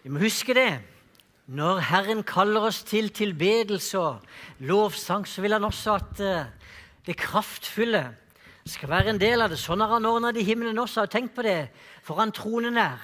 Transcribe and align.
Vi 0.00 0.08
må 0.08 0.22
huske 0.22 0.54
det. 0.56 0.78
Når 1.50 1.82
Herren 1.84 2.22
kaller 2.24 2.64
oss 2.70 2.78
til 2.88 3.10
tilbedelse 3.12 3.98
og 3.98 4.22
lovsang, 4.64 5.26
så 5.28 5.42
vil 5.44 5.52
han 5.52 5.64
også 5.64 5.96
at 5.98 6.20
eh, 6.24 6.46
det 7.06 7.18
kraftfulle 7.20 8.06
skal 8.64 8.88
være 8.88 9.12
en 9.12 9.20
del 9.20 9.44
av 9.44 9.50
det. 9.52 9.58
Sånn 9.60 9.82
har 9.84 9.92
han 9.92 10.06
ordna 10.08 10.30
det 10.32 10.40
i 10.40 10.46
himmelen 10.48 10.78
også. 10.80 11.04
Og 11.04 11.12
tenk 11.12 11.34
på 11.36 11.44
det 11.44 11.68
for 12.06 12.16
han 12.16 12.32
tronen 12.32 12.78
er. 12.80 13.02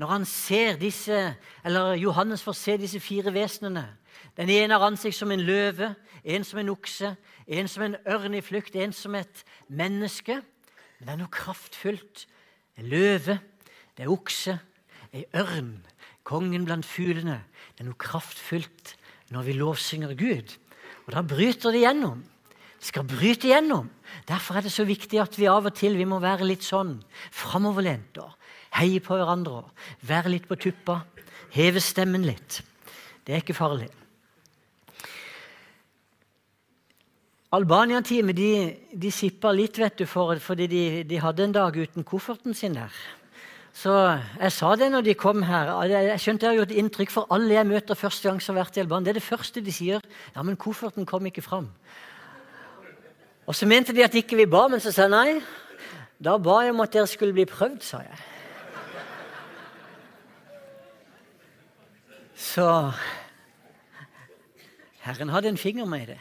Når 0.00 0.12
han 0.14 0.24
ser 0.24 0.78
disse, 0.80 1.18
eller 1.66 1.98
Johannes 2.00 2.46
får 2.46 2.56
se 2.56 2.78
disse 2.80 3.02
fire 3.02 3.34
vesenene. 3.34 3.84
Den 4.38 4.48
ene 4.48 4.78
har 4.78 4.86
ansikt 4.86 5.18
som 5.18 5.34
en 5.34 5.44
løve, 5.44 5.90
en 6.24 6.48
som 6.48 6.62
en 6.62 6.72
okse, 6.72 7.12
en 7.44 7.68
som 7.68 7.84
en 7.84 7.98
ørn 8.08 8.38
i 8.38 8.44
flukt, 8.46 8.76
en 8.78 8.94
som 8.96 9.18
et 9.20 9.44
menneske. 9.68 10.40
Men 10.96 11.10
det 11.10 11.12
er 11.12 11.20
noe 11.26 11.34
kraftfullt. 11.34 12.24
En 12.78 12.88
løve, 12.88 13.36
det 13.98 14.06
er 14.06 14.16
okse, 14.16 14.56
ei 15.12 15.26
ørn 15.36 15.74
kongen 16.28 16.66
blant 16.68 16.86
fuglene. 16.86 17.40
Det 17.74 17.84
er 17.84 17.88
noe 17.88 18.00
kraftfullt 18.00 18.94
når 19.32 19.46
vi 19.46 19.56
lovsynger 19.56 20.16
Gud. 20.18 20.56
Og 21.06 21.14
da 21.14 21.24
bryter 21.24 21.72
det 21.72 21.84
gjennom. 21.86 22.20
Det 22.78 22.90
skal 22.90 23.06
bryte 23.08 23.50
gjennom. 23.50 23.88
Derfor 24.28 24.58
er 24.58 24.66
det 24.66 24.72
så 24.74 24.84
viktig 24.86 25.20
at 25.22 25.38
vi 25.38 25.48
av 25.50 25.66
og 25.66 25.76
til 25.76 25.96
vi 25.98 26.06
må 26.08 26.20
være 26.22 26.46
litt 26.46 26.66
sånn 26.66 26.98
framoverlent 27.34 28.20
og 28.22 28.34
heie 28.78 29.00
på 29.02 29.16
hverandre. 29.16 29.64
Være 30.06 30.36
litt 30.36 30.48
på 30.48 30.58
tuppa. 30.60 31.00
Heve 31.54 31.80
stemmen 31.82 32.26
litt. 32.28 32.60
Det 33.24 33.34
er 33.34 33.42
ikke 33.42 33.56
farlig. 33.56 33.88
Albania-teamet 37.56 38.36
de, 38.36 38.50
de 38.92 39.10
sippa 39.12 39.54
litt 39.56 39.78
vet 39.80 40.02
du, 40.02 40.04
for, 40.04 40.36
fordi 40.44 40.66
de, 40.68 40.82
de 41.08 41.20
hadde 41.22 41.46
en 41.46 41.54
dag 41.56 41.76
uten 41.80 42.04
kofferten 42.04 42.52
sin 42.54 42.76
der. 42.76 42.92
Så 43.78 43.92
jeg 44.40 44.50
sa 44.50 44.72
det 44.74 44.88
når 44.90 45.04
de 45.06 45.12
kom 45.14 45.44
her. 45.46 45.68
Jeg 45.86 46.18
skjønte 46.18 46.46
jeg 46.46 46.50
har 46.50 46.56
gjort 46.64 46.78
inntrykk 46.80 47.12
for 47.14 47.28
alle 47.34 47.54
jeg 47.54 47.68
møter 47.68 47.98
første 47.98 48.26
gang 48.26 48.40
som 48.42 48.56
har 48.56 48.64
vært 48.64 48.78
i 48.80 48.82
Alban. 48.82 49.04
Det 49.06 49.12
er 49.12 49.20
det 49.20 49.22
første 49.22 49.62
de 49.62 49.74
sier. 49.74 50.02
Ja, 50.34 50.42
men 50.42 50.58
kofferten 50.58 51.06
kom 51.06 51.28
ikke 51.30 51.44
fram. 51.46 51.68
Og 53.46 53.54
så 53.54 53.68
mente 53.70 53.94
de 53.94 54.02
at 54.02 54.18
ikke 54.18 54.40
vi 54.40 54.48
ba, 54.50 54.64
men 54.68 54.82
så 54.82 54.90
sa 54.90 55.06
jeg 55.06 55.14
nei. 55.14 55.38
Da 56.18 56.34
ba 56.42 56.58
jeg 56.66 56.74
om 56.74 56.82
at 56.82 56.96
dere 56.96 57.06
skulle 57.06 57.36
bli 57.36 57.46
prøvd, 57.46 57.78
sa 57.86 58.02
jeg. 58.02 58.18
Så 62.34 62.66
Herren 65.06 65.30
hadde 65.30 65.54
en 65.54 65.60
finger 65.60 65.86
med 65.86 66.08
i 66.08 66.12
det. 66.16 66.20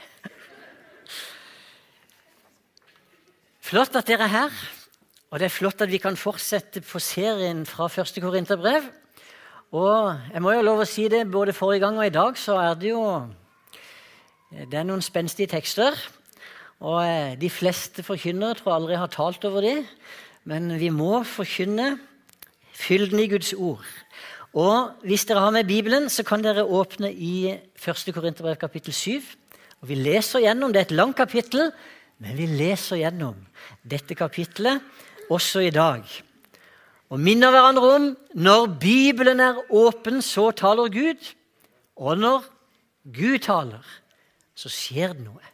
Flott 3.66 3.98
at 3.98 4.06
dere 4.06 4.30
er 4.30 4.36
her. 4.44 4.66
Og 5.28 5.40
Det 5.40 5.46
er 5.46 5.52
flott 5.52 5.82
at 5.84 5.92
vi 5.92 6.00
kan 6.00 6.16
fortsette 6.16 6.80
på 6.88 7.00
serien 7.04 7.66
fra 7.68 7.90
første 7.92 8.22
Korinterbrev. 8.24 8.86
Og 9.76 10.20
jeg 10.32 10.42
må 10.42 10.54
jo 10.56 10.62
lov 10.64 10.84
å 10.86 10.86
si 10.88 11.10
det, 11.12 11.26
både 11.28 11.52
forrige 11.52 11.84
gang 11.84 11.98
og 12.00 12.06
i 12.08 12.14
dag 12.16 12.38
så 12.40 12.56
er 12.62 12.78
det 12.80 12.94
jo 12.94 13.02
det 14.72 14.78
er 14.80 14.86
noen 14.88 15.04
spenstige 15.04 15.52
tekster. 15.52 15.98
Og 16.80 17.02
eh, 17.04 17.34
de 17.36 17.50
fleste 17.52 18.06
forkynnere 18.08 18.56
tror 18.56 18.72
jeg 18.72 18.80
aldri 18.80 19.00
har 19.02 19.12
talt 19.12 19.44
over 19.50 19.66
dem. 19.66 19.82
Men 20.48 20.72
vi 20.80 20.88
må 20.96 21.20
forkynne 21.28 21.98
fylden 22.72 23.20
i 23.20 23.28
Guds 23.28 23.52
ord. 23.52 23.84
Og 24.56 25.04
hvis 25.04 25.28
dere 25.28 25.44
har 25.44 25.52
med 25.52 25.68
Bibelen, 25.68 26.08
så 26.08 26.24
kan 26.24 26.46
dere 26.46 26.64
åpne 26.64 27.12
i 27.12 27.52
1. 27.52 28.14
Korinterbrev 28.16 28.56
kapittel 28.62 28.96
7. 28.96 29.28
Og 29.82 29.92
Vi 29.92 30.00
leser 30.00 30.46
gjennom, 30.48 30.72
Det 30.72 30.80
er 30.80 30.88
et 30.88 30.96
langt 30.96 31.18
kapittel, 31.18 31.74
men 32.24 32.38
vi 32.38 32.48
leser 32.48 33.04
gjennom 33.04 33.36
dette 33.84 34.16
kapittelet 34.16 34.80
også 35.30 35.66
i 35.68 35.74
dag. 35.74 36.04
Og 37.10 37.20
minner 37.20 37.52
hverandre 37.52 37.92
om 37.96 38.08
når 38.36 38.66
Bibelen 38.82 39.40
er 39.40 39.60
åpen, 39.72 40.22
så 40.22 40.52
taler 40.52 40.92
Gud. 40.92 41.34
Og 41.96 42.18
når 42.18 42.44
Gud 43.16 43.40
taler, 43.40 43.84
så 44.56 44.70
skjer 44.72 45.16
det 45.16 45.24
noe. 45.24 45.54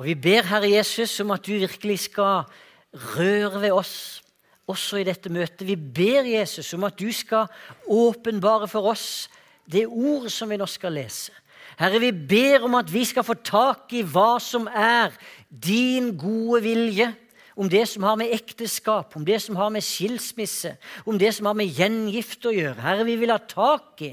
Og 0.00 0.08
Vi 0.08 0.16
ber 0.18 0.48
Herre 0.48 0.70
Jesus 0.70 1.20
om 1.20 1.30
at 1.30 1.44
du 1.46 1.52
virkelig 1.52 2.08
skal 2.08 2.48
røre 2.92 3.60
ved 3.62 3.72
oss 3.76 4.22
også 4.70 5.02
i 5.02 5.06
dette 5.06 5.30
møtet. 5.32 5.66
Vi 5.66 5.76
ber 5.76 6.26
Jesus 6.26 6.72
om 6.74 6.84
at 6.88 6.98
du 6.98 7.12
skal 7.12 7.50
åpenbare 7.86 8.68
for 8.70 8.88
oss 8.90 9.28
det 9.70 9.86
ordet 9.86 10.32
som 10.32 10.50
vi 10.50 10.58
nå 10.58 10.66
skal 10.66 10.96
lese. 10.96 11.32
Herre, 11.78 12.00
vi 12.02 12.10
ber 12.12 12.66
om 12.66 12.74
at 12.78 12.90
vi 12.92 13.04
skal 13.06 13.24
få 13.24 13.36
tak 13.44 13.92
i 13.96 14.02
hva 14.02 14.36
som 14.42 14.66
er 14.68 15.14
din 15.48 16.12
gode 16.18 16.62
vilje 16.64 17.12
om 17.56 17.68
det 17.68 17.84
som 17.88 18.04
har 18.06 18.16
med 18.16 18.32
ekteskap, 18.32 19.16
om 19.16 19.24
det 19.26 19.38
som 19.42 19.56
har 19.56 19.70
med 19.72 19.84
skilsmisse, 19.84 20.76
om 21.06 21.18
det 21.18 21.34
som 21.36 21.50
har 21.50 21.56
med 21.58 21.72
gjengift 21.72 22.46
å 22.48 22.54
gjøre. 22.54 22.80
Herre, 22.80 23.06
vi 23.08 23.16
vil 23.20 23.32
ha 23.34 23.38
tak 23.38 24.02
i 24.06 24.12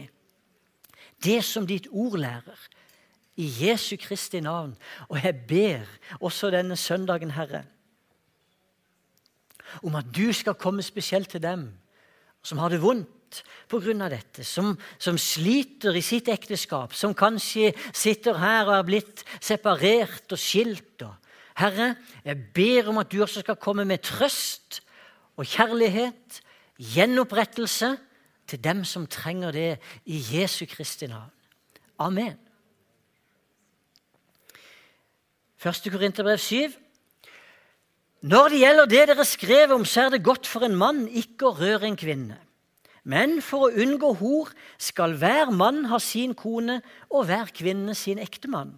det 1.23 1.39
som 1.47 1.67
ditt 1.67 1.88
ord 1.91 2.19
lærer. 2.19 2.67
I 3.39 3.47
Jesu 3.47 3.95
Kristi 3.95 4.41
navn. 4.44 4.73
Og 5.07 5.22
jeg 5.23 5.35
ber 5.47 5.85
også 6.19 6.49
denne 6.51 6.75
søndagen, 6.75 7.31
Herre, 7.31 7.63
om 9.85 9.95
at 9.95 10.09
du 10.11 10.33
skal 10.33 10.57
komme 10.59 10.83
spesielt 10.83 11.29
til 11.31 11.44
dem 11.44 11.69
som 12.44 12.59
har 12.59 12.73
det 12.73 12.81
vondt 12.83 13.44
pga. 13.69 14.09
dette, 14.09 14.44
som, 14.44 14.73
som, 14.97 15.17
sliter 15.17 15.95
i 15.95 16.01
sitt 16.01 16.28
ekteskap, 16.28 16.94
som 16.94 17.13
kanskje 17.13 17.72
sitter 17.94 18.39
her 18.41 18.66
og 18.66 18.75
er 18.79 18.88
blitt 18.88 19.23
separert 19.39 20.31
og 20.31 20.39
skilt. 20.39 21.01
og 21.03 21.16
Herre, 21.59 21.96
jeg 22.24 22.38
ber 22.56 22.88
om 22.92 23.00
at 23.02 23.12
du 23.12 23.22
også 23.22 23.44
skal 23.44 23.59
komme 23.59 23.86
med 23.86 24.03
trøst 24.06 24.80
og 25.38 25.46
kjærlighet, 25.46 26.42
gjenopprettelse, 26.80 27.97
til 28.50 28.64
dem 28.64 28.81
som 28.88 29.06
trenger 29.06 29.52
det 29.53 29.72
i 30.09 30.18
Jesu 30.31 30.66
Kristi 30.66 31.08
navn. 31.08 31.30
Amen. 32.00 32.34
1. 35.59 35.92
Korinterbrev 35.92 36.38
7. 36.38 36.72
Når 38.22 38.50
det 38.50 38.59
gjelder 38.59 38.86
det 38.90 39.08
dere 39.12 39.26
skrev 39.28 39.74
om, 39.76 39.86
så 39.86 40.08
er 40.08 40.16
det 40.16 40.24
godt 40.24 40.47
for 40.47 40.66
en 40.66 40.76
mann 40.76 41.06
ikke 41.08 41.52
å 41.52 41.56
røre 41.59 41.88
en 41.88 42.00
kvinne. 42.00 42.40
Men 43.03 43.38
for 43.44 43.68
å 43.68 43.76
unngå 43.84 44.14
hor 44.20 44.50
skal 44.81 45.16
hver 45.20 45.53
mann 45.56 45.86
ha 45.91 46.00
sin 46.03 46.34
kone 46.36 46.81
og 47.09 47.30
hver 47.30 47.52
kvinne 47.56 47.96
sin 47.96 48.20
ektemann. 48.20 48.74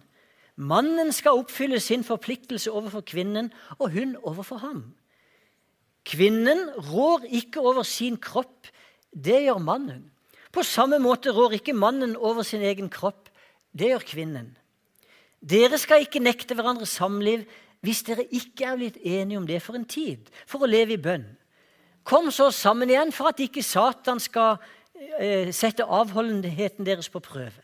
Mannen 0.62 1.10
skal 1.14 1.38
oppfylle 1.40 1.80
sin 1.82 2.04
forpliktelse 2.06 2.70
overfor 2.70 3.02
kvinnen, 3.06 3.50
og 3.78 3.90
hun 3.94 4.14
overfor 4.22 4.60
ham. 4.62 4.82
Kvinnen 6.06 6.68
rår 6.90 7.26
ikke 7.30 7.62
over 7.62 7.82
sin 7.86 8.18
kropp, 8.20 8.68
det 9.12 9.42
gjør 9.44 9.62
mannen. 9.62 10.08
På 10.52 10.62
samme 10.66 10.98
måte 11.02 11.32
rår 11.34 11.58
ikke 11.58 11.74
mannen 11.74 12.14
over 12.16 12.44
sin 12.46 12.62
egen 12.62 12.90
kropp, 12.92 13.30
det 13.72 13.92
gjør 13.92 14.06
kvinnen. 14.06 14.50
Dere 15.42 15.78
skal 15.80 16.04
ikke 16.04 16.22
nekte 16.22 16.54
hverandre 16.54 16.86
samliv 16.86 17.46
hvis 17.82 18.04
dere 18.06 18.28
ikke 18.30 18.66
er 18.68 18.78
blitt 18.78 18.98
enige 19.02 19.40
om 19.40 19.46
det 19.46 19.58
for 19.62 19.74
en 19.74 19.88
tid, 19.88 20.28
for 20.46 20.62
å 20.62 20.70
leve 20.70 20.94
i 20.94 21.02
bønn. 21.02 21.24
Kom 22.06 22.30
så 22.34 22.50
sammen 22.54 22.90
igjen 22.90 23.10
for 23.14 23.30
at 23.30 23.40
ikke 23.42 23.62
Satan 23.66 24.20
skal 24.22 24.60
eh, 25.18 25.50
sette 25.54 25.86
avholdenheten 25.86 26.86
deres 26.86 27.10
på 27.10 27.22
prøve. 27.22 27.58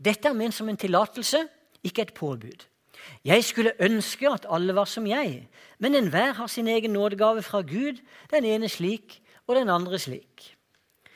Dette 0.00 0.30
er 0.30 0.38
ment 0.38 0.54
som 0.56 0.70
en 0.70 0.78
tillatelse 0.80 1.44
ikke 1.84 2.02
et 2.02 2.14
påbud. 2.14 2.66
Jeg 3.24 3.44
skulle 3.44 3.76
ønske 3.80 4.28
at 4.28 4.46
alle 4.50 4.74
var 4.76 4.88
som 4.88 5.06
jeg, 5.06 5.48
men 5.78 5.94
enhver 5.94 6.32
har 6.36 6.46
sin 6.46 6.68
egen 6.68 6.92
nådegave 6.92 7.42
fra 7.42 7.60
Gud, 7.60 8.00
den 8.30 8.44
ene 8.44 8.68
slik 8.68 9.20
og 9.46 9.56
den 9.56 9.68
andre 9.68 9.98
slik. 9.98 10.56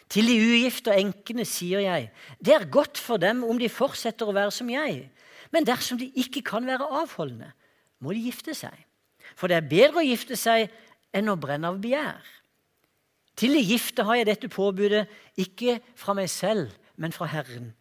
Til 0.08 0.28
de 0.28 0.36
ugifte 0.38 0.92
og 0.92 1.00
enkene 1.00 1.44
sier 1.48 1.82
jeg, 1.84 2.10
det 2.44 2.54
er 2.54 2.70
godt 2.70 2.98
for 2.98 3.16
dem 3.16 3.44
om 3.44 3.58
de 3.58 3.68
fortsetter 3.68 4.28
å 4.28 4.36
være 4.36 4.52
som 4.54 4.70
jeg, 4.70 5.08
men 5.52 5.66
dersom 5.66 5.98
de 5.98 6.10
ikke 6.18 6.42
kan 6.44 6.66
være 6.66 6.88
avholdende, 7.02 7.52
må 8.00 8.12
de 8.12 8.24
gifte 8.26 8.54
seg. 8.56 8.74
For 9.34 9.48
det 9.48 9.58
er 9.58 9.70
bedre 9.70 10.02
å 10.02 10.06
gifte 10.06 10.36
seg 10.38 10.68
enn 11.14 11.30
å 11.30 11.38
brenne 11.40 11.70
av 11.70 11.80
begjær. 11.82 12.22
Til 13.38 13.56
de 13.56 13.62
gifte 13.64 14.04
har 14.06 14.20
jeg 14.20 14.28
dette 14.28 14.50
påbudet, 14.52 15.06
ikke 15.40 15.80
fra 15.98 16.14
meg 16.14 16.30
selv, 16.30 16.70
men 16.96 17.14
fra 17.14 17.26
Herren. 17.30 17.72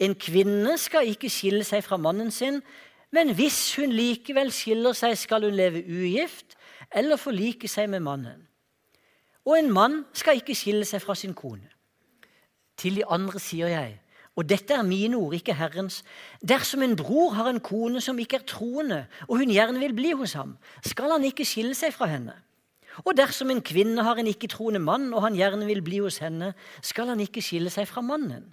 En 0.00 0.14
kvinne 0.16 0.76
skal 0.80 1.08
ikke 1.10 1.30
skille 1.32 1.64
seg 1.66 1.84
fra 1.84 1.98
mannen 2.00 2.30
sin, 2.32 2.62
men 3.12 3.34
hvis 3.36 3.74
hun 3.76 3.92
likevel 3.92 4.52
skiller 4.54 4.94
seg, 4.96 5.16
skal 5.18 5.44
hun 5.44 5.56
leve 5.56 5.82
ugift 5.84 6.56
eller 6.94 7.20
forlike 7.20 7.68
seg 7.68 7.90
med 7.90 8.04
mannen. 8.06 8.46
Og 9.44 9.58
en 9.58 9.72
mann 9.72 10.04
skal 10.16 10.40
ikke 10.40 10.56
skille 10.56 10.86
seg 10.88 11.02
fra 11.02 11.16
sin 11.18 11.34
kone. 11.34 11.68
Til 12.80 12.96
de 12.96 13.04
andre 13.04 13.40
sier 13.42 13.68
jeg, 13.68 13.98
og 14.38 14.46
dette 14.48 14.72
er 14.72 14.86
mine 14.86 15.18
ord, 15.18 15.34
ikke 15.36 15.56
Herrens, 15.58 16.00
dersom 16.40 16.84
en 16.86 16.94
bror 16.96 17.34
har 17.36 17.50
en 17.50 17.60
kone 17.60 18.00
som 18.00 18.18
ikke 18.22 18.38
er 18.40 18.46
troende, 18.48 19.02
og 19.26 19.42
hun 19.42 19.50
gjerne 19.52 19.82
vil 19.82 19.92
bli 19.96 20.14
hos 20.16 20.36
ham, 20.38 20.54
skal 20.86 21.12
han 21.12 21.26
ikke 21.26 21.44
skille 21.44 21.74
seg 21.76 21.92
fra 21.92 22.08
henne. 22.08 22.36
Og 23.04 23.12
dersom 23.18 23.50
en 23.52 23.62
kvinne 23.64 24.02
har 24.06 24.18
en 24.18 24.30
ikke-troende 24.30 24.80
mann, 24.82 25.10
og 25.14 25.26
han 25.26 25.36
gjerne 25.36 25.66
vil 25.68 25.82
bli 25.84 26.00
hos 26.04 26.20
henne, 26.22 26.54
skal 26.82 27.10
han 27.12 27.20
ikke 27.20 27.42
skille 27.44 27.72
seg 27.72 27.88
fra 27.90 28.02
mannen. 28.04 28.48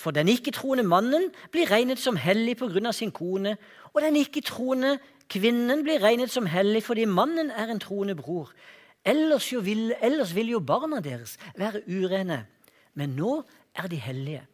For 0.00 0.14
den 0.16 0.30
ikke-troende 0.32 0.86
mannen 0.88 1.28
blir 1.52 1.68
regnet 1.68 2.00
som 2.00 2.16
hellig 2.16 2.56
pga. 2.56 2.92
sin 2.92 3.12
kone, 3.12 3.56
og 3.92 4.02
den 4.02 4.16
ikke-troende 4.16 4.98
kvinnen 5.28 5.84
blir 5.84 6.00
regnet 6.00 6.30
som 6.30 6.46
hellig 6.46 6.82
fordi 6.82 7.04
mannen 7.04 7.50
er 7.50 7.68
en 7.68 7.80
troende 7.80 8.14
bror. 8.14 8.52
Ellers, 9.04 9.52
vil, 9.52 9.92
ellers 10.00 10.34
vil 10.34 10.48
jo 10.48 10.60
barna 10.60 11.00
deres 11.00 11.36
være 11.56 11.82
urene 11.88 12.46
men 12.94 13.16
nå 13.16 13.40
er 13.78 13.88
de 13.90 13.98
hellige. 14.00 14.44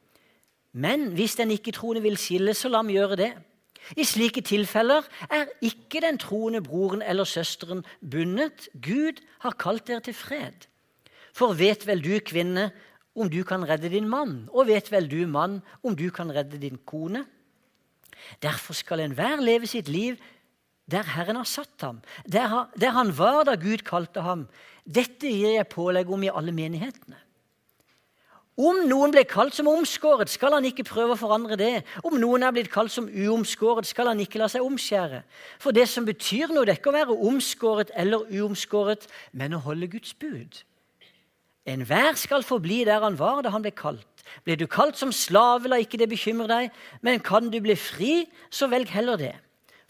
Men 0.77 1.09
hvis 1.17 1.37
den 1.41 1.51
ikke-troende 1.51 2.03
vil 2.05 2.19
skille, 2.21 2.55
så 2.55 2.69
la 2.69 2.83
ham 2.83 2.93
gjøre 2.93 3.17
det. 3.17 3.33
I 3.97 4.05
slike 4.05 4.43
tilfeller 4.45 5.07
er 5.31 5.53
ikke 5.65 6.03
den 6.03 6.19
troende 6.19 6.61
broren 6.63 7.03
eller 7.03 7.25
søsteren 7.25 7.85
bundet. 8.01 8.69
Gud 8.75 9.23
har 9.41 9.57
kalt 9.59 9.87
dere 9.89 10.01
til 10.01 10.15
fred. 10.15 10.67
For 11.33 11.55
vet 11.55 11.87
vel 11.87 12.03
du, 12.05 12.19
kvinne, 12.21 12.71
om 13.17 13.31
du 13.33 13.41
kan 13.49 13.65
redde 13.69 13.91
din 13.93 14.09
mann, 14.09 14.45
og 14.53 14.69
vet 14.69 14.91
vel 14.93 15.09
du, 15.11 15.23
mann, 15.27 15.63
om 15.83 15.97
du 15.97 16.11
kan 16.15 16.31
redde 16.33 16.61
din 16.61 16.79
kone? 16.85 17.25
Derfor 18.43 18.77
skal 18.77 19.01
enhver 19.01 19.41
leve 19.41 19.67
sitt 19.67 19.89
liv 19.89 20.17
der 20.87 21.03
Herren 21.17 21.41
har 21.41 21.49
satt 21.51 21.83
ham, 21.83 21.99
der, 22.31 22.91
han 22.95 23.11
var 23.19 23.45
da 23.45 23.57
Gud 23.59 23.83
kalte 23.83 24.23
ham. 24.23 24.45
Dette 24.87 25.27
gir 25.27 25.57
jeg 25.57 25.69
pålegg 25.73 26.11
om 26.15 26.23
i 26.23 26.31
alle 26.31 26.55
menighetene. 26.55 27.19
Om 28.57 28.87
noen 28.89 29.13
ble 29.13 29.27
kalt 29.29 29.53
som 29.53 29.67
omskåret, 29.69 30.31
skal 30.33 30.55
han 30.57 30.65
ikke 30.65 30.87
prøve 30.89 31.13
å 31.13 31.21
forandre 31.21 31.59
det. 31.61 31.83
Om 32.07 32.15
noen 32.23 32.47
er 32.47 32.55
blitt 32.57 32.71
kalt 32.73 32.95
som 32.95 33.09
uomskåret, 33.11 33.85
skal 33.85 34.09
han 34.09 34.23
ikke 34.23 34.41
la 34.41 34.49
seg 34.49 34.65
omskjære. 34.65 35.21
For 35.61 35.77
det 35.77 35.85
som 35.93 36.07
betyr 36.09 36.55
noe, 36.55 36.65
det 36.65 36.77
er 36.77 36.81
ikke 36.81 36.95
å 36.95 36.97
være 36.97 37.19
omskåret 37.29 37.93
eller 37.93 38.25
uomskåret, 38.39 39.05
men 39.37 39.59
å 39.59 39.61
holde 39.67 39.91
Guds 39.93 40.15
bud. 40.17 40.63
Enhver 41.67 42.15
skal 42.15 42.45
forbli 42.47 42.85
der 42.87 43.03
han 43.03 43.19
var 43.19 43.43
da 43.43 43.51
han 43.51 43.65
ble 43.65 43.73
kalt. 43.75 44.07
Blir 44.45 44.59
du 44.59 44.67
kalt 44.71 44.99
som 44.99 45.13
slave, 45.15 45.69
la 45.69 45.81
ikke 45.83 45.99
det 45.99 46.09
bekymre 46.11 46.47
deg, 46.51 46.71
men 47.03 47.23
kan 47.23 47.51
du 47.51 47.59
bli 47.63 47.75
fri, 47.79 48.27
så 48.51 48.69
velg 48.71 48.91
heller 48.95 49.19
det. 49.19 49.35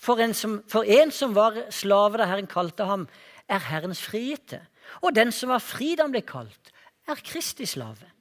For 0.00 0.20
en 0.20 0.34
som, 0.36 0.60
for 0.68 0.84
en 0.84 1.12
som 1.12 1.34
var 1.36 1.56
slave 1.72 2.20
da 2.20 2.28
Herren 2.28 2.48
kalte 2.48 2.84
ham, 2.88 3.06
er 3.48 3.64
Herrens 3.68 4.02
frigitte. 4.04 4.60
Og 5.02 5.14
den 5.16 5.32
som 5.32 5.52
var 5.52 5.64
fri 5.64 5.94
da 5.96 6.06
han 6.06 6.14
ble 6.14 6.24
kalt, 6.26 6.72
er 7.08 7.20
Kristi 7.24 7.66
slave. 7.68 8.12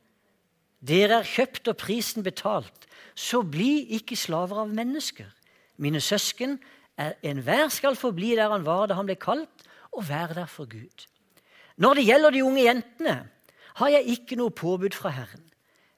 Dere 0.86 1.22
er 1.22 1.28
kjøpt 1.28 1.72
og 1.72 1.80
prisen 1.82 2.24
betalt, 2.24 2.88
så 3.16 3.42
bli 3.42 3.86
ikke 3.98 4.18
slaver 4.20 4.66
av 4.66 4.74
mennesker. 4.76 5.30
Mine 5.82 6.02
søsken, 6.04 6.60
enhver 7.26 7.72
skal 7.74 7.98
forbli 8.00 8.36
der 8.38 8.52
han 8.52 8.68
var 8.68 8.88
da 8.88 9.00
han 9.00 9.08
ble 9.08 9.18
kalt, 9.20 9.66
og 9.96 10.08
være 10.10 10.36
der 10.42 10.52
for 10.52 10.68
Gud. 10.70 11.08
Når 11.78 11.98
det 11.98 12.06
gjelder 12.08 12.36
de 12.36 12.44
unge 12.44 12.64
jentene, 12.64 13.16
har 13.82 13.92
jeg 13.92 14.16
ikke 14.16 14.38
noe 14.40 14.54
påbud 14.56 14.96
fra 14.96 15.12
Herren. 15.16 15.44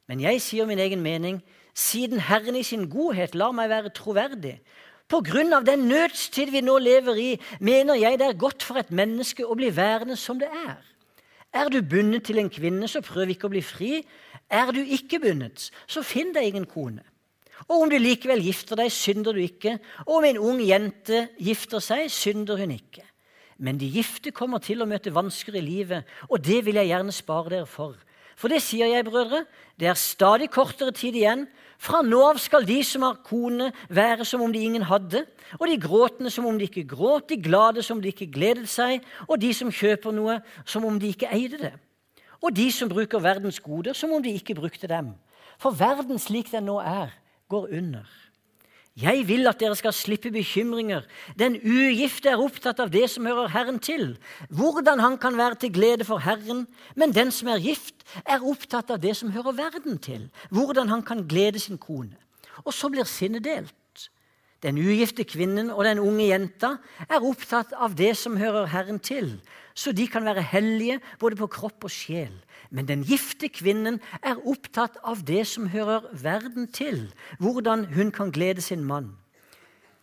Men 0.07 0.21
jeg 0.23 0.41
sier 0.41 0.67
min 0.69 0.79
egen 0.81 1.03
mening, 1.03 1.41
siden 1.77 2.21
Herren 2.23 2.55
i 2.57 2.65
sin 2.65 2.87
godhet 2.89 3.35
lar 3.35 3.53
meg 3.55 3.69
være 3.69 3.93
troverdig. 3.95 4.57
På 5.07 5.21
grunn 5.23 5.53
av 5.55 5.65
den 5.67 5.85
nødstid 5.87 6.51
vi 6.51 6.63
nå 6.65 6.77
lever 6.83 7.19
i, 7.21 7.31
mener 7.63 7.99
jeg 7.99 8.19
det 8.19 8.27
er 8.27 8.39
godt 8.39 8.65
for 8.65 8.79
et 8.79 8.89
menneske 8.91 9.45
å 9.45 9.55
bli 9.55 9.69
værende 9.75 10.17
som 10.19 10.39
det 10.41 10.49
er. 10.51 10.81
Er 11.55 11.69
du 11.71 11.79
bundet 11.81 12.25
til 12.27 12.41
en 12.41 12.49
kvinne, 12.51 12.89
så 12.91 12.99
prøv 13.05 13.31
ikke 13.31 13.47
å 13.47 13.53
bli 13.53 13.63
fri. 13.63 13.91
Er 14.51 14.73
du 14.75 14.81
ikke 14.81 15.21
bundet, 15.23 15.69
så 15.87 16.03
finn 16.03 16.33
deg 16.35 16.49
ingen 16.49 16.67
kone. 16.67 17.05
Og 17.67 17.85
om 17.85 17.91
du 17.91 17.97
likevel 17.99 18.43
gifter 18.43 18.79
deg, 18.79 18.91
synder 18.93 19.35
du 19.35 19.41
ikke. 19.41 19.77
Og 20.05 20.19
om 20.19 20.27
en 20.27 20.41
ung 20.51 20.59
jente 20.63 21.27
gifter 21.41 21.83
seg, 21.83 22.11
synder 22.13 22.59
hun 22.59 22.75
ikke. 22.75 23.06
Men 23.57 23.79
de 23.81 23.89
gifte 23.89 24.33
kommer 24.35 24.61
til 24.63 24.83
å 24.83 24.89
møte 24.89 25.13
vansker 25.13 25.55
i 25.57 25.63
livet, 25.63 26.05
og 26.29 26.43
det 26.45 26.59
vil 26.65 26.77
jeg 26.77 26.91
gjerne 26.91 27.15
spare 27.15 27.53
dere 27.55 27.69
for. 27.69 27.95
For 28.37 28.53
det 28.53 28.59
sier 28.61 28.91
jeg, 28.91 29.07
brødre, 29.07 29.45
det 29.81 29.89
er 29.89 29.97
stadig 29.97 30.51
kortere 30.53 30.93
tid 30.93 31.15
igjen. 31.17 31.47
Fra 31.81 32.03
nå 32.05 32.19
av 32.21 32.37
skal 32.41 32.67
de 32.67 32.77
som 32.85 33.05
har 33.05 33.17
kone, 33.25 33.71
være 33.89 34.25
som 34.29 34.43
om 34.45 34.53
de 34.53 34.61
ingen 34.61 34.85
hadde, 34.85 35.23
og 35.57 35.65
de 35.69 35.79
gråtende 35.81 36.29
som 36.33 36.45
om 36.45 36.57
de 36.57 36.69
ikke 36.69 36.85
gråt, 36.89 37.31
de 37.31 37.41
glade 37.41 37.81
som 37.85 37.97
om 37.97 38.03
de 38.03 38.13
ikke 38.13 38.29
gledet 38.29 38.69
seg, 38.69 39.01
og 39.25 39.41
de 39.41 39.49
som 39.57 39.73
kjøper 39.73 40.13
noe, 40.13 40.37
som 40.69 40.85
om 40.85 41.01
de 41.01 41.13
ikke 41.13 41.33
eide 41.33 41.61
det 41.65 41.73
og 42.41 42.55
de 42.55 42.67
som 42.71 42.89
bruker 42.89 43.21
verdens 43.23 43.59
goder 43.59 43.97
som 43.97 44.13
om 44.13 44.23
de 44.23 44.33
ikke 44.37 44.55
brukte 44.55 44.87
dem. 44.89 45.13
For 45.57 45.73
verden 45.73 46.19
slik 46.21 46.51
den 46.51 46.67
nå 46.69 46.77
er, 46.79 47.13
går 47.49 47.69
under. 47.79 48.05
Jeg 48.97 49.27
vil 49.29 49.45
at 49.45 49.59
dere 49.61 49.75
skal 49.77 49.93
slippe 49.93 50.31
bekymringer. 50.33 51.03
Den 51.37 51.59
ugifte 51.61 52.31
er 52.31 52.41
opptatt 52.41 52.79
av 52.81 52.89
det 52.89 53.03
som 53.13 53.27
hører 53.29 53.51
Herren 53.53 53.77
til, 53.77 54.15
hvordan 54.49 55.03
han 55.03 55.19
kan 55.21 55.37
være 55.37 55.59
til 55.61 55.73
glede 55.75 56.07
for 56.07 56.23
Herren. 56.25 56.65
Men 56.95 57.13
den 57.13 57.29
som 57.31 57.51
er 57.53 57.61
gift, 57.61 58.01
er 58.25 58.41
opptatt 58.41 58.89
av 58.89 59.03
det 59.03 59.13
som 59.19 59.29
hører 59.35 59.53
verden 59.53 59.99
til, 60.01 60.29
hvordan 60.49 60.89
han 60.89 61.05
kan 61.05 61.27
glede 61.29 61.61
sin 61.61 61.77
kone. 61.77 62.17
Og 62.65 62.73
så 62.73 62.89
blir 62.89 63.05
sinnet 63.05 63.45
delt. 63.45 63.75
Den 64.65 64.79
ugifte 64.81 65.21
kvinnen 65.29 65.69
og 65.69 65.83
den 65.85 66.01
unge 66.01 66.31
jenta 66.31 66.73
er 67.05 67.21
opptatt 67.21 67.75
av 67.77 67.93
det 67.93 68.15
som 68.17 68.39
hører 68.41 68.65
Herren 68.71 68.97
til, 68.97 69.35
så 69.77 69.93
de 69.93 70.07
kan 70.09 70.25
være 70.25 70.41
hellige 70.41 70.97
både 71.21 71.37
på 71.37 71.51
kropp 71.53 71.85
og 71.85 71.93
sjel. 71.93 72.33
Men 72.69 72.87
den 72.87 73.03
gifte 73.07 73.49
kvinnen 73.49 74.01
er 74.21 74.41
opptatt 74.47 74.97
av 75.07 75.23
det 75.27 75.45
som 75.47 75.69
hører 75.71 76.09
verden 76.11 76.67
til, 76.71 77.07
hvordan 77.39 77.87
hun 77.95 78.11
kan 78.11 78.33
glede 78.33 78.61
sin 78.61 78.83
mann. 78.83 79.13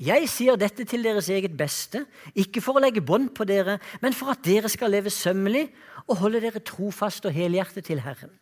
Jeg 0.00 0.26
sier 0.28 0.56
dette 0.58 0.84
til 0.88 1.04
deres 1.06 1.28
eget 1.30 1.54
beste, 1.56 2.02
ikke 2.34 2.62
for 2.64 2.76
å 2.76 2.82
legge 2.82 3.04
bånd 3.04 3.30
på 3.36 3.46
dere, 3.46 3.78
men 4.02 4.16
for 4.16 4.32
at 4.32 4.42
dere 4.42 4.68
skal 4.72 4.90
leve 4.90 5.12
sømmelig 5.12 5.68
og 6.08 6.18
holde 6.24 6.42
dere 6.42 6.64
trofast 6.64 7.28
og 7.28 7.36
helhjertet 7.36 7.86
til 7.86 8.02
Herren. 8.02 8.32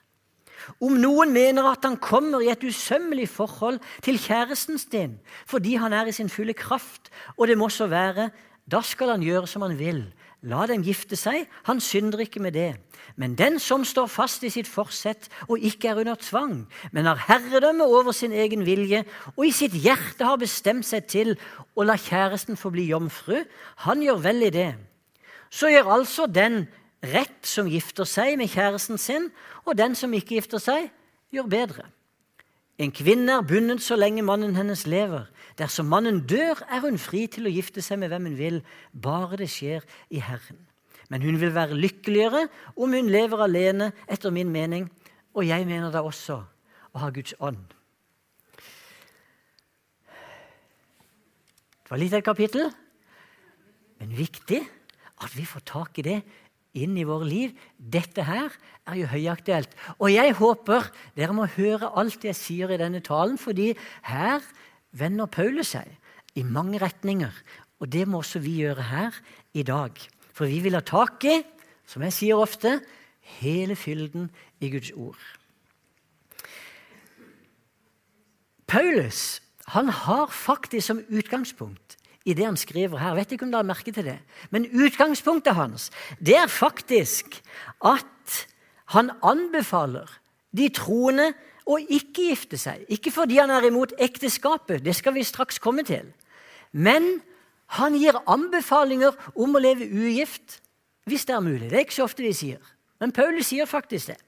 Om 0.83 0.95
noen 1.03 1.33
mener 1.35 1.67
at 1.67 1.85
han 1.85 1.99
kommer 2.01 2.43
i 2.43 2.51
et 2.53 2.63
usømmelig 2.65 3.27
forhold 3.35 3.81
til 4.05 4.21
kjæresten 4.23 4.79
sin 4.79 5.19
fordi 5.51 5.75
han 5.81 5.93
er 5.93 6.09
i 6.09 6.15
sin 6.15 6.31
fulle 6.31 6.55
kraft, 6.55 7.11
og 7.37 7.49
det 7.51 7.59
må 7.59 7.69
så 7.69 7.89
være, 7.91 8.31
da 8.71 8.81
skal 8.87 9.17
han 9.17 9.25
gjøre 9.27 9.51
som 9.51 9.67
han 9.67 9.75
vil. 9.79 10.05
La 10.43 10.65
dem 10.67 10.83
gifte 10.83 11.15
seg, 11.15 11.45
han 11.69 11.79
synder 11.79 12.25
ikke 12.25 12.41
med 12.43 12.57
det. 12.57 12.73
Men 13.15 13.37
den 13.39 13.61
som 13.63 13.85
står 13.87 14.09
fast 14.11 14.43
i 14.43 14.51
sitt 14.51 14.67
forsett 14.67 15.29
og 15.47 15.63
ikke 15.63 15.93
er 15.93 16.01
under 16.03 16.19
tvang, 16.19 16.65
men 16.91 17.07
har 17.07 17.21
herredømme 17.29 17.87
over 17.87 18.11
sin 18.17 18.35
egen 18.35 18.65
vilje 18.67 19.05
og 19.37 19.45
i 19.47 19.53
sitt 19.55 19.77
hjerte 19.85 20.27
har 20.27 20.41
bestemt 20.43 20.89
seg 20.89 21.07
til 21.07 21.37
å 21.79 21.87
la 21.87 21.95
kjæresten 21.95 22.59
få 22.59 22.73
bli 22.75 22.89
jomfru, 22.91 23.45
han 23.87 24.03
gjør 24.03 24.19
vel 24.27 24.49
i 24.49 24.51
det. 24.55 24.73
Så 25.53 25.71
gjør 25.71 25.95
altså 25.95 26.27
den 26.27 26.65
rett 27.03 27.47
som 27.47 27.71
gifter 27.71 28.09
seg 28.09 28.35
med 28.41 28.51
kjæresten 28.51 28.99
sin, 28.99 29.31
og 29.63 29.79
den 29.79 29.95
som 29.99 30.15
ikke 30.15 30.41
gifter 30.41 30.63
seg, 30.63 30.91
gjør 31.31 31.51
bedre. 31.51 31.87
En 32.83 32.91
kvinne 32.91 33.39
er 33.39 33.47
bundet 33.47 33.83
så 33.85 33.95
lenge 33.99 34.25
mannen 34.27 34.57
hennes 34.59 34.87
lever. 34.91 35.29
Dersom 35.59 35.89
mannen 35.93 36.23
dør, 36.29 36.61
er 36.71 36.83
hun 36.85 36.99
fri 37.01 37.27
til 37.31 37.49
å 37.49 37.53
gifte 37.53 37.83
seg 37.85 38.01
med 38.01 38.13
hvem 38.13 38.31
hun 38.31 38.39
vil, 38.39 38.61
bare 38.93 39.39
det 39.41 39.51
skjer 39.53 39.85
i 40.11 40.23
Herren. 40.25 40.61
Men 41.13 41.25
hun 41.27 41.37
vil 41.41 41.53
være 41.53 41.77
lykkeligere 41.77 42.47
om 42.73 42.95
hun 42.97 43.11
lever 43.13 43.45
alene, 43.45 43.91
etter 44.09 44.33
min 44.33 44.53
mening, 44.53 44.89
og 45.37 45.45
jeg 45.49 45.67
mener 45.69 45.93
da 45.93 46.05
også 46.05 46.39
å 46.93 47.03
ha 47.03 47.11
Guds 47.13 47.35
ånd. 47.41 47.61
Det 51.83 51.93
var 51.93 52.01
litt 52.01 52.15
av 52.17 52.23
et 52.23 52.31
kapittel, 52.31 52.71
men 54.01 54.17
viktig 54.17 54.63
at 55.23 55.35
vi 55.37 55.45
får 55.47 55.67
tak 55.69 56.01
i 56.01 56.07
det 56.07 56.21
inn 56.81 56.97
i 56.97 57.05
våre 57.05 57.29
liv. 57.29 57.53
Dette 57.77 58.25
her 58.25 58.49
er 58.89 58.97
jo 58.97 59.11
høyaktuelt. 59.11 59.75
Og 59.99 60.09
jeg 60.13 60.33
håper 60.39 60.89
dere 61.19 61.37
må 61.37 61.45
høre 61.59 61.93
alt 62.01 62.25
jeg 62.25 62.39
sier 62.39 62.73
i 62.73 62.81
denne 62.81 63.03
talen, 63.05 63.37
fordi 63.41 63.73
her 64.09 64.41
vender 64.93 65.27
Paulus 65.27 65.75
seg 65.75 65.89
i 66.39 66.45
mange 66.45 66.81
retninger. 66.81 67.33
Og 67.83 67.91
det 67.93 68.07
må 68.09 68.23
også 68.23 68.43
vi 68.45 68.61
gjøre 68.63 68.89
her 68.89 69.17
i 69.55 69.65
dag. 69.67 69.97
For 70.33 70.49
vi 70.49 70.61
vil 70.65 70.77
ha 70.79 70.83
tak 70.85 71.25
i, 71.29 71.41
som 71.87 72.05
jeg 72.07 72.17
sier 72.17 72.41
ofte, 72.41 72.79
hele 73.41 73.77
fylden 73.77 74.31
i 74.63 74.71
Guds 74.73 74.93
ord. 74.95 75.21
Paulus 78.67 79.41
han 79.73 79.89
har 79.89 80.27
faktisk 80.33 80.87
som 80.87 81.03
utgangspunkt 81.09 81.97
i 82.25 82.35
det 82.35 82.45
han 82.45 82.59
skriver 82.59 82.99
her. 82.99 83.13
Jeg 83.13 83.17
vet 83.17 83.33
ikke 83.35 83.47
om 83.47 83.53
dere 83.53 83.63
har 83.63 83.71
merke 83.71 83.93
til 83.95 84.07
det. 84.07 84.19
Men 84.51 84.69
utgangspunktet 84.71 85.57
hans 85.57 85.91
det 86.21 86.37
er 86.39 86.51
faktisk 86.51 87.39
at 87.85 88.43
han 88.95 89.11
anbefaler 89.23 90.11
de 90.53 90.69
troende 90.69 91.33
å 91.67 91.79
ikke 91.81 92.31
gifte 92.31 92.59
seg. 92.61 92.83
Ikke 92.93 93.13
fordi 93.15 93.39
han 93.41 93.53
er 93.55 93.69
imot 93.69 93.95
ekteskapet, 94.03 94.83
det 94.85 94.95
skal 94.99 95.15
vi 95.17 95.27
straks 95.27 95.61
komme 95.63 95.85
til. 95.87 96.09
Men 96.73 97.21
han 97.79 97.97
gir 97.97 98.19
anbefalinger 98.29 99.17
om 99.35 99.57
å 99.57 99.63
leve 99.63 99.87
ugift 99.87 100.59
hvis 101.09 101.27
det 101.29 101.37
er 101.37 101.45
mulig. 101.45 101.71
Det 101.71 101.79
er 101.79 101.87
ikke 101.87 102.01
så 102.01 102.07
ofte 102.09 102.25
vi 102.25 102.35
sier. 102.37 102.61
Men 103.03 103.15
Paulus 103.15 103.49
sier 103.51 103.67
faktisk 103.67 104.13
det. 104.13 104.21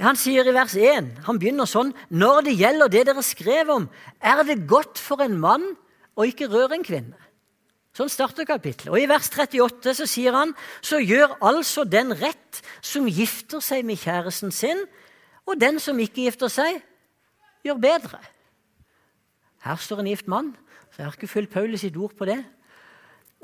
Han 0.00 0.16
sier 0.16 0.46
i 0.48 0.54
vers 0.56 0.72
1, 0.72 1.10
han 1.26 1.38
begynner 1.40 1.68
sånn 1.68 1.90
Når 2.08 2.46
det 2.46 2.54
gjelder 2.56 2.88
det 2.88 3.02
dere 3.10 3.24
skrev 3.24 3.72
om, 3.74 3.88
er 4.16 4.40
det 4.48 4.62
godt 4.70 5.00
for 5.02 5.20
en 5.20 5.36
mann 5.40 5.66
å 6.16 6.24
ikke 6.24 6.48
røre 6.48 6.78
en 6.78 6.86
kvinne. 6.86 7.18
Sånn 7.96 8.08
starter 8.08 8.46
kapittelet. 8.48 8.92
Og 8.94 9.02
I 9.02 9.08
vers 9.10 9.28
38 9.28 9.92
så 9.98 10.06
sier 10.08 10.36
han 10.36 10.54
så 10.80 11.00
gjør 11.02 11.34
altså 11.44 11.84
den 11.84 12.14
rett 12.16 12.62
som 12.80 13.08
gifter 13.10 13.60
seg 13.64 13.84
med 13.84 14.00
kjæresten 14.00 14.54
sin, 14.54 14.86
og 15.50 15.60
den 15.60 15.80
som 15.82 15.98
ikke 16.00 16.24
gifter 16.26 16.50
seg, 16.52 16.80
gjør 17.66 17.80
bedre. 17.82 18.20
Her 19.64 19.76
står 19.76 20.02
en 20.02 20.10
gift 20.10 20.28
mann, 20.30 20.54
så 20.90 21.02
jeg 21.02 21.06
har 21.06 21.16
ikke 21.18 21.30
fulgt 21.30 21.52
Paulus 21.52 21.84
sitt 21.84 21.96
ord 22.00 22.14
på 22.16 22.28
det. 22.28 22.38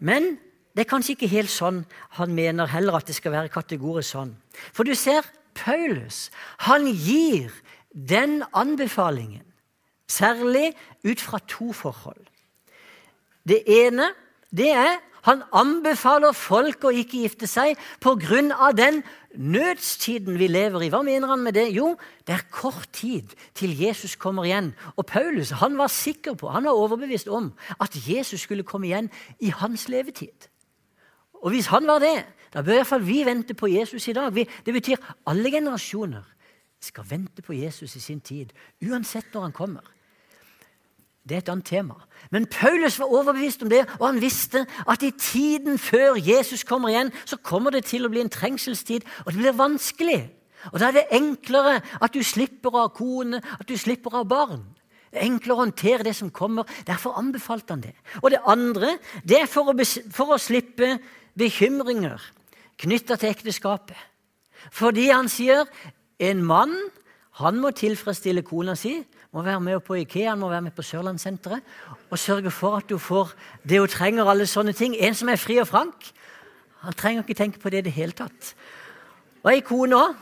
Men 0.00 0.36
det 0.76 0.84
er 0.84 0.90
kanskje 0.90 1.16
ikke 1.16 1.32
helt 1.32 1.52
sånn 1.52 1.82
han 2.18 2.34
mener 2.36 2.68
heller 2.68 2.98
at 2.98 3.08
det 3.08 3.16
skal 3.16 3.34
være 3.34 3.52
kategorisk 3.52 4.14
sånn. 4.14 4.34
For 4.72 4.84
du 4.84 4.94
ser, 4.96 5.24
Paulus 5.56 6.28
han 6.68 6.88
gir 6.88 7.52
den 7.92 8.42
anbefalingen, 8.52 9.44
særlig 10.08 10.74
ut 11.04 11.20
fra 11.20 11.40
to 11.48 11.72
forhold. 11.74 12.20
Det 13.46 13.62
ene 13.66 14.12
det 14.54 14.70
er 14.72 15.00
han 15.26 15.42
anbefaler 15.52 16.34
folk 16.36 16.86
å 16.86 16.94
ikke 16.94 17.24
gifte 17.24 17.48
seg 17.50 17.74
pga. 18.00 18.72
den 18.72 19.02
nødstiden 19.36 20.38
vi 20.38 20.46
lever 20.48 20.82
i. 20.86 20.88
Hva 20.88 21.02
mener 21.02 21.28
han 21.28 21.42
med 21.42 21.54
det? 21.54 21.74
Jo, 21.74 21.96
det 22.26 22.34
er 22.34 22.50
kort 22.50 22.88
tid 22.92 23.34
til 23.54 23.74
Jesus 23.76 24.16
kommer 24.16 24.44
igjen. 24.44 24.74
Og 24.96 25.06
Paulus 25.06 25.50
han 25.50 25.78
var 25.78 25.88
sikker 25.88 26.34
på, 26.34 26.48
han 26.48 26.64
var 26.64 26.78
overbevist 26.78 27.28
om 27.28 27.52
at 27.80 27.96
Jesus 28.08 28.40
skulle 28.40 28.64
komme 28.64 28.86
igjen 28.86 29.10
i 29.40 29.50
hans 29.50 29.88
levetid. 29.88 30.48
Og 31.42 31.50
hvis 31.50 31.66
han 31.66 31.86
var 31.86 31.98
det, 31.98 32.24
da 32.54 32.62
bør 32.62 32.80
iallfall 32.80 33.04
vi 33.04 33.24
vente 33.26 33.54
på 33.54 33.68
Jesus 33.68 34.08
i 34.08 34.14
dag. 34.16 34.32
Vi, 34.34 34.46
det 34.66 34.72
betyr 34.72 34.96
alle 35.26 35.50
generasjoner 35.50 36.24
skal 36.80 37.04
vente 37.08 37.42
på 37.42 37.52
Jesus 37.52 37.96
i 37.96 38.00
sin 38.00 38.20
tid, 38.20 38.52
uansett 38.84 39.34
når 39.34 39.48
han 39.48 39.52
kommer. 39.52 39.95
Det 41.26 41.34
er 41.34 41.42
et 41.42 41.48
annet 41.50 41.66
tema. 41.66 41.94
Men 42.30 42.46
Paulus 42.46 42.98
var 42.98 43.10
overbevist 43.10 43.62
om 43.62 43.70
det, 43.70 43.82
og 43.98 44.06
han 44.06 44.20
visste 44.22 44.66
at 44.88 45.02
i 45.02 45.10
tiden 45.10 45.78
før 45.78 46.14
Jesus 46.14 46.62
kommer 46.64 46.88
igjen, 46.88 47.10
så 47.24 47.36
kommer 47.36 47.74
det 47.74 47.84
til 47.90 48.06
å 48.06 48.10
bli 48.12 48.22
en 48.22 48.30
trengselstid, 48.30 49.06
og 49.24 49.32
det 49.32 49.40
blir 49.42 49.58
vanskelig. 49.58 50.20
Og 50.72 50.80
Da 50.80 50.88
er 50.88 50.92
det 50.92 51.04
enklere 51.14 51.80
at 52.02 52.14
du 52.14 52.22
slipper 52.22 52.74
å 52.74 52.86
ha 52.86 52.88
kone, 52.88 53.42
at 53.60 53.68
du 53.68 53.76
slipper 53.78 54.14
å 54.14 54.22
ha 54.22 54.24
barn. 54.24 54.64
Det 55.10 55.20
er 55.20 55.26
enklere 55.26 55.56
å 55.56 55.64
håndtere 55.64 56.06
det 56.06 56.14
som 56.16 56.30
kommer. 56.30 56.66
Derfor 56.86 57.18
anbefalte 57.18 57.74
han 57.74 57.82
det. 57.82 57.94
Og 58.22 58.30
det 58.30 58.42
andre 58.46 58.98
det 59.24 59.40
er 59.40 59.50
for 59.50 59.70
å, 59.70 59.74
for 60.12 60.34
å 60.34 60.38
slippe 60.38 60.98
bekymringer 61.38 62.22
knytta 62.78 63.16
til 63.16 63.30
ekteskapet. 63.30 63.96
Fordi 64.70 65.08
han 65.10 65.30
sier 65.30 65.66
en 66.18 66.42
mann 66.44 66.74
han 67.42 67.58
må 67.60 67.70
tilfredsstille 67.76 68.44
kona 68.46 68.72
si, 68.78 68.94
må 69.36 69.42
være 69.44 69.60
med 69.60 69.82
på 69.84 69.98
Ikea, 70.00 70.30
han 70.30 70.40
må 70.40 70.48
være 70.48 70.64
med 70.64 70.72
på 70.72 70.84
Sørlandssenteret 70.86 71.60
og 72.08 72.18
sørge 72.18 72.50
for 72.50 72.78
at 72.78 72.88
du 72.88 72.96
får 72.96 73.34
det 73.68 73.82
hun 73.82 73.90
trenger. 73.92 74.24
alle 74.24 74.46
sånne 74.46 74.72
ting. 74.72 74.96
En 74.96 75.14
som 75.14 75.28
er 75.28 75.36
fri 75.36 75.58
og 75.60 75.68
frank, 75.68 76.08
han 76.80 76.96
trenger 76.96 77.22
ikke 77.22 77.36
tenke 77.36 77.60
på 77.60 77.70
det 77.70 77.78
i 77.78 77.88
det 77.90 77.92
hele 77.92 78.12
tatt. 78.12 78.54
Og 79.44 79.52
ei 79.52 79.60
kone 79.60 79.96
òg. 79.96 80.14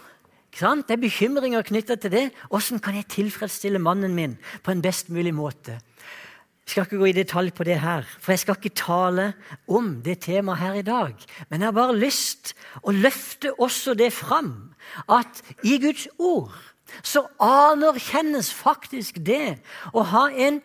Det 0.54 0.90
er 0.90 1.02
bekymringer 1.02 1.62
knytta 1.62 1.96
til 1.96 2.10
det. 2.10 2.30
Åssen 2.50 2.78
kan 2.78 2.94
jeg 2.94 3.08
tilfredsstille 3.10 3.78
mannen 3.78 4.14
min 4.14 4.36
på 4.62 4.70
en 4.70 4.82
best 4.82 5.08
mulig 5.10 5.34
måte? 5.34 5.78
Jeg 6.64 6.70
skal 6.70 6.84
ikke 6.86 6.98
gå 6.98 7.06
i 7.10 7.12
detalj 7.12 7.50
på 7.50 7.64
det 7.64 7.80
her, 7.80 8.06
for 8.20 8.32
jeg 8.32 8.38
skal 8.38 8.56
ikke 8.56 8.74
tale 8.74 9.32
om 9.68 10.00
det 10.02 10.20
temaet 10.20 10.58
her 10.58 10.74
i 10.74 10.82
dag. 10.82 11.14
Men 11.50 11.60
jeg 11.60 11.66
har 11.66 11.72
bare 11.72 11.98
lyst 11.98 12.54
å 12.82 12.90
løfte 12.90 13.52
også 13.58 13.94
det 13.94 14.12
fram 14.12 14.74
at 15.08 15.42
i 15.62 15.78
Guds 15.78 16.08
ord 16.18 16.54
så 17.02 17.24
anerkjennes 17.42 18.52
faktisk 18.54 19.18
det 19.26 19.58
å 19.92 20.04
ha 20.12 20.28
en 20.30 20.60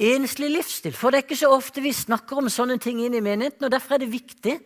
enslig 0.00 0.50
livsstil. 0.54 0.94
For 0.96 1.10
det 1.10 1.20
er 1.20 1.26
ikke 1.28 1.40
så 1.42 1.52
ofte 1.54 1.84
vi 1.84 1.92
snakker 1.94 2.40
om 2.40 2.48
sånne 2.52 2.78
ting 2.82 3.02
inn 3.04 3.16
i 3.16 3.24
menigheten, 3.24 3.66
og 3.66 3.72
derfor 3.72 3.96
er 3.96 4.04
det 4.04 4.12
viktig 4.12 4.56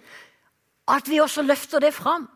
at 0.91 1.09
vi 1.09 1.21
også 1.23 1.43
løfter 1.43 1.83
det 1.83 1.95
fram. 1.97 2.29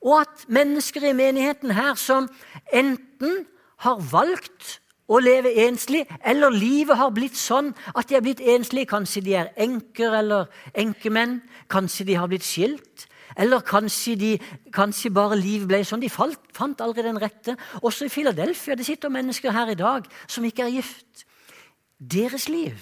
Og 0.00 0.22
at 0.22 0.46
mennesker 0.48 1.10
i 1.10 1.16
menigheten 1.16 1.74
her 1.76 1.94
som 2.00 2.28
enten 2.72 3.44
har 3.84 4.00
valgt 4.10 4.78
å 5.10 5.18
leve 5.18 5.52
enslig, 5.66 6.04
eller 6.22 6.54
livet 6.54 6.96
har 6.96 7.10
blitt 7.14 7.36
sånn 7.36 7.72
at 7.94 8.08
de 8.08 8.16
er 8.16 8.24
blitt 8.24 8.40
enslige. 8.40 8.92
Kanskje 8.92 9.24
de 9.26 9.34
er 9.40 9.52
enker 9.58 10.14
eller 10.20 10.46
enkemenn. 10.78 11.40
Kanskje 11.70 12.06
de 12.12 12.18
har 12.20 12.30
blitt 12.30 12.46
skilt. 12.46 13.08
Eller 13.36 13.62
kanskje, 13.66 14.16
de, 14.18 14.30
kanskje 14.74 15.12
bare 15.14 15.38
livet 15.38 15.68
ble 15.70 15.82
sånn. 15.86 16.02
De 16.02 16.10
falt, 16.12 16.40
fant 16.56 16.80
aldri 16.82 17.04
den 17.06 17.20
rette. 17.20 17.56
Også 17.82 18.06
i 18.06 18.12
Philadelphia 18.12 18.76
det 18.78 18.88
sitter 18.88 19.12
mennesker 19.12 19.54
her 19.54 19.70
i 19.70 19.78
dag 19.78 20.08
som 20.26 20.46
ikke 20.46 20.66
er 20.66 20.76
gift. 20.80 21.26
Deres 22.00 22.48
liv 22.48 22.76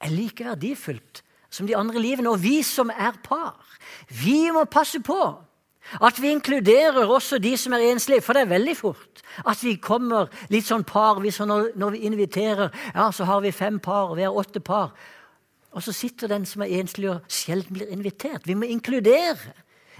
er 0.00 0.12
like 0.12 0.44
verdifullt 0.44 1.22
som 1.54 1.68
de 1.68 1.76
andre 1.78 2.02
livene. 2.02 2.32
Og 2.32 2.42
vi 2.42 2.62
som 2.66 2.90
er 2.90 3.16
par, 3.24 3.60
vi 4.08 4.50
må 4.54 4.66
passe 4.70 5.00
på 5.04 5.20
at 6.00 6.16
vi 6.16 6.30
inkluderer 6.32 7.04
også 7.04 7.38
de 7.38 7.52
som 7.60 7.74
er 7.76 7.90
enslige, 7.90 8.24
for 8.24 8.32
det 8.32 8.46
er 8.46 8.54
veldig 8.54 8.76
fort 8.76 9.14
at 9.44 9.60
vi 9.64 9.74
kommer 9.82 10.30
litt 10.52 10.66
sånn 10.68 10.84
parvis. 10.86 11.40
Når, 11.42 11.74
når 11.78 11.96
vi 11.96 12.04
inviterer, 12.08 12.70
ja, 12.94 13.10
så 13.12 13.26
har 13.28 13.42
vi 13.44 13.52
fem 13.52 13.80
par, 13.82 14.12
og 14.12 14.18
vi 14.18 14.26
har 14.26 14.36
åtte 14.36 14.62
par. 14.64 14.94
Og 15.74 15.82
så 15.82 15.92
sitter 15.92 16.30
den 16.30 16.46
som 16.46 16.62
er 16.62 16.76
enslig 16.78 17.10
og 17.10 17.24
sjelden 17.28 17.74
blir 17.74 17.90
invitert. 17.90 18.46
Vi 18.46 18.54
må 18.54 18.68
inkludere 18.70 19.54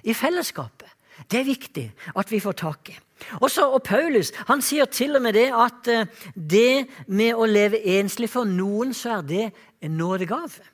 i 0.04 0.14
fellesskapet. 0.14 0.90
Det 1.30 1.40
er 1.40 1.46
viktig 1.46 1.86
at 2.18 2.30
vi 2.30 2.42
får 2.42 2.56
tak 2.58 2.90
i. 2.90 2.98
Også, 3.40 3.68
og 3.70 3.82
Paulus 3.86 4.32
han 4.48 4.62
sier 4.64 4.88
til 4.90 5.16
og 5.16 5.22
med 5.22 5.36
det 5.36 5.46
at 5.54 5.88
eh, 5.88 6.06
det 6.34 6.86
med 7.06 7.38
å 7.38 7.46
leve 7.48 7.80
enslig 7.96 8.28
for 8.32 8.48
noen, 8.48 8.92
så 8.94 9.20
er 9.20 9.28
det 9.28 9.44
en 9.84 9.94
nådegave. 9.96 10.66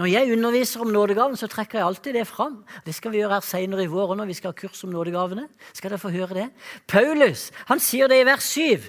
Når 0.00 0.08
jeg 0.08 0.32
underviser 0.32 0.80
om 0.80 0.88
nådegaven, 0.88 1.36
så 1.36 1.46
trekker 1.52 1.78
jeg 1.78 1.86
alltid 1.86 2.16
det 2.16 2.24
fram. 2.26 2.62
Det 2.86 2.94
skal 2.96 3.12
vi 3.12 3.20
gjøre 3.20 3.36
her 3.36 3.44
senere 3.44 3.84
i 3.84 3.90
vår 3.92 4.14
når 4.16 4.30
vi 4.30 4.36
skal 4.38 4.54
ha 4.54 4.56
kurs 4.56 4.80
om 4.86 4.90
nådegavene. 4.94 5.44
Skal 5.76 5.92
dere 5.92 6.00
få 6.00 6.14
høre 6.14 6.38
det? 6.38 6.48
Paulus 6.88 7.50
han 7.68 7.82
sier 7.82 8.08
det 8.08 8.22
i 8.22 8.26
vers 8.26 8.48
7. 8.56 8.88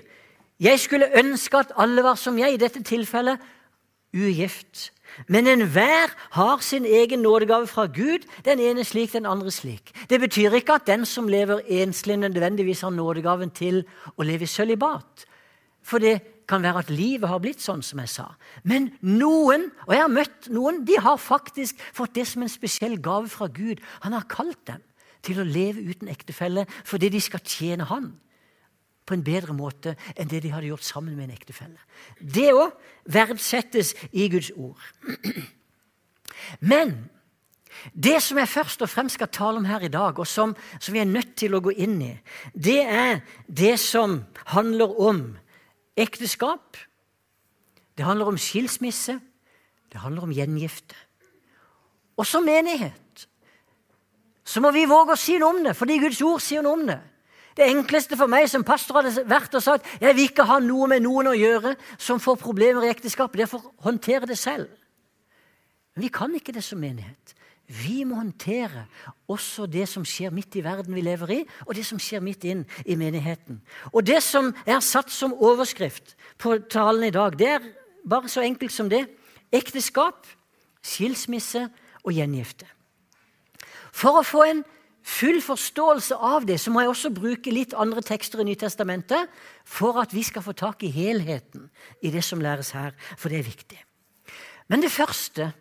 Jeg 0.63 0.79
skulle 0.79 1.11
ønske 1.19 1.59
at 1.59 1.75
alle 1.75 2.05
var 2.05 2.15
som 2.15 2.39
jeg, 2.39 2.55
i 2.55 2.61
dette 2.61 2.79
tilfellet 2.87 3.41
ugift. 4.15 4.92
Men 5.27 5.47
enhver 5.47 6.13
har 6.35 6.61
sin 6.61 6.85
egen 6.85 7.19
nådegave 7.19 7.67
fra 7.67 7.85
Gud, 7.85 8.25
den 8.45 8.59
ene 8.59 8.83
slik, 8.83 9.13
den 9.13 9.25
andre 9.25 9.51
slik. 9.51 9.93
Det 10.09 10.19
betyr 10.19 10.55
ikke 10.57 10.79
at 10.79 10.87
den 10.87 11.05
som 11.05 11.27
lever 11.27 11.61
enslig, 11.67 12.17
nødvendigvis 12.17 12.81
har 12.81 12.93
nådegaven 12.93 13.51
til 13.51 13.83
å 14.17 14.23
leve 14.23 14.47
i 14.47 14.51
sølibat. 14.51 15.25
For 15.83 15.99
det 15.99 16.21
kan 16.47 16.63
være 16.63 16.83
at 16.83 16.89
livet 16.91 17.29
har 17.29 17.39
blitt 17.43 17.61
sånn 17.63 17.83
som 17.85 18.01
jeg 18.03 18.11
sa. 18.11 18.25
Men 18.63 18.91
noen, 19.01 19.69
og 19.87 19.93
jeg 19.95 20.03
har 20.03 20.11
møtt 20.11 20.49
noen, 20.51 20.83
de 20.87 20.97
har 20.99 21.21
faktisk 21.21 21.79
fått 21.95 22.15
det 22.17 22.27
som 22.27 22.43
en 22.43 22.51
spesiell 22.51 22.97
gave 23.01 23.31
fra 23.31 23.47
Gud. 23.47 23.83
Han 24.03 24.15
har 24.15 24.27
kalt 24.31 24.59
dem 24.67 24.83
til 25.23 25.39
å 25.39 25.47
leve 25.47 25.83
uten 25.87 26.11
ektefelle 26.11 26.65
fordi 26.83 27.07
de 27.13 27.21
skal 27.23 27.43
tjene 27.47 27.87
Han 27.87 28.11
på 29.05 29.15
en 29.15 29.23
bedre 29.25 29.55
måte 29.55 29.95
enn 30.15 30.29
det 30.31 30.43
de 30.43 30.51
hadde 30.53 30.69
gjort 30.69 30.85
sammen 30.87 31.15
med 31.17 31.27
en 31.27 31.35
ektefelle. 31.35 31.79
Det 32.19 32.51
òg 32.53 32.71
verdsettes 33.11 33.93
i 34.11 34.29
Guds 34.31 34.51
ord. 34.55 34.79
Men 36.59 36.95
det 37.93 38.19
som 38.23 38.39
jeg 38.39 38.51
først 38.51 38.83
og 38.85 38.91
fremst 38.91 39.17
skal 39.17 39.31
tale 39.33 39.59
om 39.59 39.67
her 39.67 39.83
i 39.83 39.91
dag, 39.91 40.19
og 40.19 40.27
som, 40.29 40.55
som 40.79 40.95
vi 40.95 41.01
er 41.01 41.09
nødt 41.09 41.35
til 41.39 41.55
å 41.55 41.61
gå 41.63 41.73
inn 41.83 41.99
i, 42.05 42.13
det 42.53 42.79
er 42.85 43.23
det 43.47 43.75
som 43.81 44.21
handler 44.53 44.93
om 45.01 45.23
ekteskap. 45.99 46.77
Det 47.97 48.05
handler 48.05 48.31
om 48.31 48.39
skilsmisse. 48.39 49.19
Det 49.91 50.01
handler 50.01 50.25
om 50.25 50.33
gjengifte. 50.33 50.95
Og 52.17 52.25
som 52.29 52.45
menighet 52.45 53.27
så 54.43 54.59
må 54.61 54.73
vi 54.75 54.83
våge 54.89 55.15
å 55.15 55.19
si 55.19 55.37
noe 55.39 55.55
om 55.55 55.61
det, 55.65 55.71
fordi 55.77 55.97
Guds 56.01 56.19
ord 56.25 56.41
sier 56.43 56.63
noe 56.65 56.75
om 56.75 56.87
det. 56.89 56.99
Det 57.57 57.67
enkleste 57.69 58.17
for 58.17 58.31
meg 58.31 58.47
som 58.49 58.65
pastor 58.65 59.01
hadde 59.01 59.25
vært 59.29 59.53
å 59.53 59.61
sagt 59.63 59.87
jeg 60.01 60.15
vil 60.17 60.29
ikke 60.29 60.47
ha 60.49 60.59
noe 60.63 60.87
med 60.89 61.05
noen 61.05 61.29
å 61.31 61.37
gjøre 61.37 61.75
som 61.97 62.21
får 62.21 62.39
problemer 62.41 62.87
i 62.87 62.91
ekteskapet. 62.93 63.37
Det 63.37 63.45
er 63.45 63.51
for 63.51 63.69
å 63.69 63.89
håndtere 63.89 64.29
det 64.29 64.39
selv. 64.41 64.71
Men 65.93 66.07
vi 66.07 66.13
kan 66.13 66.33
ikke 66.33 66.55
det 66.55 66.63
som 66.65 66.81
menighet. 66.81 67.35
Vi 67.69 68.03
må 68.03 68.17
håndtere 68.19 68.87
også 69.31 69.65
det 69.71 69.85
som 69.87 70.03
skjer 70.05 70.33
midt 70.35 70.57
i 70.59 70.63
verden 70.65 70.93
vi 70.93 71.05
lever 71.05 71.31
i, 71.31 71.39
og 71.63 71.77
det 71.77 71.85
som 71.87 72.01
skjer 72.01 72.21
midt 72.21 72.43
inn 72.49 72.65
i 72.85 72.97
menigheten. 72.99 73.61
Og 73.93 74.03
det 74.05 74.19
som 74.25 74.51
er 74.65 74.81
satt 74.83 75.13
som 75.13 75.33
overskrift 75.33 76.17
på 76.41 76.57
talen 76.69 77.07
i 77.07 77.13
dag, 77.13 77.37
det 77.39 77.49
er 77.55 77.69
bare 78.03 78.29
så 78.29 78.43
enkelt 78.43 78.73
som 78.73 78.91
det. 78.91 79.05
Ekteskap, 79.53 80.27
skilsmisse 80.83 81.69
og 82.03 82.11
gjengifte. 82.11 82.67
For 83.93 84.19
å 84.19 84.27
få 84.27 84.43
en 84.49 84.63
full 85.03 85.41
forståelse 85.43 86.15
av 86.15 86.45
det, 86.47 86.57
så 86.59 86.71
må 86.71 86.81
jeg 86.81 86.93
også 86.93 87.11
bruke 87.13 87.51
litt 87.51 87.75
andre 87.75 88.01
tekster 88.05 88.41
i 88.41 88.47
Nytestamentet 88.47 89.31
for 89.67 89.99
at 90.01 90.13
vi 90.15 90.23
skal 90.23 90.45
få 90.45 90.55
tak 90.57 90.83
i 90.83 90.91
helheten 90.93 91.67
i 92.01 92.11
det 92.13 92.23
som 92.23 92.41
læres 92.41 92.71
her, 92.75 92.95
for 93.17 93.29
det 93.29 93.41
er 93.41 93.49
viktig. 93.49 93.79
Men 94.71 94.81
det 94.81 94.93
første 94.93 95.51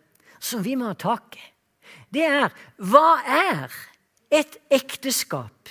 som 0.43 0.63
vi 0.63 0.77
må 0.79 0.91
ha 0.91 0.97
tak 0.97 1.35
i, 1.37 1.49
det 2.13 2.23
er 2.23 2.53
hva 2.77 3.19
er 3.27 3.73
et 4.33 4.57
ekteskap 4.71 5.69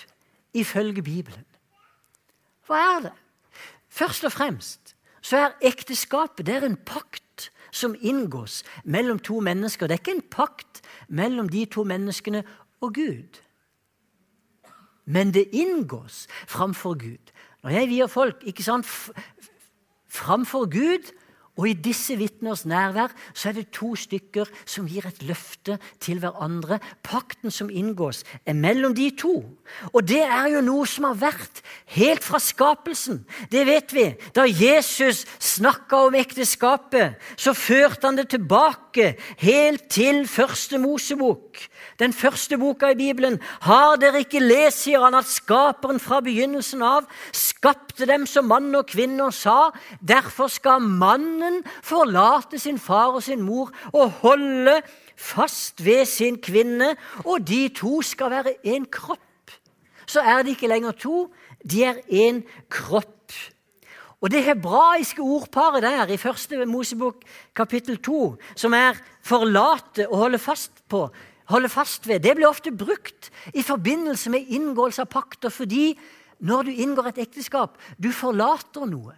ifølge 0.54 1.02
Bibelen? 1.02 1.46
Hva 2.68 2.80
er 2.96 3.00
det? 3.08 3.16
Først 3.92 4.24
og 4.28 4.32
fremst 4.32 4.94
så 5.22 5.38
er 5.38 5.58
ekteskapet 5.64 6.46
det 6.46 6.58
er 6.58 6.66
en 6.66 6.76
pakt 6.76 7.50
som 7.72 7.94
inngås 7.94 8.62
mellom 8.84 9.18
to 9.22 9.40
mennesker. 9.40 9.86
Det 9.88 9.96
er 9.96 10.02
ikke 10.02 10.16
en 10.18 10.30
pakt 10.30 10.82
mellom 11.08 11.48
de 11.48 11.64
to 11.70 11.84
menneskene 11.88 12.42
og 12.82 12.94
Gud 12.94 13.40
men 15.04 15.34
det 15.34 15.48
inngås 15.52 16.26
framfor 16.46 16.94
Gud. 16.98 17.32
Når 17.62 17.70
jeg 17.70 17.88
vier 17.88 18.10
folk 18.10 18.42
ikke 18.46 18.62
sant, 18.62 18.86
framfor 20.08 20.70
Gud 20.70 21.12
Og 21.60 21.66
i 21.68 21.74
disse 21.76 22.14
vitners 22.16 22.62
nærvær 22.64 23.12
så 23.36 23.50
er 23.50 23.58
det 23.58 23.72
to 23.76 23.90
stykker 23.98 24.48
som 24.64 24.86
gir 24.88 25.04
et 25.04 25.20
løfte 25.28 25.76
til 26.00 26.22
hverandre. 26.22 26.78
Pakten 27.04 27.52
som 27.52 27.68
inngås, 27.68 28.22
er 28.48 28.56
mellom 28.56 28.94
de 28.96 29.10
to. 29.20 29.34
Og 29.92 30.00
det 30.08 30.22
er 30.24 30.48
jo 30.54 30.62
noe 30.64 30.88
som 30.88 31.10
har 31.10 31.18
vært 31.20 31.60
helt 31.92 32.24
fra 32.24 32.40
skapelsen. 32.40 33.20
Det 33.52 33.66
vet 33.68 33.92
vi. 33.92 34.06
Da 34.32 34.46
Jesus 34.48 35.26
snakka 35.36 36.06
om 36.06 36.16
ekteskapet, 36.16 37.20
så 37.36 37.52
førte 37.52 38.08
han 38.08 38.16
det 38.16 38.30
tilbake 38.32 38.81
helt 39.38 39.88
til 39.90 40.26
første 40.28 40.78
Mosebok 40.78 41.58
den 42.02 42.12
første 42.12 42.58
boka 42.58 42.90
i 42.92 42.98
Bibelen. 42.98 43.38
Har 43.62 43.96
dere 44.00 44.22
ikke 44.24 44.42
lest, 44.42 44.82
sier 44.84 45.02
han, 45.04 45.14
at 45.14 45.28
Skaperen 45.28 46.00
fra 46.02 46.20
begynnelsen 46.24 46.82
av 46.82 47.06
skapte 47.36 48.08
dem 48.08 48.26
som 48.26 48.48
mann 48.50 48.72
og 48.74 48.88
kvinne 48.90 49.28
og 49.28 49.34
sa, 49.36 49.70
derfor 50.00 50.50
skal 50.52 50.82
mannen 50.82 51.60
forlate 51.84 52.58
sin 52.58 52.80
far 52.82 53.14
og 53.14 53.22
sin 53.22 53.42
mor 53.44 53.70
og 53.92 54.18
holde 54.22 54.80
fast 55.16 55.84
ved 55.84 56.04
sin 56.10 56.40
kvinne, 56.42 56.94
og 57.24 57.46
de 57.46 57.68
to 57.76 58.00
skal 58.02 58.32
være 58.32 58.56
én 58.66 58.88
kropp. 58.90 59.20
Så 60.06 60.20
er 60.20 60.42
de 60.42 60.56
ikke 60.56 60.70
lenger 60.70 60.96
to, 60.98 61.28
de 61.62 61.84
er 61.86 62.02
én 62.10 62.42
kropp. 62.72 63.21
Og 64.22 64.30
det 64.30 64.44
hebraiske 64.46 65.22
ordparet 65.22 65.82
der 65.82 66.12
i 66.14 66.16
første 66.16 66.66
Mosebok 66.66 67.24
kapittel 67.54 67.98
2, 67.98 68.36
som 68.56 68.74
er 68.74 68.94
'forlate' 69.22 70.06
og 70.08 70.18
holde 70.18 70.38
fast 70.38 70.72
på, 70.88 71.08
holde 71.44 71.68
fast 71.68 72.08
ved, 72.08 72.20
det 72.20 72.36
blir 72.36 72.48
ofte 72.48 72.70
brukt 72.70 73.30
i 73.54 73.62
forbindelse 73.62 74.30
med 74.30 74.46
inngåelse 74.48 75.02
av 75.02 75.06
pakter, 75.06 75.48
fordi 75.48 75.98
når 76.40 76.62
du 76.62 76.70
inngår 76.70 77.06
et 77.06 77.18
ekteskap, 77.18 77.78
du 78.02 78.12
forlater 78.12 78.86
noe 78.86 79.14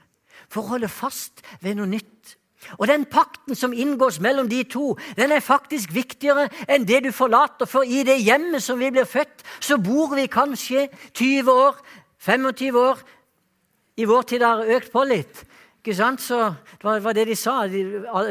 for 0.48 0.62
å 0.62 0.68
holde 0.76 0.88
fast 0.88 1.42
ved 1.60 1.74
noe 1.74 1.86
nytt. 1.86 2.36
Og 2.78 2.88
den 2.88 3.04
pakten 3.04 3.54
som 3.54 3.72
inngås 3.72 4.20
mellom 4.20 4.48
de 4.48 4.62
to, 4.64 4.96
den 5.16 5.32
er 5.32 5.44
faktisk 5.44 5.92
viktigere 5.92 6.48
enn 6.68 6.86
det 6.88 7.02
du 7.04 7.12
forlater. 7.12 7.68
For 7.68 7.84
i 7.84 8.02
det 8.02 8.22
hjemmet 8.24 8.62
som 8.62 8.78
vi 8.80 8.90
blir 8.90 9.04
født, 9.04 9.44
så 9.60 9.76
bor 9.76 10.14
vi 10.16 10.26
kanskje 10.26 10.88
20 11.12 11.52
år, 11.52 11.76
25 12.24 12.78
år. 12.80 12.98
I 13.94 14.06
vår 14.10 14.22
tid 14.26 14.42
har 14.42 14.62
det 14.62 14.74
økt 14.78 14.90
på 14.92 15.04
litt. 15.06 15.44
Ikke 15.84 15.94
sant? 15.94 16.22
Så 16.24 16.38
det 16.80 17.02
var, 17.04 17.14
det 17.14 17.26
de 17.28 17.36
sa. 17.38 17.66
De, 17.70 17.82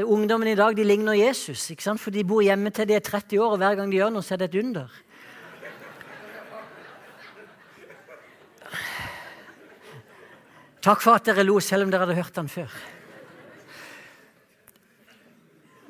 ungdommen 0.04 0.50
i 0.52 0.58
dag 0.58 0.76
de 0.76 0.84
ligner 0.84 1.16
Jesus. 1.16 1.70
Ikke 1.72 1.86
sant? 1.86 2.02
For 2.02 2.12
de 2.12 2.26
bor 2.28 2.44
hjemme 2.44 2.74
til 2.74 2.90
de 2.90 2.98
er 2.98 3.06
30 3.06 3.40
år, 3.40 3.56
og 3.56 3.62
hver 3.62 3.78
gang 3.80 3.92
de 3.92 4.00
gjør 4.00 4.12
noe, 4.16 4.26
så 4.26 4.36
er 4.36 4.44
det 4.44 4.50
et 4.52 4.60
under. 4.64 5.00
Takk 10.84 11.00
for 11.00 11.16
at 11.16 11.30
dere 11.30 11.46
lo, 11.48 11.62
selv 11.64 11.86
om 11.86 11.94
dere 11.94 12.04
hadde 12.04 12.18
hørt 12.18 12.36
den 12.36 12.50
før. 12.52 12.74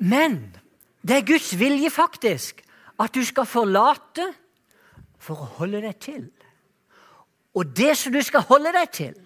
Men 0.04 0.38
det 1.02 1.16
er 1.16 1.26
Guds 1.26 1.50
vilje 1.58 1.90
faktisk 1.90 2.60
at 3.00 3.14
du 3.14 3.24
skal 3.26 3.48
forlate 3.48 4.28
for 5.18 5.40
å 5.40 5.52
holde 5.58 5.80
deg 5.82 5.98
til. 5.98 6.26
Og 7.58 7.72
det 7.74 7.94
som 7.98 8.14
du 8.14 8.20
skal 8.22 8.44
holde 8.46 8.70
deg 8.76 8.92
til, 8.94 9.16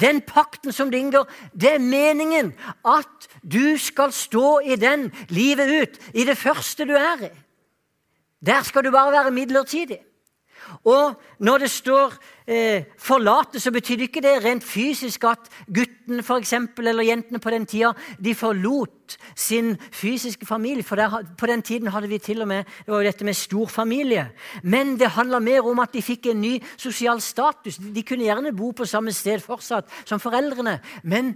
den 0.00 0.20
pakten 0.26 0.72
som 0.72 0.90
du 0.90 0.98
inngår, 0.98 1.28
det 1.54 1.76
er 1.76 1.82
meningen 1.82 2.52
at 2.84 3.28
du 3.42 3.78
skal 3.78 4.12
stå 4.12 4.58
i 4.66 4.76
den 4.76 5.10
livet 5.28 5.70
ut, 5.70 6.00
i 6.14 6.24
det 6.26 6.38
første 6.38 6.86
du 6.88 6.94
er 6.98 7.28
i. 7.28 7.32
Der 8.44 8.62
skal 8.62 8.84
du 8.84 8.90
bare 8.90 9.12
være 9.12 9.30
midlertidig. 9.30 10.00
Og 10.84 11.14
når 11.38 11.58
det 11.58 11.70
står 11.70 12.14
eh, 12.46 12.84
'forlate', 12.98 13.60
så 13.60 13.70
betyr 13.70 14.00
ikke 14.00 14.22
det 14.22 14.44
rent 14.44 14.64
fysisk 14.64 15.24
at 15.24 15.48
guttene 15.66 16.22
for 16.22 16.36
eksempel, 16.36 16.88
eller 16.88 17.02
jentene 17.02 17.38
på 17.38 17.50
den 17.50 17.66
tida 17.66 17.92
de 18.24 18.34
forlot 18.34 19.16
sin 19.36 19.76
fysiske 19.92 20.46
familie. 20.46 20.82
For 20.82 20.96
der, 20.96 21.24
på 21.38 21.46
den 21.46 21.62
tiden 21.62 21.88
hadde 21.88 22.08
vi 22.08 22.18
til 22.18 22.42
og 22.42 22.48
med 22.48 22.64
det 22.64 22.92
var 22.92 23.02
jo 23.02 23.08
dette 23.08 23.24
med 23.24 23.34
storfamilie. 23.34 24.30
Men 24.62 24.98
det 24.98 25.10
handla 25.10 25.38
mer 25.38 25.66
om 25.66 25.78
at 25.78 25.92
de 25.92 26.02
fikk 26.02 26.26
en 26.26 26.40
ny 26.40 26.62
sosial 26.76 27.20
status. 27.20 27.76
De 27.76 28.02
kunne 28.02 28.24
gjerne 28.24 28.56
bo 28.56 28.70
på 28.70 28.84
samme 28.84 29.12
sted 29.12 29.40
fortsatt 29.40 29.88
som 30.04 30.20
foreldrene. 30.20 30.80
Men 31.02 31.34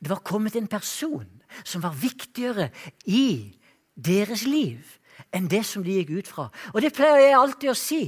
det 0.00 0.10
var 0.10 0.24
kommet 0.24 0.56
en 0.56 0.66
person 0.66 1.26
som 1.64 1.82
var 1.82 1.92
viktigere 1.92 2.70
i 3.06 3.56
deres 3.96 4.46
liv 4.46 4.96
enn 5.36 5.48
det 5.50 5.62
som 5.66 5.84
de 5.84 5.98
gikk 5.98 6.10
ut 6.10 6.28
fra. 6.30 6.48
Og 6.74 6.80
det 6.82 6.94
pleier 6.96 7.20
jeg 7.28 7.38
alltid 7.38 7.70
å 7.70 7.78
si 7.78 8.02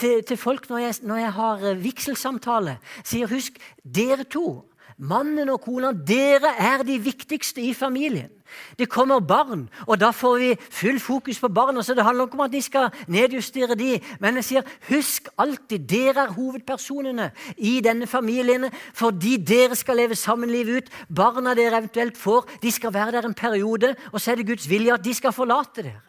til, 0.00 0.22
til 0.26 0.36
folk 0.40 0.68
når 0.70 0.78
jeg, 0.78 0.94
når 1.02 1.22
jeg 1.22 1.32
har 1.32 1.66
eh, 1.70 1.82
vigselsamtale. 1.84 2.78
Sier 3.04 3.30
husk, 3.30 3.58
dere 3.84 4.24
to, 4.24 4.64
mannen 4.98 5.50
og 5.50 5.60
kona, 5.64 5.92
dere 5.92 6.54
er 6.60 6.84
de 6.86 6.98
viktigste 7.02 7.62
i 7.62 7.74
familien. 7.74 8.30
Det 8.78 8.86
kommer 8.90 9.18
barn, 9.18 9.64
og 9.88 9.98
da 9.98 10.12
får 10.14 10.34
vi 10.38 10.50
full 10.70 11.00
fokus 11.02 11.40
på 11.42 11.48
barna. 11.48 11.82
så 11.82 11.94
Det 11.94 12.04
handler 12.04 12.26
ikke 12.26 12.38
om 12.38 12.44
at 12.44 12.52
de 12.52 12.62
skal 12.62 12.90
nedjustere 13.08 13.74
de, 13.74 14.00
men 14.20 14.36
jeg 14.36 14.44
sier 14.44 14.62
husk 14.88 15.28
alltid, 15.38 15.88
dere 15.88 16.28
er 16.28 16.34
hovedpersonene 16.36 17.30
i 17.56 17.80
denne 17.80 18.06
familien 18.06 18.68
fordi 18.94 19.36
dere 19.36 19.74
skal 19.74 19.96
leve 19.96 20.14
sammen 20.14 20.50
livet 20.50 20.76
ut. 20.84 20.90
Barna 21.08 21.54
dere 21.54 21.78
eventuelt 21.78 22.16
får, 22.16 22.46
de 22.62 22.70
skal 22.70 22.94
være 22.94 23.12
der 23.12 23.26
en 23.26 23.34
periode, 23.34 23.96
og 24.12 24.20
så 24.20 24.32
er 24.32 24.36
det 24.36 24.46
Guds 24.46 24.70
vilje 24.70 24.94
at 24.94 25.04
de 25.04 25.14
skal 25.14 25.32
forlate 25.32 25.82
dere. 25.82 26.02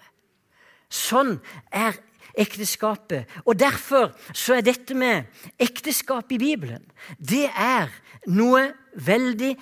Sånn 0.89 1.39
er 1.73 1.97
ekteskapet. 2.37 3.29
Og 3.45 3.59
Derfor 3.59 4.11
så 4.33 4.57
er 4.57 4.65
dette 4.65 4.95
med 4.97 5.29
ekteskap 5.59 6.31
i 6.31 6.41
Bibelen 6.41 6.83
det 7.19 7.47
er 7.51 7.91
noe 8.31 8.69
veldig 9.05 9.53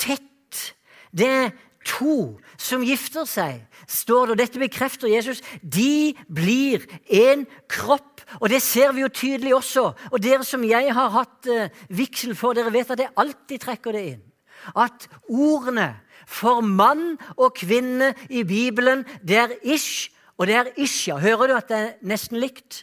tett. 0.00 0.74
Det 1.12 1.28
er 1.28 1.52
to 1.86 2.38
som 2.60 2.84
gifter 2.86 3.26
seg, 3.26 3.62
står 3.90 4.26
det, 4.26 4.34
og 4.34 4.40
dette 4.40 4.62
bekrefter 4.62 5.10
Jesus. 5.10 5.42
De 5.62 6.14
blir 6.30 6.84
en 7.10 7.44
kropp. 7.70 8.22
Og 8.40 8.48
det 8.52 8.62
ser 8.64 8.94
vi 8.94 9.02
jo 9.02 9.10
tydelig 9.12 9.54
også. 9.56 9.90
Og 10.12 10.22
dere 10.22 10.46
som 10.46 10.62
jeg 10.64 10.94
har 10.94 11.10
hatt 11.12 11.50
uh, 11.50 11.66
vigsel 11.92 12.36
for, 12.38 12.56
dere 12.56 12.72
vet 12.72 12.94
at 12.94 13.02
jeg 13.02 13.12
alltid 13.18 13.64
trekker 13.66 13.98
det 13.98 14.04
inn. 14.14 14.22
At 14.78 15.08
ordene 15.26 15.90
for 16.30 16.62
mann 16.62 17.16
og 17.34 17.56
kvinne 17.58 18.12
i 18.30 18.44
Bibelen, 18.46 19.02
det 19.26 19.40
er 19.42 19.56
ish 19.66 20.12
og 20.42 20.48
det 20.50 20.56
er 20.58 20.72
Isja. 20.82 21.20
Hører 21.22 21.46
du 21.46 21.54
at 21.54 21.68
det 21.70 21.76
er 21.78 21.90
nesten 22.02 22.40
likt? 22.42 22.80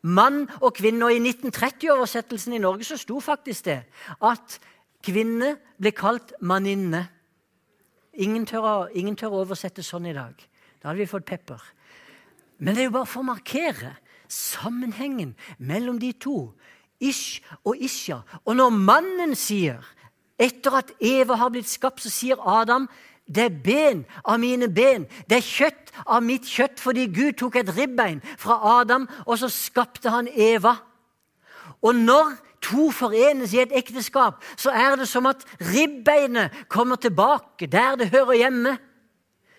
Mann 0.00 0.46
og 0.62 0.72
kvinne. 0.78 1.04
Og 1.04 1.12
i 1.12 1.20
1930-oversettelsen 1.20 2.56
i 2.56 2.60
Norge 2.62 2.86
så 2.88 2.96
sto 2.96 3.18
faktisk 3.20 3.66
det 3.68 3.82
at 4.24 4.56
kvinne 5.04 5.58
ble 5.76 5.92
kalt 5.92 6.32
manninne. 6.40 7.02
Ingen 8.16 8.46
tør, 8.48 8.88
ingen 8.96 9.16
tør 9.20 9.36
å 9.36 9.42
oversette 9.44 9.84
sånn 9.84 10.08
i 10.08 10.16
dag. 10.16 10.32
Da 10.80 10.88
hadde 10.88 11.02
vi 11.02 11.10
fått 11.10 11.28
pepper. 11.28 11.60
Men 12.64 12.72
det 12.72 12.86
er 12.86 12.88
jo 12.88 12.96
bare 12.96 13.12
for 13.12 13.20
å 13.20 13.28
markere 13.28 13.96
sammenhengen 14.32 15.34
mellom 15.58 16.00
de 16.00 16.14
to. 16.16 16.38
Ish 16.96 17.44
og 17.60 17.76
Isja. 17.76 18.22
Og 18.48 18.56
når 18.56 18.72
mannen 18.72 19.36
sier, 19.36 19.84
etter 20.40 20.80
at 20.80 20.96
Eva 20.96 21.36
har 21.42 21.52
blitt 21.52 21.68
skapt, 21.68 22.00
så 22.00 22.08
sier 22.08 22.40
Adam 22.40 22.88
det 23.26 23.44
er 23.44 23.60
ben 23.64 24.04
av 24.24 24.40
mine 24.40 24.68
ben. 24.68 25.06
Det 25.28 25.38
er 25.38 25.46
kjøtt 25.46 25.92
av 26.04 26.24
mitt 26.24 26.48
kjøtt, 26.48 26.80
fordi 26.80 27.06
Gud 27.08 27.38
tok 27.40 27.56
et 27.56 27.70
ribbein 27.76 28.20
fra 28.38 28.58
Adam, 28.80 29.08
og 29.24 29.38
så 29.40 29.48
skapte 29.52 30.12
han 30.12 30.28
Eva. 30.28 30.76
Og 31.84 31.96
når 31.96 32.34
to 32.64 32.90
forenes 32.92 33.52
i 33.54 33.62
et 33.64 33.72
ekteskap, 33.76 34.42
så 34.56 34.72
er 34.72 34.96
det 35.00 35.08
som 35.08 35.28
at 35.28 35.44
ribbeinet 35.60 36.52
kommer 36.68 37.00
tilbake 37.00 37.68
der 37.68 37.96
det 38.00 38.12
hører 38.12 38.40
hjemme. 38.40 38.76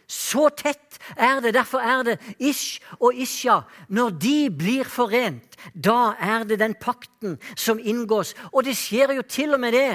Så 0.07 0.51
tett 0.53 0.99
er 1.17 1.39
det. 1.41 1.55
Derfor 1.55 1.81
er 1.81 2.03
det 2.05 2.19
Ish 2.37 2.81
og 2.99 3.15
Isha. 3.17 3.63
Når 3.89 4.09
de 4.21 4.49
blir 4.53 4.85
forent, 4.85 5.57
da 5.73 6.13
er 6.21 6.45
det 6.45 6.59
den 6.61 6.75
pakten 6.77 7.39
som 7.57 7.81
inngås. 7.81 8.35
Og 8.53 8.65
det 8.65 8.77
skjer 8.77 9.15
jo 9.17 9.25
til 9.25 9.57
og 9.57 9.59
med 9.59 9.73
det 9.73 9.87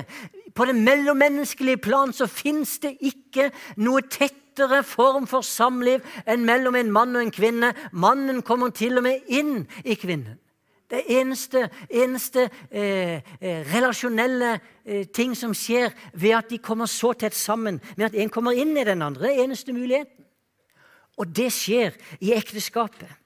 på 0.55 0.65
det 0.65 0.75
mellommenneskelige 0.75 1.81
plan 1.83 2.13
så 2.13 2.27
fins 2.27 2.79
det 2.83 2.97
ikke 3.01 3.51
noe 3.81 4.03
tettere 4.03 4.83
form 4.87 5.27
for 5.31 5.47
samliv 5.47 6.05
enn 6.27 6.47
mellom 6.47 6.77
en 6.79 6.93
mann 6.93 7.17
og 7.17 7.25
en 7.25 7.35
kvinne. 7.35 7.73
Mannen 7.93 8.43
kommer 8.43 8.75
til 8.75 8.99
og 8.99 9.07
med 9.07 9.29
inn 9.29 9.67
i 9.85 9.97
kvinnen. 9.99 10.39
Det 10.91 11.05
eneste, 11.07 11.69
eneste 11.87 12.49
eh, 12.71 13.21
eh, 13.39 13.61
relasjonelle 13.71 14.57
eh, 14.85 15.05
ting 15.07 15.37
som 15.39 15.55
skjer 15.55 15.93
ved 16.19 16.35
at 16.35 16.51
de 16.51 16.59
kommer 16.59 16.91
så 16.91 17.13
tett 17.15 17.37
sammen, 17.39 17.79
med 17.95 18.09
at 18.09 18.17
en 18.19 18.33
kommer 18.33 18.59
inn 18.59 18.75
i 18.75 18.85
den 18.85 19.03
andre, 19.07 19.29
det 19.29 19.37
er 19.37 19.45
eneste 19.45 19.73
muligheten. 19.73 20.27
Og 21.21 21.31
det 21.37 21.53
skjer 21.55 21.95
i 22.19 22.33
ekteskapet. 22.35 23.20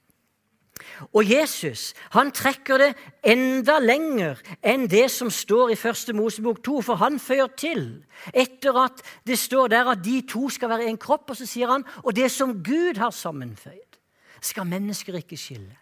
Og 1.12 1.30
Jesus 1.30 1.92
han 2.14 2.32
trekker 2.34 2.80
det 2.80 2.90
enda 3.26 3.78
lenger 3.82 4.40
enn 4.62 4.86
det 4.90 5.06
som 5.12 5.30
står 5.32 5.74
i 5.74 5.78
første 5.78 6.14
Mosebok 6.16 6.62
2, 6.64 6.80
for 6.88 7.00
han 7.02 7.18
føyer 7.22 7.50
til. 7.58 7.86
Etter 8.34 8.78
at 8.84 9.02
det 9.26 9.38
står 9.38 9.72
der 9.74 9.90
at 9.94 10.04
de 10.04 10.20
to 10.28 10.48
skal 10.52 10.72
være 10.74 10.90
en 10.90 11.00
kropp, 11.00 11.30
og 11.30 11.38
så 11.38 11.48
sier 11.48 11.72
han 11.72 11.86
og 12.04 12.14
det 12.16 12.30
som 12.32 12.58
Gud 12.64 13.00
har 13.00 13.14
sammenføyd, 13.14 13.98
skal 14.44 14.68
mennesker 14.68 15.16
ikke 15.18 15.40
skille. 15.40 15.72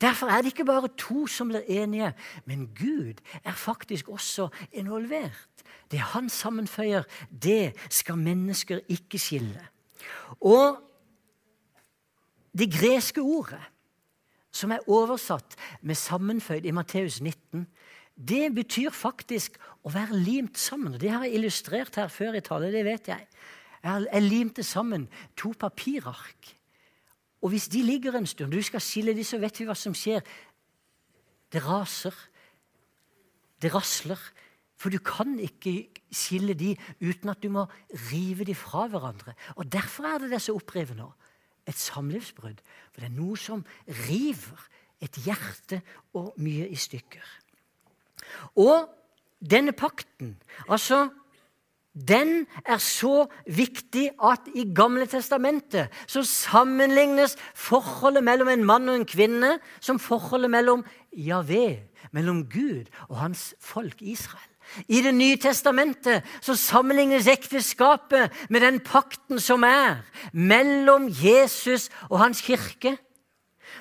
Derfor 0.00 0.26
er 0.26 0.40
det 0.40 0.54
ikke 0.54 0.64
bare 0.64 0.88
to 0.98 1.26
som 1.26 1.50
blir 1.52 1.64
enige, 1.68 2.14
men 2.44 2.66
Gud 2.72 3.20
er 3.44 3.52
faktisk 3.52 4.08
også 4.08 4.48
involvert. 4.72 5.48
Det 5.90 5.98
han 5.98 6.28
sammenføyer, 6.28 7.02
det 7.30 7.76
skal 7.90 8.18
mennesker 8.18 8.80
ikke 8.88 9.18
skille. 9.18 9.60
Og 10.40 10.80
det 12.58 12.72
greske 12.72 13.20
ordet, 13.20 13.60
som 14.56 14.72
er 14.72 14.84
oversatt 14.88 15.56
med 15.82 15.96
'sammenføyd' 15.96 16.66
i 16.66 16.74
Matteus 16.74 17.20
19, 17.20 17.66
det 18.16 18.54
betyr 18.56 18.90
faktisk 18.90 19.58
å 19.84 19.92
være 19.92 20.16
limt 20.16 20.56
sammen. 20.58 20.96
Det 20.96 21.10
har 21.12 21.26
jeg 21.26 21.36
illustrert 21.36 21.98
her 22.00 22.08
før 22.08 22.38
i 22.38 22.40
tallet, 22.40 22.72
det 22.72 22.84
vet 22.84 23.10
jeg. 23.12 23.26
Jeg 23.84 24.22
limte 24.22 24.64
sammen 24.64 25.04
to 25.36 25.52
papirark. 25.58 26.56
Og 27.44 27.52
hvis 27.52 27.68
de 27.68 27.82
ligger 27.84 28.16
en 28.16 28.26
stund, 28.26 28.52
du 28.52 28.62
skal 28.62 28.80
skille 28.80 29.14
de, 29.14 29.24
så 29.24 29.38
vet 29.38 29.60
vi 29.60 29.66
hva 29.68 29.76
som 29.76 29.94
skjer. 29.94 30.24
Det 31.52 31.62
raser. 31.62 32.14
Det 33.62 33.74
rasler. 33.74 34.18
For 34.76 34.92
du 34.92 34.98
kan 34.98 35.36
ikke 35.40 35.86
skille 36.12 36.56
de 36.56 36.74
uten 37.00 37.30
at 37.32 37.42
du 37.44 37.48
må 37.52 37.66
rive 38.10 38.44
de 38.48 38.56
fra 38.56 38.86
hverandre. 38.88 39.36
Og 39.56 39.68
Derfor 39.72 40.08
er 40.08 40.18
det 40.24 40.32
det 40.32 40.42
så 40.42 40.56
opprivende. 40.56 41.06
Et 41.66 41.76
samlivsbrudd. 41.76 42.62
For 42.92 43.02
det 43.02 43.10
er 43.10 43.16
noe 43.16 43.36
som 43.40 43.64
river 44.08 44.68
et 45.02 45.18
hjerte 45.26 45.82
og 46.16 46.32
mye 46.40 46.68
i 46.72 46.78
stykker. 46.78 47.24
Og 48.56 48.88
denne 49.44 49.72
pakten, 49.76 50.36
altså 50.68 51.08
den 51.96 52.46
er 52.64 52.76
så 52.76 53.24
viktig 53.48 54.10
at 54.20 54.48
i 54.54 54.66
Gamle 54.76 55.06
testamentet 55.08 55.92
så 56.06 56.22
sammenlignes 56.28 57.36
forholdet 57.54 58.24
mellom 58.24 58.50
en 58.52 58.66
mann 58.68 58.88
og 58.92 58.98
en 58.98 59.08
kvinne 59.08 59.54
som 59.80 59.98
forholdet 59.98 60.52
mellom 60.52 60.84
Javé, 61.16 61.88
mellom 62.12 62.44
Gud 62.52 62.92
og 63.08 63.16
hans 63.16 63.54
folk 63.60 64.02
Israel. 64.04 64.52
I 64.88 65.00
Det 65.02 65.14
nye 65.14 65.36
testamentet 65.40 66.24
så 66.40 66.56
sammenlignes 66.58 67.26
ekteskapet 67.26 68.32
med 68.50 68.60
den 68.60 68.80
pakten 68.80 69.40
som 69.40 69.64
er 69.64 70.02
mellom 70.32 71.08
Jesus 71.08 71.88
og 72.10 72.18
hans 72.18 72.42
kirke. 72.44 72.96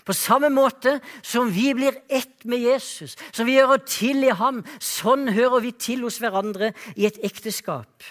På 0.06 0.14
samme 0.14 0.52
måte 0.54 1.00
som 1.26 1.50
vi 1.54 1.74
blir 1.74 1.98
ett 2.10 2.46
med 2.46 2.62
Jesus, 2.62 3.16
som 3.34 3.48
vi 3.48 3.58
hører 3.58 3.82
til 3.90 4.24
i 4.24 4.34
ham, 4.34 4.62
sånn 4.80 5.32
hører 5.34 5.64
vi 5.66 5.72
til 5.72 6.06
hos 6.06 6.20
hverandre 6.22 6.74
i 6.96 7.08
et 7.10 7.18
ekteskap. 7.26 8.06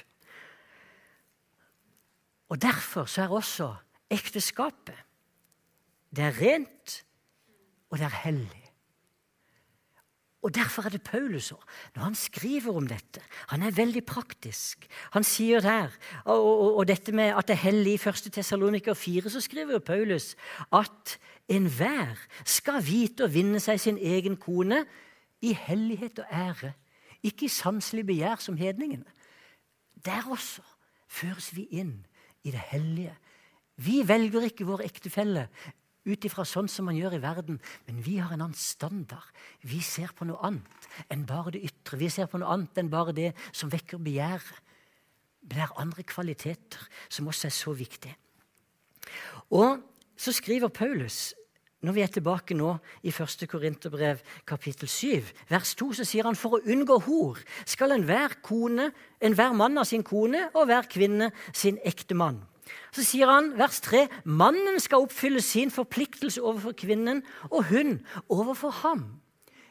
Og 2.51 2.61
Derfor 2.63 3.07
så 3.11 3.25
er 3.25 3.33
også 3.35 3.71
ekteskapet 4.11 4.99
Det 6.15 6.23
er 6.23 6.37
rent, 6.39 7.05
og 7.91 7.99
det 7.99 8.07
er 8.07 8.21
hellig. 8.23 8.64
Og 10.45 10.53
Derfor 10.55 10.85
er 10.85 10.93
det 10.93 11.03
Paulus 11.03 11.53
òg, 11.57 11.63
når 11.97 12.03
han 12.03 12.15
skriver 12.15 12.77
om 12.77 12.85
dette. 12.87 13.23
Han 13.49 13.63
er 13.65 13.73
veldig 13.73 14.03
praktisk. 14.05 14.85
Han 15.17 15.25
sier 15.25 15.65
der, 15.65 15.95
og, 16.25 16.45
og, 16.45 16.77
og 16.77 16.89
dette 16.89 17.15
med 17.17 17.33
at 17.33 17.49
det 17.49 17.57
er 17.57 17.63
hellig 17.63 17.95
i 17.97 18.03
1. 18.09 18.29
Tessaloniker 18.35 18.95
4, 18.95 19.31
så 19.33 19.41
skriver 19.41 19.81
Paulus 19.81 20.35
at 20.69 21.17
enhver 21.49 22.21
skal 22.45 22.85
vite 22.85 23.25
å 23.25 23.33
vinne 23.33 23.61
seg 23.61 23.81
sin 23.81 23.97
egen 23.97 24.37
kone 24.37 24.83
i 25.45 25.55
hellighet 25.57 26.21
og 26.21 26.29
ære, 26.29 26.75
ikke 27.25 27.49
i 27.49 27.53
sanselig 27.53 28.05
begjær 28.13 28.45
som 28.45 28.61
hedningene. 28.61 29.09
Der 30.05 30.29
også 30.29 30.61
føres 31.09 31.55
vi 31.57 31.71
inn 31.73 32.03
i 32.45 32.53
det 32.53 32.61
hellige. 32.69 33.17
Vi 33.81 34.03
velger 34.05 34.45
ikke 34.51 34.69
vår 34.69 34.85
ektefelle 34.85 35.49
ut 36.05 36.27
ifra 36.27 36.45
sånn 36.49 36.69
som 36.69 36.89
man 36.89 36.99
gjør 36.99 37.17
i 37.17 37.23
verden. 37.23 37.61
Men 37.89 38.03
vi 38.05 38.19
har 38.21 38.35
en 38.35 38.45
annen 38.45 38.59
standard. 38.59 39.31
Vi 39.65 39.81
ser 39.85 40.13
på 40.17 40.27
noe 40.29 40.41
annet 40.45 40.89
enn 41.13 41.25
bare 41.29 41.55
det 41.57 41.65
ytre. 41.69 42.01
Vi 42.01 42.11
ser 42.13 42.29
på 42.31 42.41
noe 42.41 42.53
annet 42.53 42.81
enn 42.81 42.93
bare 42.93 43.17
det 43.17 43.33
som 43.53 43.73
vekker 43.73 44.03
begjæret. 44.05 44.61
Men 45.45 45.59
det 45.59 45.65
er 45.65 45.81
andre 45.81 46.05
kvaliteter 46.09 46.85
som 47.13 47.29
også 47.29 47.49
er 47.49 47.57
så 47.57 47.73
viktige. 47.77 48.17
Og 49.53 49.83
så 50.17 50.33
skriver 50.33 50.73
Paulus, 50.73 51.35
når 51.85 51.93
vi 51.93 52.01
er 52.01 52.13
tilbake 52.13 52.57
nå 52.57 52.71
i 53.05 53.13
1. 53.13 53.45
Korinterbrev 53.51 54.23
kapittel 54.49 54.89
7, 54.89 55.21
vers 55.51 55.75
2, 55.77 55.91
så 55.99 56.07
sier 56.09 56.25
han 56.25 56.39
for 56.39 56.57
å 56.57 56.63
unngå 56.65 56.97
hor 57.05 57.43
skal 57.69 57.93
enhver 57.93 58.39
kone, 58.45 58.89
enhver 59.21 59.53
mann 59.53 59.77
av 59.77 59.89
sin 59.89 60.05
kone 60.07 60.47
og 60.55 60.71
hver 60.71 60.89
kvinne 60.89 61.29
sin 61.53 61.77
ekte 61.85 62.17
mann. 62.17 62.41
Så 62.95 63.05
sier 63.05 63.29
han, 63.31 63.53
vers 63.59 63.81
3, 63.85 64.07
mannen 64.25 64.81
skal 64.81 65.05
oppfylle 65.05 65.43
sin 65.45 65.73
forpliktelse 65.75 66.43
overfor 66.43 66.77
kvinnen, 66.79 67.23
og 67.51 67.69
hun 67.71 67.99
overfor 68.33 68.73
ham. 68.85 69.05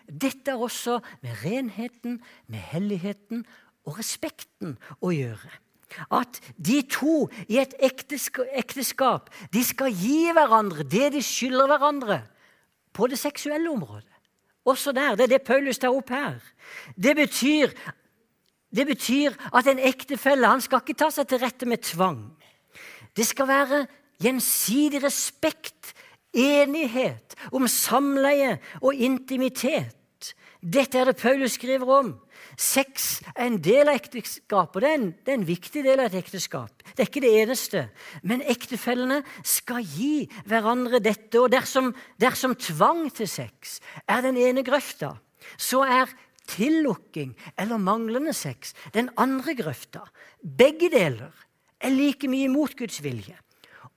Dette 0.08 0.52
er 0.52 0.62
også 0.62 1.00
med 1.24 1.44
renheten, 1.46 2.20
med 2.48 2.60
helligheten 2.74 3.46
og 3.88 4.00
respekten 4.00 4.78
å 5.02 5.14
gjøre. 5.16 5.52
At 6.10 6.40
de 6.58 6.82
to 6.90 7.28
i 7.48 7.60
et 7.62 7.76
ekteskap 7.84 9.30
de 9.54 9.62
skal 9.66 9.94
gi 9.94 10.32
hverandre 10.34 10.86
det 10.90 11.12
de 11.14 11.22
skylder 11.24 11.70
hverandre 11.70 12.20
på 12.94 13.08
det 13.12 13.20
seksuelle 13.22 13.70
området. 13.70 14.10
Også 14.66 14.94
der. 14.96 15.16
Det 15.16 15.28
er 15.28 15.34
det 15.36 15.44
Paulus 15.44 15.78
tar 15.78 15.94
opp 15.94 16.10
her. 16.10 16.40
Det 16.96 17.16
betyr, 17.16 17.74
det 18.72 18.88
betyr 18.88 19.36
at 19.54 19.68
en 19.68 19.80
ektefelle 19.80 20.48
han 20.48 20.64
skal 20.64 20.82
ikke 20.82 20.98
ta 21.04 21.10
seg 21.12 21.28
til 21.28 21.42
rette 21.44 21.68
med 21.68 21.84
tvang. 21.84 22.22
Det 23.18 23.26
skal 23.28 23.48
være 23.48 23.84
gjensidig 24.24 25.04
respekt, 25.04 25.94
enighet 26.34 27.36
om 27.54 27.68
samleie 27.70 28.58
og 28.82 28.96
intimitet. 28.96 29.94
Dette 30.64 30.98
er 30.98 31.12
det 31.12 31.20
Paulus 31.20 31.58
skriver 31.60 31.90
om. 31.92 32.14
Sex 32.58 33.20
er 33.36 33.50
en 33.50 33.60
del 33.62 33.90
av 33.92 33.98
ekteskapet, 34.00 34.82
det 34.82 34.90
er, 34.90 34.96
en, 34.96 35.08
det 35.12 35.34
er 35.34 35.38
en 35.40 35.48
viktig 35.48 35.84
del 35.84 36.00
av 36.00 36.08
et 36.08 36.22
ekteskap. 36.22 36.84
Det 36.94 37.04
er 37.04 37.10
ikke 37.10 37.24
det 37.26 37.34
eneste. 37.42 37.86
Men 38.24 38.44
ektefellene 38.48 39.20
skal 39.46 39.84
gi 39.84 40.30
hverandre 40.48 41.02
dette. 41.04 41.42
Og 41.42 41.52
dersom, 41.52 41.92
dersom 42.22 42.56
tvang 42.56 43.10
til 43.14 43.30
sex 43.30 43.80
er 44.08 44.24
den 44.26 44.40
ene 44.40 44.64
grøfta, 44.66 45.14
så 45.60 45.84
er 45.84 46.14
tillukking 46.48 47.34
eller 47.60 47.82
manglende 47.82 48.34
sex 48.36 48.74
den 48.96 49.12
andre 49.20 49.56
grøfta. 49.60 50.06
Begge 50.40 50.92
deler 50.94 51.34
er 51.84 51.94
like 51.94 52.30
mye 52.32 52.50
imot 52.50 52.76
Guds 52.80 53.02
vilje. 53.04 53.36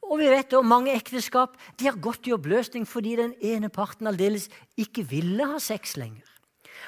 Og 0.07 0.21
vi 0.21 0.31
vet 0.31 0.55
at 0.55 0.65
Mange 0.67 0.95
ekteskap 0.95 1.57
de 1.79 1.89
har 1.89 1.99
gått 1.99 2.29
i 2.29 2.35
oppløsning 2.37 2.87
fordi 2.89 3.17
den 3.19 3.35
ene 3.43 3.71
parten 3.73 4.07
aldeles 4.07 4.49
ikke 4.79 5.07
ville 5.11 5.47
ha 5.47 5.59
sex 5.63 5.97
lenger. 5.99 6.25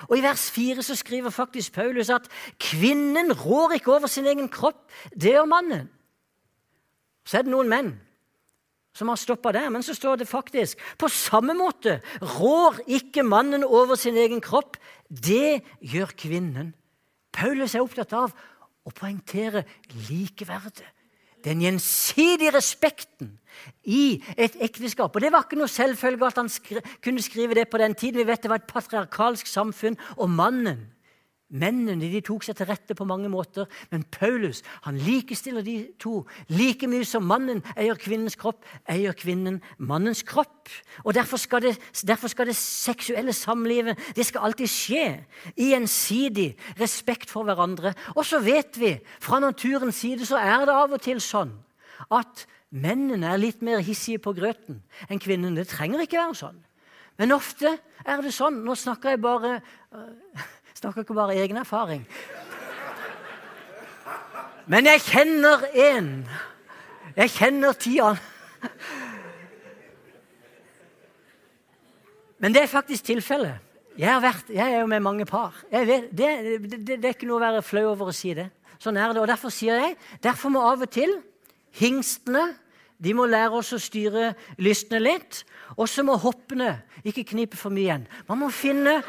Og 0.06 0.18
I 0.18 0.22
vers 0.22 0.44
4 0.54 0.82
så 0.87 0.94
skriver 0.94 1.34
faktisk 1.34 1.72
Paulus 1.74 2.11
at 2.14 2.28
kvinnen 2.62 3.32
rår 3.34 3.78
ikke 3.78 3.96
over 3.96 4.06
sin 4.06 4.28
egen 4.30 4.46
kropp, 4.48 4.84
det 5.11 5.32
gjør 5.34 5.48
mannen. 5.50 5.88
Så 7.26 7.40
er 7.40 7.46
det 7.46 7.52
noen 7.52 7.70
menn 7.70 7.96
som 8.98 9.11
har 9.12 9.18
stoppa 9.20 9.52
der, 9.54 9.68
men 9.70 9.84
så 9.87 9.94
står 9.94 10.18
det 10.18 10.28
faktisk 10.30 10.78
på 10.98 11.11
samme 11.12 11.54
måte 11.54 12.00
rår 12.38 12.80
ikke 12.98 13.22
mannen 13.26 13.62
over 13.64 13.98
sin 13.98 14.16
egen 14.18 14.40
kropp, 14.42 14.78
det 15.08 15.62
gjør 15.80 16.14
kvinnen. 16.18 16.72
Paulus 17.34 17.74
er 17.74 17.84
opptatt 17.84 18.14
av 18.16 18.34
og 18.88 18.96
poengtere 18.96 19.64
likeverdet. 20.09 20.87
Den 21.44 21.61
gjensidige 21.62 22.51
respekten 22.57 23.37
i 23.85 24.18
et 24.37 24.57
ekteskap. 24.64 25.14
Og 25.14 25.20
Det 25.20 25.31
var 25.33 25.44
ikke 25.46 25.61
noe 25.61 25.70
selvfølge 25.70 26.27
at 26.27 26.40
han 26.40 26.48
skri 26.51 26.83
kunne 27.05 27.22
skrive 27.22 27.55
det 27.55 27.68
på 27.70 27.79
den 27.79 27.94
tiden. 27.94 28.18
Vi 28.18 28.27
vet 28.27 28.42
det 28.42 28.51
var 28.51 28.62
et 28.62 28.70
patriarkalsk 28.70 29.46
samfunn, 29.46 29.98
og 30.16 30.31
mannen 30.31 30.88
Mennene 31.48 32.11
de 32.12 32.20
tok 32.20 32.44
seg 32.44 32.58
til 32.58 32.68
rette 32.68 32.92
på 32.92 33.06
mange 33.08 33.30
måter, 33.32 33.64
men 33.88 34.02
Paulus 34.12 34.61
han 34.84 34.98
likestiller 35.00 35.64
de 35.64 35.78
to. 35.96 36.26
Like 36.52 36.84
mye 36.90 37.06
som 37.08 37.24
mannen 37.24 37.62
eier 37.72 37.96
kvinnens 37.96 38.37
kropp, 38.37 38.66
eier 38.84 39.16
kvinnen 39.16 39.56
mannens 39.78 40.20
kropp. 40.28 40.68
Og 41.06 41.16
Derfor 41.16 41.40
skal 41.40 41.64
det, 41.64 41.72
derfor 42.04 42.28
skal 42.28 42.50
det 42.50 42.56
seksuelle 42.58 43.32
samlivet 43.32 43.96
det 44.16 44.26
skal 44.28 44.44
alltid 44.44 44.68
skje 44.68 45.06
i 45.56 45.70
gjensidig 45.72 46.50
respekt 46.76 47.32
for 47.32 47.48
hverandre. 47.48 47.94
Og 48.12 48.28
så 48.28 48.42
vet 48.44 48.76
vi 48.76 48.92
fra 49.24 49.40
naturens 49.40 50.04
side 50.04 50.28
så 50.28 50.37
er 50.37 50.68
det 50.68 50.76
av 50.76 50.92
og 50.92 51.00
til 51.00 51.22
sånn 51.24 51.56
at 52.12 52.44
mennene 52.68 53.32
er 53.32 53.40
litt 53.40 53.64
mer 53.64 53.80
hissige 53.80 54.20
på 54.20 54.37
grøten 54.37 54.82
enn 55.08 55.22
kvinnene. 55.22 55.62
Det 55.62 55.72
trenger 55.72 56.04
ikke 56.04 56.20
være 56.20 56.37
sånn. 56.44 56.61
Men 57.18 57.34
ofte 57.34 57.72
er 58.06 58.22
det 58.22 58.37
sånn. 58.37 58.61
Nå 58.62 58.76
snakker 58.78 59.16
jeg 59.16 59.22
bare 59.24 59.56
uh, 59.96 60.46
Snakker 60.79 61.03
ikke 61.03 61.14
bare 61.14 61.35
egen 61.35 61.57
erfaring. 61.59 62.05
Men 64.71 64.87
jeg 64.87 65.01
kjenner 65.03 65.64
én. 65.75 66.11
Jeg 67.17 67.33
kjenner 67.35 67.73
tida. 67.73 68.12
Men 72.38 72.55
det 72.55 72.62
er 72.62 72.71
faktisk 72.71 73.09
tilfellet. 73.09 73.59
Jeg, 73.99 74.23
jeg, 74.55 74.73
er 74.73 74.81
jo 74.81 74.87
med 74.87 75.01
mange 75.03 75.27
par. 75.27 75.57
Vet, 75.73 76.12
det, 76.14 76.29
det, 76.62 76.85
det, 76.87 77.05
er 77.05 77.17
ikke 77.17 77.27
noe 77.27 77.41
å 77.41 77.47
være 77.49 77.64
flau 77.67 77.88
over 77.88 78.12
å 78.12 78.14
si 78.14 78.31
det. 78.38 78.47
Sånn 78.79 79.01
er 79.01 79.11
det. 79.11 79.25
Og 79.25 79.27
derfor 79.27 79.51
sier 79.51 79.81
jeg 79.83 79.97
derfor 80.23 80.55
må 80.55 80.62
av 80.62 80.85
og 80.87 80.93
til 80.95 81.17
hingstene 81.81 82.53
de 83.03 83.14
må 83.14 83.27
lære 83.31 83.59
oss 83.59 83.73
å 83.75 83.81
styre 83.83 84.37
lystene 84.62 85.03
litt. 85.03 85.43
Og 85.75 85.91
så 85.91 86.07
må 86.07 86.14
hoppene 86.23 86.77
ikke 87.03 87.27
knipe 87.33 87.59
for 87.59 87.75
mye 87.75 87.88
igjen. 87.88 88.07
Man 88.31 88.45
må 88.45 88.53
finne 88.55 89.01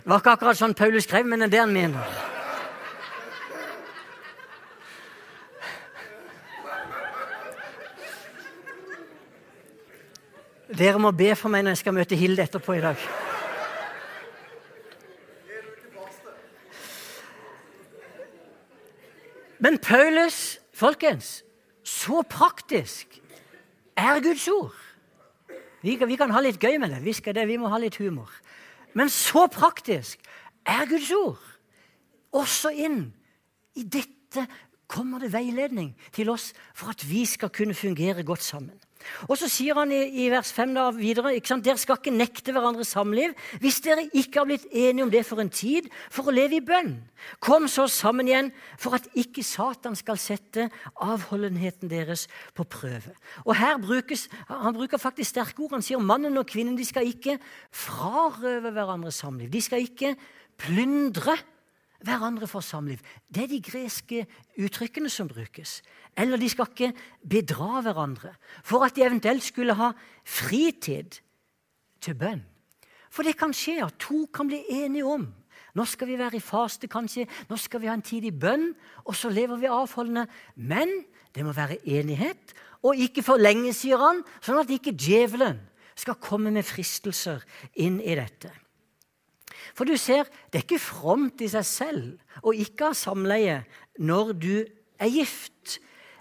Det 0.00 0.08
var 0.08 0.22
ikke 0.22 0.32
akkurat 0.32 0.56
sånn 0.56 0.72
Paulus 0.72 1.04
skrev, 1.04 1.26
men 1.28 1.42
det 1.42 1.50
er 1.50 1.52
det 1.52 1.60
han 1.60 1.74
mener. 1.74 2.12
Dere 10.80 11.00
må 11.02 11.10
be 11.12 11.34
for 11.36 11.52
meg 11.52 11.66
når 11.66 11.74
jeg 11.74 11.82
skal 11.82 11.96
møte 11.98 12.16
Hilde 12.16 12.46
etterpå 12.46 12.78
i 12.78 12.84
dag. 12.84 13.08
Men 19.60 19.76
Paulus, 19.84 20.56
folkens, 20.72 21.42
så 21.84 22.22
praktisk 22.24 23.18
er 23.98 24.22
Guds 24.24 24.46
ord. 24.48 24.76
Vi 25.84 25.98
kan, 26.00 26.08
vi 26.08 26.16
kan 26.16 26.32
ha 26.32 26.40
litt 26.40 26.60
gøy 26.60 26.78
med 26.80 26.94
det. 26.94 27.02
Vi, 27.04 27.12
skal 27.12 27.36
det. 27.36 27.44
vi 27.48 27.58
må 27.60 27.68
ha 27.68 27.80
litt 27.82 27.98
humor. 28.00 28.32
Men 28.94 29.10
så 29.12 29.46
praktisk 29.52 30.20
er 30.66 30.88
Guds 30.90 31.10
ord. 31.14 31.40
Også 32.32 32.70
inn 32.74 33.10
i 33.78 33.84
dette 33.86 34.46
kommer 34.90 35.22
det 35.22 35.32
veiledning 35.32 35.92
til 36.14 36.30
oss 36.32 36.50
for 36.74 36.92
at 36.94 37.02
vi 37.06 37.24
skal 37.28 37.52
kunne 37.54 37.74
fungere 37.74 38.24
godt 38.26 38.42
sammen. 38.42 38.78
Og 39.28 39.36
så 39.40 39.48
sier 39.50 39.78
han 39.78 39.92
i, 39.94 40.00
i 40.24 40.28
vers 40.32 40.52
5 40.54 40.74
da 40.76 40.86
videre 40.94 41.32
dere 41.64 41.78
skal 41.80 41.98
ikke 41.98 42.12
nekte 42.14 42.54
hverandre 42.54 42.84
samliv 42.86 43.32
hvis 43.62 43.80
dere 43.84 44.06
ikke 44.06 44.40
har 44.40 44.48
blitt 44.48 44.66
enige 44.70 45.06
om 45.06 45.12
det 45.12 45.22
for 45.26 45.40
en 45.42 45.50
tid, 45.52 45.88
for 46.12 46.28
å 46.28 46.34
leve 46.34 46.58
i 46.58 46.64
bønn. 46.64 46.96
Kom 47.42 47.68
så 47.68 47.86
sammen 47.90 48.28
igjen 48.28 48.50
for 48.80 48.96
at 48.96 49.08
ikke 49.18 49.44
Satan 49.44 49.96
skal 49.98 50.20
sette 50.20 50.68
avholdenheten 51.00 51.90
deres 51.90 52.26
på 52.56 52.64
prøve. 52.64 53.14
Og 53.44 53.54
her 53.56 53.78
brukes, 53.80 54.28
Han 54.48 54.74
bruker 54.74 54.98
faktisk 54.98 55.30
sterke 55.30 55.62
ord. 55.62 55.78
Han 55.78 55.84
sier 55.84 55.98
mannen 55.98 56.36
og 56.38 56.48
kvinnen 56.48 56.76
de 56.76 56.84
skal 56.84 57.06
ikke 57.08 57.38
frarøve 57.70 58.72
hverandre 58.74 59.12
samliv. 59.12 59.50
De 59.50 59.60
skal 59.60 59.84
ikke 59.84 60.14
plyndre 60.60 61.36
hverandre 62.04 62.48
for 62.48 62.64
samliv. 62.64 63.00
Det 63.28 63.44
er 63.44 63.50
de 63.50 63.62
greske 63.64 64.24
uttrykkene 64.58 65.10
som 65.12 65.28
brukes. 65.28 65.80
Eller 66.16 66.40
de 66.40 66.48
skal 66.48 66.70
ikke 66.70 66.92
bedra 67.28 67.82
hverandre 67.84 68.34
for 68.62 68.84
at 68.86 68.96
de 68.96 69.04
eventuelt 69.06 69.44
skulle 69.44 69.76
ha 69.78 69.92
fritid 70.24 71.20
til 72.00 72.16
bønn. 72.16 72.42
For 73.10 73.26
det 73.26 73.36
kan 73.38 73.52
skje 73.56 73.80
at 73.84 73.98
to 74.00 74.26
kan 74.32 74.48
bli 74.50 74.62
enige 74.82 75.06
om 75.06 75.28
nå 75.76 75.84
skal 75.86 76.08
vi 76.10 76.18
være 76.18 76.40
i 76.40 76.42
faste, 76.42 76.88
kanskje, 76.90 77.28
nå 77.46 77.56
skal 77.60 77.82
vi 77.82 77.86
ha 77.90 77.94
en 77.94 78.02
tid 78.02 78.24
i 78.26 78.34
bønn, 78.34 78.72
og 79.06 79.14
så 79.14 79.30
lever 79.30 79.60
vi 79.60 79.70
avholdende. 79.70 80.26
Men 80.56 80.90
det 81.34 81.44
må 81.46 81.54
være 81.54 81.78
enighet, 81.86 82.54
og 82.82 82.98
ikke 82.98 83.22
for 83.22 83.38
lenge, 83.38 83.70
sier 83.76 84.00
han, 84.00 84.24
sånn 84.42 84.58
at 84.62 84.72
ikke 84.74 84.96
djevelen 84.98 85.60
skal 85.94 86.18
komme 86.22 86.50
med 86.54 86.66
fristelser 86.66 87.44
inn 87.78 88.00
i 88.02 88.16
dette. 88.18 88.50
For 89.74 89.88
du 89.88 89.96
ser, 90.00 90.28
det 90.50 90.60
er 90.60 90.66
ikke 90.66 90.82
fromt 90.82 91.42
i 91.44 91.50
seg 91.50 91.66
selv 91.66 92.44
å 92.46 92.54
ikke 92.56 92.90
ha 92.90 92.96
samleie 92.96 93.60
når 94.00 94.34
du 94.40 94.54
er 95.00 95.12
gift. 95.12 95.78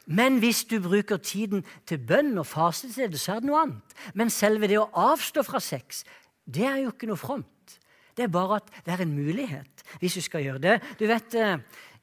Men 0.09 0.39
hvis 0.41 0.63
du 0.65 0.79
bruker 0.81 1.21
tiden 1.21 1.61
til 1.89 2.01
bønn 2.01 2.33
og 2.41 2.47
faste 2.49 2.89
så 2.89 3.05
er 3.05 3.11
det 3.13 3.49
noe 3.49 3.61
annet. 3.65 3.97
Men 4.17 4.33
selve 4.33 4.69
det 4.69 4.79
å 4.81 4.89
avstå 4.89 5.43
fra 5.45 5.61
sex, 5.61 6.03
det 6.49 6.65
er 6.65 6.81
jo 6.83 6.93
ikke 6.93 7.09
noe 7.09 7.19
fromt. 7.19 7.77
Det 8.17 8.25
er 8.25 8.33
bare 8.33 8.57
at 8.59 8.71
det 8.83 8.95
er 8.95 9.05
en 9.05 9.13
mulighet 9.15 9.83
hvis 10.01 10.17
du 10.17 10.23
skal 10.25 10.43
gjøre 10.43 10.63
det. 10.63 10.79
Du 10.99 11.05
vet, 11.07 11.35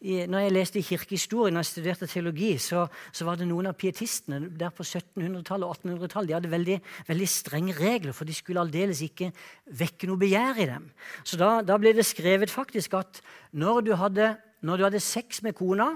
når 0.01 0.43
jeg 0.45 0.53
leste 0.53 0.83
kirkehistorien 0.85 1.57
jeg 1.57 1.67
studerte 1.71 2.07
teologi, 2.07 2.51
så, 2.61 2.85
så 3.17 3.25
var 3.25 3.39
det 3.41 3.47
noen 3.49 3.71
av 3.71 3.79
pietistene 3.81 4.43
der 4.53 4.69
på 4.75 4.85
1700-tallet 4.85 5.65
og 5.65 5.79
1800-tallet. 5.79 6.29
De 6.29 6.37
hadde 6.37 6.51
veldig, 6.53 6.77
veldig, 7.09 7.29
strenge 7.33 7.77
regler, 7.79 8.13
for 8.13 8.29
de 8.29 8.37
skulle 8.37 8.61
aldeles 8.61 9.01
ikke 9.07 9.31
vekke 9.73 10.11
noe 10.11 10.21
begjær 10.21 10.61
i 10.61 10.69
dem. 10.69 10.91
Så 11.25 11.41
da, 11.41 11.63
da 11.65 11.81
ble 11.81 11.95
det 11.97 12.05
skrevet 12.05 12.53
faktisk 12.53 12.99
at 13.01 13.23
når 13.57 13.81
du, 13.89 13.95
hadde, 13.97 14.35
når 14.61 14.77
du 14.77 14.87
hadde 14.91 15.03
sex 15.03 15.41
med 15.43 15.57
kona, 15.57 15.95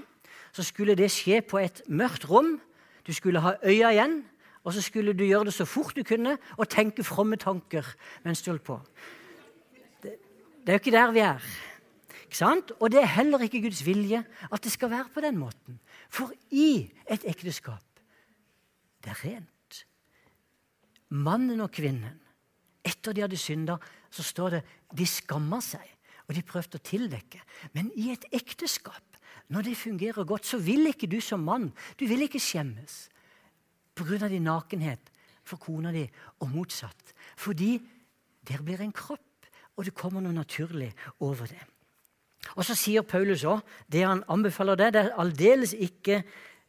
så 0.56 0.64
skulle 0.64 0.96
det 0.98 1.12
skje 1.12 1.44
på 1.44 1.60
et 1.60 1.84
mørkt 1.86 2.24
rom. 2.30 2.56
Du 3.06 3.12
skulle 3.14 3.44
ha 3.44 3.58
øya 3.60 3.92
igjen, 3.92 4.22
og 4.64 4.74
så 4.74 4.82
skulle 4.84 5.12
du 5.12 5.26
gjøre 5.28 5.50
det 5.50 5.58
så 5.60 5.68
fort 5.68 5.92
du 5.96 6.02
kunne, 6.08 6.38
og 6.56 6.72
tenke 6.72 7.04
fromme 7.04 7.36
tanker 7.40 7.84
mens 8.24 8.40
du 8.40 8.50
holdt 8.50 8.64
på. 8.64 8.80
Det, 10.02 10.16
det 10.64 10.72
er 10.72 10.80
jo 10.80 10.82
ikke 10.86 10.96
der 10.96 11.12
vi 11.14 11.28
er. 11.28 11.52
Og 12.80 12.90
det 12.92 13.02
er 13.02 13.14
heller 13.16 13.42
ikke 13.44 13.62
Guds 13.64 13.82
vilje 13.86 14.22
at 14.52 14.62
det 14.62 14.72
skal 14.72 14.90
være 14.90 15.10
på 15.14 15.20
den 15.24 15.38
måten. 15.38 15.80
For 16.08 16.32
i 16.50 16.90
et 17.10 17.24
ekteskap 17.28 17.84
det 19.00 19.12
er 19.14 19.22
rent. 19.24 19.84
Mannen 21.10 21.60
og 21.64 21.72
kvinnen, 21.74 22.18
etter 22.86 23.16
de 23.16 23.24
hadde 23.24 23.38
synda, 23.40 23.78
så 24.10 24.22
står 24.22 24.50
det 24.54 24.60
de 24.96 25.06
skammer 25.08 25.62
seg, 25.64 25.86
og 26.28 26.36
de 26.36 26.42
prøvde 26.46 26.78
å 26.78 26.84
tildekke. 26.84 27.40
Men 27.74 27.90
i 27.98 28.10
et 28.12 28.26
ekteskap, 28.30 29.02
når 29.50 29.66
det 29.66 29.80
fungerer 29.80 30.28
godt, 30.28 30.46
så 30.46 30.60
vil 30.62 30.86
ikke 30.92 31.08
du 31.10 31.18
som 31.24 31.42
mann 31.42 31.70
du 31.98 32.06
vil 32.06 32.22
ikke 32.26 32.42
skjemmes 32.42 33.08
pga. 33.94 34.28
din 34.28 34.46
nakenhet 34.46 35.10
for 35.42 35.58
kona 35.58 35.90
di, 35.92 36.04
og 36.40 36.50
motsatt. 36.50 37.14
Fordi 37.36 37.80
dere 38.46 38.62
blir 38.62 38.80
en 38.80 38.92
kropp, 38.92 39.46
og 39.76 39.84
det 39.84 39.94
kommer 39.94 40.20
noe 40.20 40.32
naturlig 40.32 40.92
over 41.20 41.46
det. 41.46 41.62
Og 42.56 42.64
så 42.64 42.76
sier 42.78 43.06
Paulus 43.06 43.44
òg 43.48 43.60
det 43.92 44.04
han 44.06 44.22
anbefaler 44.32 44.78
det. 44.80 44.92
Det 44.94 45.02
er 45.02 45.18
aldeles 45.20 45.74
ikke 45.76 46.22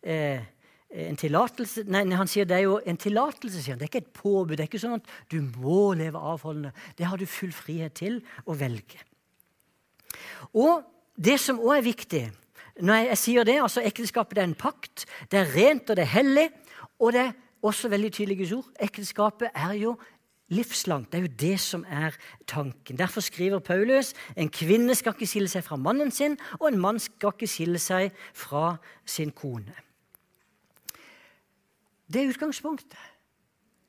eh, 0.03 0.41
en 0.91 1.15
tillatelse 1.19 1.85
Nei, 1.87 2.03
han 2.19 2.27
sier 2.27 2.47
det 2.47 2.57
er 2.57 2.65
jo 2.65 2.79
en 2.85 2.99
tillatelse. 2.99 3.61
sier 3.61 3.75
han. 3.75 3.79
Det 3.79 3.87
er 3.87 3.93
ikke 3.93 4.03
et 4.05 4.13
påbud. 4.17 4.55
Det 4.57 4.65
er 4.65 4.69
ikke 4.69 4.83
sånn 4.83 4.99
at 4.99 5.13
du 5.31 5.39
må 5.41 5.93
leve 5.97 6.19
avholdende. 6.19 6.73
Det 6.97 7.07
har 7.07 7.17
du 7.17 7.25
full 7.29 7.53
frihet 7.55 7.95
til 8.01 8.19
å 8.45 8.57
velge. 8.59 8.99
Og 10.51 10.83
det 11.15 11.37
som 11.39 11.59
òg 11.61 11.77
er 11.79 11.87
viktig 11.87 12.23
når 12.81 12.95
jeg, 12.95 13.07
jeg, 13.07 13.19
sier 13.19 13.45
det, 13.45 13.57
altså 13.61 13.83
Ekteskapet 13.85 14.39
er 14.39 14.47
en 14.47 14.57
pakt. 14.57 15.05
Det 15.29 15.41
er 15.41 15.51
rent 15.53 15.89
og 15.91 15.97
det 15.99 16.05
er 16.05 16.15
hellig. 16.15 16.47
Og 17.03 17.13
det 17.13 17.23
er 17.27 17.33
også 17.67 17.91
veldig 17.91 18.11
tydelig 18.15 18.37
Guds 18.41 18.53
ord. 18.57 18.69
Ekteskapet 18.81 19.51
er 19.53 19.75
jo 19.77 19.95
livslangt. 20.51 21.11
Det 21.11 21.19
er 21.19 21.25
jo 21.27 21.35
det 21.39 21.59
som 21.63 21.85
er 21.87 22.15
tanken. 22.47 22.99
Derfor 22.99 23.23
skriver 23.23 23.59
Paulus 23.59 24.13
en 24.35 24.51
kvinne 24.51 24.95
skal 24.95 25.15
ikke 25.15 25.29
skille 25.29 25.51
seg 25.51 25.63
fra 25.65 25.79
mannen 25.79 26.11
sin, 26.11 26.37
og 26.59 26.67
en 26.69 26.81
mann 26.81 26.99
skal 26.99 27.33
ikke 27.35 27.49
skille 27.49 27.79
seg 27.81 28.11
fra 28.33 28.75
sin 29.05 29.31
kone. 29.31 29.75
Det 32.11 32.21
er 32.21 32.33
utgangspunktet. 32.33 32.99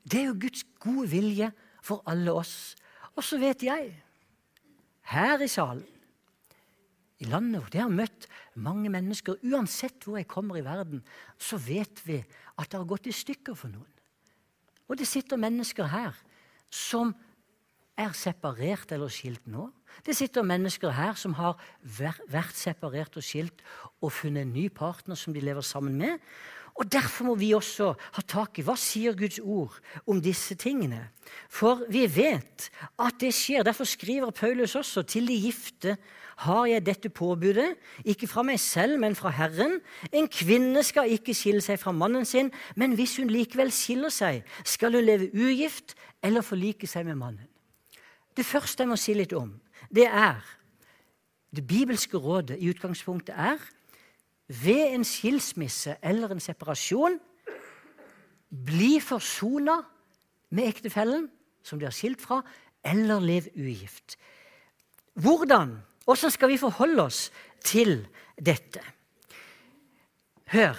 Det 0.03 0.21
er 0.21 0.29
jo 0.31 0.39
Guds 0.39 0.63
gode 0.79 1.09
vilje 1.11 1.51
for 1.83 2.03
alle 2.07 2.31
oss. 2.31 2.75
Og 3.15 3.23
så 3.23 3.37
vet 3.39 3.63
jeg, 3.63 3.91
her 5.11 5.43
i 5.43 5.47
salen, 5.51 5.85
i 7.23 7.27
landet 7.29 7.61
vårt, 7.61 7.75
jeg 7.75 7.85
har 7.85 7.91
møtt 7.93 8.25
mange 8.59 8.89
mennesker 8.91 9.37
Uansett 9.47 10.03
hvor 10.03 10.17
jeg 10.19 10.27
kommer 10.27 10.57
i 10.59 10.65
verden, 10.65 11.03
så 11.39 11.59
vet 11.61 12.01
vi 12.03 12.17
at 12.19 12.71
det 12.71 12.79
har 12.79 12.89
gått 12.89 13.07
i 13.07 13.15
stykker 13.15 13.55
for 13.55 13.71
noen. 13.71 13.91
Og 14.91 14.99
det 14.99 15.07
sitter 15.07 15.39
mennesker 15.39 15.87
her 15.87 16.17
som 16.73 17.13
er 17.99 18.13
separert 18.17 18.91
eller 18.95 19.11
skilt 19.13 19.45
nå. 19.49 19.67
Det 20.05 20.15
sitter 20.17 20.45
mennesker 20.45 20.95
her 20.97 21.13
som 21.19 21.35
har 21.37 21.59
vært 21.85 22.57
separert 22.57 23.19
og 23.19 23.25
skilt 23.25 23.61
og 24.01 24.13
funnet 24.15 24.47
en 24.47 24.55
ny 24.55 24.67
partner 24.73 25.19
som 25.19 25.35
de 25.35 25.43
lever 25.43 25.65
sammen 25.65 25.97
med. 25.99 26.17
Og 26.73 26.89
Derfor 26.91 27.25
må 27.25 27.35
vi 27.37 27.51
også 27.53 27.91
ha 27.93 28.21
tak 28.27 28.57
i 28.57 28.65
hva 28.65 28.73
sier 28.79 29.13
Guds 29.17 29.37
ord 29.39 29.75
om 30.09 30.21
disse 30.21 30.55
tingene. 30.57 31.05
For 31.49 31.85
vi 31.91 32.07
vet 32.09 32.69
at 32.97 33.19
det 33.21 33.33
skjer. 33.35 33.63
Derfor 33.63 33.85
skriver 33.85 34.33
Paulus 34.33 34.75
også 34.75 35.05
til 35.05 35.29
de 35.29 35.37
gifte 35.45 35.97
har 36.43 36.65
jeg 36.65 36.85
dette 36.85 37.09
påbudet, 37.13 37.75
ikke 38.05 38.27
fra 38.27 38.43
meg 38.45 38.59
selv, 38.59 38.97
men 38.99 39.15
fra 39.15 39.29
Herren. 39.33 39.79
En 40.11 40.27
kvinne 40.27 40.81
skal 40.83 41.11
ikke 41.13 41.35
skille 41.37 41.61
seg 41.61 41.79
fra 41.79 41.93
mannen 41.93 42.25
sin, 42.25 42.51
men 42.75 42.95
hvis 42.97 43.17
hun 43.21 43.31
likevel 43.31 43.71
skiller 43.71 44.13
seg, 44.13 44.41
skal 44.65 44.97
hun 44.97 45.05
leve 45.05 45.29
ugift 45.33 45.95
eller 46.23 46.45
forlike 46.45 46.89
seg 46.89 47.05
med 47.05 47.19
mannen. 47.21 47.49
Det 48.33 48.45
første 48.45 48.81
jeg 48.81 48.89
må 48.89 48.97
si 48.97 49.13
litt 49.13 49.33
om, 49.37 49.53
det 49.93 50.09
er 50.09 50.41
Det 51.53 51.67
bibelske 51.67 52.17
rådet 52.17 52.55
i 52.57 52.71
utgangspunktet 52.71 53.35
er 53.37 53.59
ved 54.53 54.93
en 54.93 55.05
skilsmisse 55.07 55.97
eller 56.03 56.33
en 56.33 56.43
separasjon 56.43 57.17
bli 58.53 58.99
forsona 59.01 59.79
med 60.53 60.69
ektefellen 60.69 61.25
som 61.65 61.79
de 61.79 61.87
har 61.87 61.95
skilt 61.95 62.21
fra, 62.21 62.41
eller 62.83 63.23
lev 63.23 63.47
ugift. 63.55 64.17
Hvordan 65.17 65.77
hvordan 66.03 66.31
skal 66.31 66.51
vi 66.51 66.59
forholde 66.59 67.05
oss 67.05 67.29
til 67.63 68.01
dette? 68.35 68.81
Hør. 70.51 70.75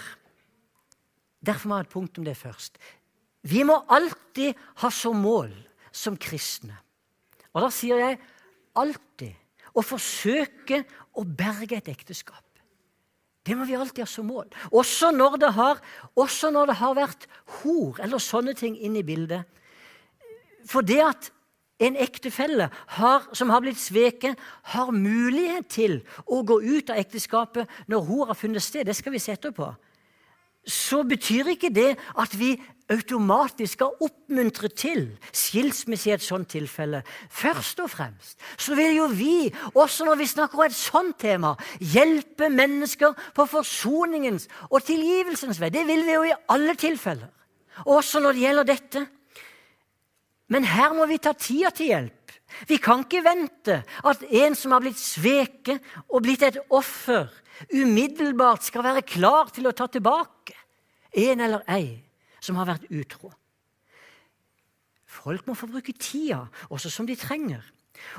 Derfor 1.45 1.67
må 1.67 1.75
jeg 1.75 1.83
ha 1.83 1.87
et 1.87 1.93
punkt 1.93 2.19
om 2.19 2.25
det 2.25 2.37
først. 2.37 2.77
Vi 3.45 3.63
må 3.65 3.79
alltid 3.89 4.53
ha 4.81 4.89
som 4.89 5.17
mål 5.21 5.51
som 5.91 6.17
kristne. 6.17 6.77
Og 7.53 7.65
da 7.65 7.71
sier 7.73 8.01
jeg 8.01 8.19
alltid 8.77 9.33
å 9.75 9.83
forsøke 9.85 10.83
å 11.17 11.25
berge 11.25 11.77
et 11.77 11.89
ekteskap. 11.89 12.44
Det 13.45 13.53
må 13.57 13.67
vi 13.69 13.77
alltid 13.77 14.01
ha 14.01 14.09
som 14.09 14.25
mål. 14.25 14.47
Også 14.73 15.11
når 15.13 15.37
det 15.43 15.51
har, 15.53 15.81
når 16.15 16.71
det 16.71 16.77
har 16.81 16.97
vært 16.97 17.27
hor 17.59 17.99
eller 18.01 18.21
sånne 18.21 18.55
ting 18.57 18.77
inne 18.77 19.03
i 19.03 19.05
bildet. 19.05 19.45
For 20.65 20.81
det 20.81 21.01
at 21.05 21.29
en 21.85 21.97
ektefelle 21.99 22.69
har, 22.97 23.25
som 23.35 23.51
har 23.51 23.61
blitt 23.61 23.79
sveket, 23.79 24.39
har 24.73 24.93
mulighet 24.95 25.67
til 25.69 25.99
å 26.25 26.41
gå 26.47 26.61
ut 26.63 26.89
av 26.89 27.01
ekteskapet 27.01 27.69
når 27.91 28.07
hor 28.07 28.31
har 28.31 28.39
funnet 28.39 28.63
sted, 28.63 28.87
det 28.87 28.95
skal 28.95 29.13
vi 29.13 29.21
se 29.21 29.35
etterpå, 29.35 29.73
så 30.67 31.03
betyr 31.05 31.53
ikke 31.53 31.69
det 31.73 31.93
at 32.17 32.33
vi 32.39 32.55
automatisk 32.89 33.79
skal 33.79 33.97
oppmuntre 34.05 34.69
til 34.69 35.07
skilsmisse 35.33 36.09
i 36.09 36.13
et 36.13 36.25
sånt 36.25 36.51
tilfelle. 36.53 37.01
Først 37.33 37.79
og 37.81 37.89
fremst 37.89 38.41
så 38.61 38.77
vil 38.77 38.97
jo 38.99 39.07
vi, 39.09 39.49
også 39.73 40.05
når 40.05 40.19
vi 40.21 40.29
snakker 40.29 40.59
om 40.59 40.67
et 40.67 40.77
sånt 40.77 41.17
tema, 41.21 41.55
hjelpe 41.81 42.49
mennesker 42.53 43.15
på 43.35 43.47
forsoningens 43.49 44.47
og 44.69 44.83
tilgivelsens 44.85 45.61
vei. 45.61 45.71
Det 45.73 45.85
vil 45.87 46.05
vi 46.05 46.17
jo 46.17 46.27
i 46.29 46.35
alle 46.53 46.75
tilfeller. 46.77 47.31
Også 47.85 48.21
når 48.23 48.35
det 48.35 48.45
gjelder 48.45 48.69
dette. 48.69 49.07
Men 50.53 50.67
her 50.69 50.93
må 50.93 51.07
vi 51.09 51.17
ta 51.17 51.33
tida 51.33 51.73
til 51.73 51.91
hjelp. 51.91 52.24
Vi 52.69 52.77
kan 52.81 53.03
ikke 53.03 53.23
vente 53.25 53.81
at 54.05 54.23
en 54.29 54.55
som 54.57 54.73
har 54.75 54.83
blitt 54.83 54.99
sveket 54.99 55.83
og 56.07 56.23
blitt 56.25 56.45
et 56.45 56.59
offer, 56.69 57.27
umiddelbart 57.71 58.65
skal 58.67 58.83
være 58.83 59.05
klar 59.07 59.51
til 59.55 59.67
å 59.67 59.75
ta 59.75 59.87
tilbake 59.91 60.55
en 61.15 61.43
eller 61.45 61.63
ei 61.71 61.87
som 62.43 62.57
har 62.59 62.67
vært 62.69 62.89
utro. 62.91 63.31
Folk 65.05 65.47
må 65.47 65.55
få 65.55 65.69
bruke 65.71 65.95
tida 65.95 66.43
også 66.69 66.91
som 66.91 67.07
de 67.07 67.15
trenger. 67.17 67.63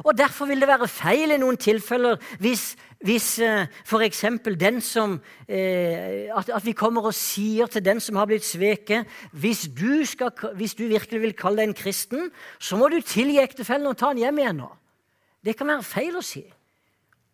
Og 0.04 0.18
Derfor 0.18 0.46
vil 0.46 0.60
det 0.60 0.68
være 0.68 0.88
feil 0.88 1.32
i 1.32 1.38
noen 1.40 1.56
tilfeller 1.60 2.20
hvis, 2.42 2.74
hvis 3.04 3.28
uh, 3.44 3.64
f.eks. 3.86 4.24
den 4.60 4.80
som 4.84 5.16
uh, 5.18 5.54
at, 5.54 6.50
at, 6.50 6.64
vi 6.64 6.76
kommer 6.76 7.08
og 7.08 7.16
sier 7.16 7.70
til 7.70 7.84
den 7.84 8.00
som 8.00 8.16
har 8.20 8.28
blitt 8.30 8.44
sveket 8.44 9.08
hvis 9.32 9.66
du, 9.72 10.04
skal, 10.04 10.32
hvis 10.56 10.74
du 10.74 10.86
virkelig 10.86 11.22
vil 11.22 11.36
kalle 11.38 11.62
deg 11.62 11.70
en 11.70 11.78
kristen, 11.78 12.30
så 12.58 12.76
må 12.76 12.88
du 12.92 13.00
tilgi 13.00 13.40
ektefellen 13.42 13.88
og 13.90 13.98
ta 13.98 14.12
den 14.12 14.24
hjem 14.24 14.42
igjen 14.42 14.62
nå. 14.64 14.70
Det 15.46 15.56
kan 15.56 15.70
være 15.70 15.86
feil 15.86 16.16
å 16.18 16.24
si. 16.24 16.44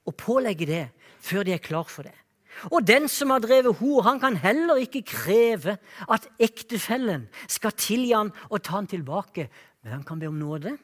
Å 0.02 0.12
pålegge 0.12 0.66
det 0.68 0.84
før 1.22 1.46
de 1.46 1.54
er 1.54 1.62
klar 1.62 1.86
for 1.88 2.06
det. 2.06 2.16
Og 2.70 2.84
den 2.86 3.08
som 3.08 3.32
har 3.32 3.42
drevet 3.42 3.78
hor, 3.80 4.02
han 4.06 4.20
kan 4.20 4.36
heller 4.36 4.80
ikke 4.82 5.04
kreve 5.08 5.78
at 6.10 6.28
ektefellen 6.42 7.26
skal 7.50 7.74
tilgi 7.78 8.12
han 8.12 8.32
og 8.50 8.60
ta 8.62 8.76
han 8.76 8.90
tilbake, 8.90 9.48
men 9.82 9.96
han 9.96 10.04
kan 10.06 10.20
be 10.20 10.28
om 10.30 10.38
nåde. 10.38 10.76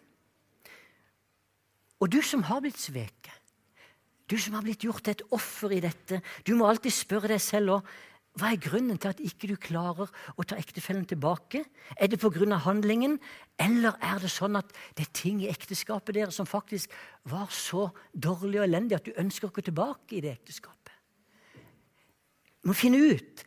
Og 1.99 2.11
du 2.13 2.21
som 2.23 2.45
har 2.47 2.63
blitt 2.63 2.79
sveket, 2.79 3.35
du 4.29 4.37
som 4.39 4.55
har 4.59 4.65
blitt 4.67 4.85
gjort 4.85 5.09
et 5.09 5.25
offer 5.35 5.73
i 5.73 5.81
dette, 5.83 6.21
du 6.45 6.55
må 6.55 6.69
alltid 6.69 6.93
spørre 6.95 7.33
deg 7.33 7.43
selv 7.43 7.79
òg 7.79 7.97
hva 8.39 8.53
er 8.53 8.61
grunnen 8.63 8.99
til 9.01 9.11
at 9.11 9.21
ikke 9.25 9.49
du 9.51 9.57
klarer 9.59 10.11
å 10.39 10.45
ta 10.47 10.55
ektefellen 10.61 11.07
tilbake? 11.09 11.65
Er 11.97 12.07
det 12.07 12.21
pga. 12.21 12.59
handlingen, 12.63 13.19
eller 13.59 13.97
er 14.01 14.21
det 14.21 14.31
sånn 14.31 14.57
at 14.57 14.71
det 14.95 15.09
er 15.09 15.13
ting 15.13 15.41
i 15.43 15.49
ekteskapet 15.51 16.15
deres 16.15 16.37
som 16.37 16.47
faktisk 16.47 16.91
var 17.25 17.49
så 17.51 17.91
dårlig 18.15 18.61
og 18.61 18.69
elendig 18.69 18.97
at 18.97 19.05
du 19.05 19.13
ønsker 19.19 19.49
å 19.49 19.51
gå 19.51 19.61
tilbake 19.63 20.17
i 20.17 20.21
det 20.21 20.37
ekteskapet? 20.39 20.93
Du 22.63 22.71
må 22.71 22.75
finne 22.75 22.99
ut. 22.99 23.45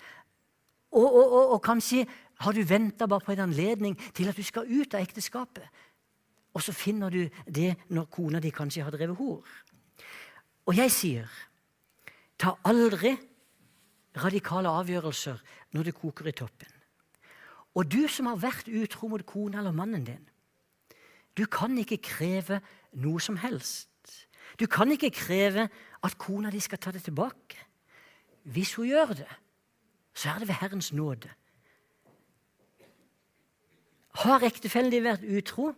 Og, 0.92 1.08
og, 1.08 1.28
og, 1.32 1.54
og 1.56 1.64
kanskje 1.64 2.04
har 2.42 2.54
du 2.54 2.64
venta 2.68 3.08
bare 3.08 3.24
på 3.24 3.32
en 3.32 3.46
anledning 3.48 3.96
til 4.14 4.28
at 4.28 4.36
du 4.36 4.44
skal 4.44 4.68
ut 4.68 4.94
av 4.94 5.02
ekteskapet. 5.06 5.64
Og 6.54 6.64
så 6.64 6.74
finner 6.76 7.10
du 7.10 7.22
det 7.48 7.76
når 7.90 8.10
kona 8.12 8.42
di 8.44 8.52
kanskje 8.52 8.84
har 8.84 8.92
drevet 8.92 9.18
hor. 9.18 9.46
Og 10.68 10.78
jeg 10.78 10.92
sier 10.92 11.32
ta 12.42 12.56
aldri 12.68 13.16
radikale 14.18 14.70
avgjørelser 14.82 15.40
når 15.76 15.88
det 15.88 15.96
koker 15.96 16.28
i 16.28 16.36
toppen. 16.36 16.74
Og 17.76 17.88
du 17.88 18.04
som 18.12 18.28
har 18.28 18.42
vært 18.42 18.68
utro 18.68 19.08
mot 19.08 19.24
kona 19.26 19.62
eller 19.62 19.76
mannen 19.76 20.04
din, 20.04 20.24
du 21.38 21.46
kan 21.48 21.78
ikke 21.80 22.02
kreve 22.04 22.60
noe 23.00 23.22
som 23.24 23.38
helst. 23.40 23.88
Du 24.60 24.68
kan 24.68 24.92
ikke 24.92 25.14
kreve 25.16 25.70
at 26.04 26.18
kona 26.20 26.52
di 26.52 26.60
skal 26.60 26.82
ta 26.82 26.92
det 26.92 27.06
tilbake. 27.06 27.60
Hvis 28.44 28.74
hun 28.76 28.90
gjør 28.90 29.14
det, 29.22 29.30
så 30.14 30.30
er 30.34 30.40
det 30.40 30.48
ved 30.50 30.60
Herrens 30.60 30.92
nåde. 30.94 31.30
Har 34.22 34.44
ektefellen 34.44 34.92
din 34.92 35.06
vært 35.08 35.24
utro, 35.24 35.72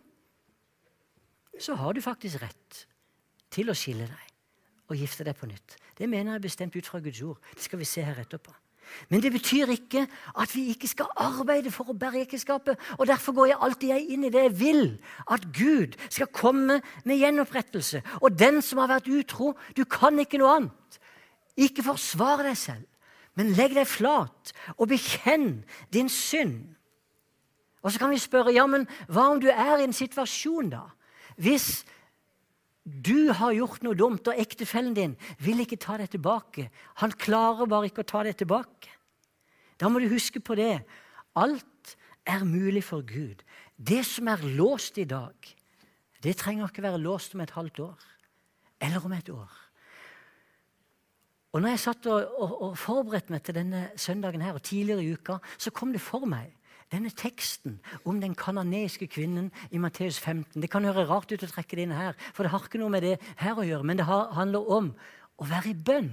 så 1.60 1.76
har 1.78 1.94
du 1.94 2.02
faktisk 2.02 2.42
rett 2.42 2.84
til 3.54 3.70
å 3.70 3.76
skille 3.78 4.08
deg 4.10 4.30
og 4.90 5.00
gifte 5.00 5.24
deg 5.24 5.36
på 5.38 5.48
nytt. 5.48 5.78
Det 5.96 6.08
mener 6.10 6.34
jeg 6.34 6.40
er 6.40 6.46
bestemt 6.48 6.76
ut 6.76 6.86
fra 6.86 7.00
Guds 7.00 7.22
ord. 7.24 7.40
Det 7.54 7.64
skal 7.64 7.80
vi 7.80 7.88
se 7.88 8.02
her 8.04 8.18
etterpå. 8.20 8.52
Men 9.08 9.22
det 9.22 9.32
betyr 9.32 9.70
ikke 9.72 10.04
at 10.36 10.54
vi 10.54 10.66
ikke 10.72 10.88
skal 10.90 11.08
arbeide 11.16 11.72
for 11.72 11.88
å 11.88 11.96
bære 11.96 12.20
ekteskapet. 12.24 12.80
Og 12.98 13.06
derfor 13.08 13.36
går 13.36 13.52
jeg 13.52 13.60
alltid 13.66 14.10
inn 14.12 14.26
i 14.28 14.32
det 14.32 14.42
jeg 14.46 14.54
vil. 14.60 14.84
At 15.30 15.46
Gud 15.56 15.96
skal 16.08 16.30
komme 16.32 16.80
med 17.04 17.20
gjenopprettelse. 17.20 18.02
Og 18.20 18.36
den 18.38 18.60
som 18.62 18.82
har 18.82 18.92
vært 18.92 19.08
utro, 19.08 19.54
du 19.76 19.84
kan 19.88 20.18
ikke 20.20 20.40
noe 20.42 20.58
annet. 20.58 21.00
Ikke 21.56 21.86
forsvare 21.86 22.48
deg 22.48 22.58
selv, 22.58 22.86
men 23.38 23.54
legg 23.54 23.76
deg 23.76 23.86
flat 23.86 24.52
og 24.74 24.88
bekjenn 24.90 25.62
din 25.94 26.10
synd. 26.10 26.74
Og 27.84 27.92
så 27.92 28.00
kan 28.00 28.10
vi 28.10 28.18
spørre 28.18 28.54
ja, 28.54 28.64
men 28.66 28.88
hva 29.12 29.28
om 29.30 29.40
du 29.42 29.50
er 29.52 29.78
i 29.78 29.86
en 29.86 29.94
situasjon 29.94 30.72
da? 30.72 30.86
Hvis 31.36 31.84
du 32.84 33.32
har 33.32 33.54
gjort 33.56 33.84
noe 33.84 33.96
dumt, 33.96 34.28
og 34.28 34.40
ektefellen 34.40 34.94
din 34.96 35.14
vil 35.40 35.62
ikke 35.64 35.80
ta 35.80 35.96
deg 35.96 36.10
tilbake. 36.12 36.68
Han 37.00 37.14
klarer 37.16 37.68
bare 37.70 37.88
ikke 37.88 38.04
å 38.04 38.10
ta 38.10 38.20
deg 38.26 38.36
tilbake. 38.36 38.92
Da 39.80 39.88
må 39.88 40.02
du 40.02 40.10
huske 40.12 40.42
på 40.44 40.56
det. 40.58 40.82
Alt 41.34 41.96
er 42.28 42.44
mulig 42.44 42.84
for 42.84 43.04
Gud. 43.06 43.40
Det 43.76 44.02
som 44.06 44.28
er 44.28 44.44
låst 44.56 45.00
i 45.00 45.08
dag, 45.08 45.34
det 46.24 46.36
trenger 46.40 46.68
ikke 46.68 46.84
være 46.84 47.00
låst 47.00 47.34
om 47.34 47.42
et 47.44 47.56
halvt 47.56 47.80
år 47.88 48.10
eller 48.84 49.04
om 49.06 49.12
et 49.16 49.30
år. 49.32 49.52
Og 51.54 51.62
når 51.62 51.72
jeg 51.72 51.82
satt 51.84 52.06
og, 52.10 52.32
og, 52.36 52.54
og 52.66 52.78
forberedte 52.78 53.32
meg 53.32 53.44
til 53.46 53.56
denne 53.56 53.84
søndagen 53.96 54.42
her, 54.42 54.56
og 54.58 54.64
tidligere 54.66 55.04
i 55.04 55.12
uka, 55.14 55.38
så 55.56 55.72
kom 55.72 55.92
det 55.94 56.02
for 56.02 56.26
meg 56.28 56.52
denne 56.94 57.12
teksten 57.14 57.78
om 58.06 58.20
den 58.22 58.36
kanadiske 58.38 59.08
kvinnen 59.10 59.50
i 59.70 59.80
Matteus 59.82 60.20
15. 60.20 60.62
Det 60.62 60.70
kan 60.70 60.86
høre 60.86 61.06
rart 61.10 61.32
ut 61.32 61.42
å 61.42 61.50
trekke 61.50 61.76
det 61.76 61.88
inn 61.88 61.96
her, 61.96 62.14
for 62.32 62.46
det 62.46 62.54
har 62.54 62.64
ikke 62.64 62.82
noe 62.82 62.92
med 62.94 63.06
det 63.06 63.16
her 63.42 63.58
å 63.58 63.66
gjøre. 63.66 63.86
Men 63.86 64.00
det 64.00 64.06
handler 64.08 64.70
om 64.78 64.92
å 65.38 65.48
være 65.50 65.72
i 65.72 65.80
bønn 65.86 66.12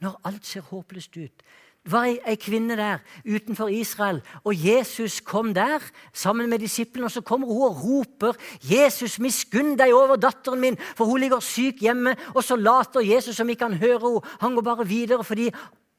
når 0.00 0.20
alt 0.28 0.46
ser 0.46 0.68
håpløst 0.70 1.18
ut. 1.18 1.44
Det 1.80 1.92
var 1.94 2.10
ei, 2.12 2.34
kvinne 2.36 2.76
der 2.76 2.98
utenfor 3.24 3.70
Israel, 3.72 4.18
og 4.44 4.52
Jesus 4.52 5.22
kom 5.24 5.54
der 5.56 5.80
sammen 6.12 6.50
med 6.50 6.60
disiplene. 6.60 7.06
og 7.08 7.10
Så 7.10 7.22
kommer 7.24 7.46
hun 7.48 7.62
og 7.70 7.84
roper, 7.84 8.32
'Jesus, 8.60 9.18
miskunn 9.18 9.78
deg 9.78 9.94
over 9.94 10.16
datteren 10.16 10.60
min, 10.60 10.76
for 10.76 11.04
hun 11.04 11.20
ligger 11.20 11.40
syk 11.40 11.80
hjemme.' 11.80 12.16
Og 12.34 12.44
så 12.44 12.56
later 12.56 13.00
Jesus 13.00 13.36
som 13.36 13.48
ikke 13.48 13.64
han 13.64 13.80
hører 13.80 14.08
henne. 14.08 14.36
Han 14.40 14.54
går 14.54 14.62
bare 14.62 14.86
videre 14.86 15.24
fordi 15.24 15.50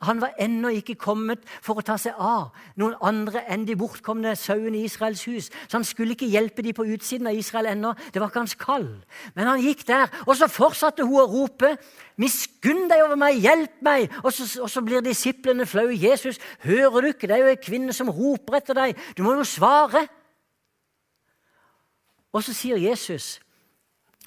han 0.07 0.21
var 0.21 0.33
ennå 0.41 0.71
ikke 0.73 0.95
kommet 0.99 1.43
for 1.61 1.77
å 1.77 1.85
ta 1.85 1.97
seg 2.01 2.17
av 2.17 2.55
noen 2.79 2.95
andre 3.05 3.43
enn 3.51 3.67
de 3.67 3.75
bortkomne 3.77 4.33
sauene 4.39 4.79
i 4.79 4.87
Israels 4.87 5.23
hus. 5.29 5.49
Så 5.67 5.77
han 5.77 5.85
skulle 5.87 6.15
ikke 6.15 6.29
hjelpe 6.31 6.65
de 6.65 6.73
på 6.73 6.87
utsiden 6.95 7.29
av 7.29 7.37
Israel 7.37 7.69
ennå. 7.73 7.93
Det 8.13 8.21
var 8.21 8.33
ikke 8.33 8.63
kall. 8.63 8.87
Men 9.35 9.51
han 9.51 9.61
gikk 9.61 9.85
der, 9.87 10.09
og 10.25 10.33
så 10.37 10.49
fortsatte 10.51 11.05
hun 11.05 11.21
å 11.21 11.27
rope. 11.29 11.75
Miskunn 12.21 12.87
deg 12.89 13.05
over 13.05 13.19
meg, 13.19 13.37
hjelp 13.43 13.77
meg! 13.85 14.09
Og 14.23 14.33
så, 14.33 14.47
og 14.61 14.69
så 14.73 14.81
blir 14.85 15.05
disiplene 15.05 15.69
flaue. 15.69 15.93
Jesus, 15.93 16.41
hører 16.65 17.01
du 17.01 17.11
ikke? 17.13 17.29
Det 17.29 17.37
er 17.37 17.45
jo 17.45 17.53
ei 17.53 17.61
kvinne 17.61 17.93
som 17.95 18.09
roper 18.09 18.59
etter 18.61 18.77
deg. 18.77 19.05
Du 19.17 19.23
må 19.25 19.37
jo 19.37 19.45
svare. 19.47 20.07
Og 22.31 22.43
så 22.45 22.55
sier 22.55 22.79
Jesus 22.79 23.37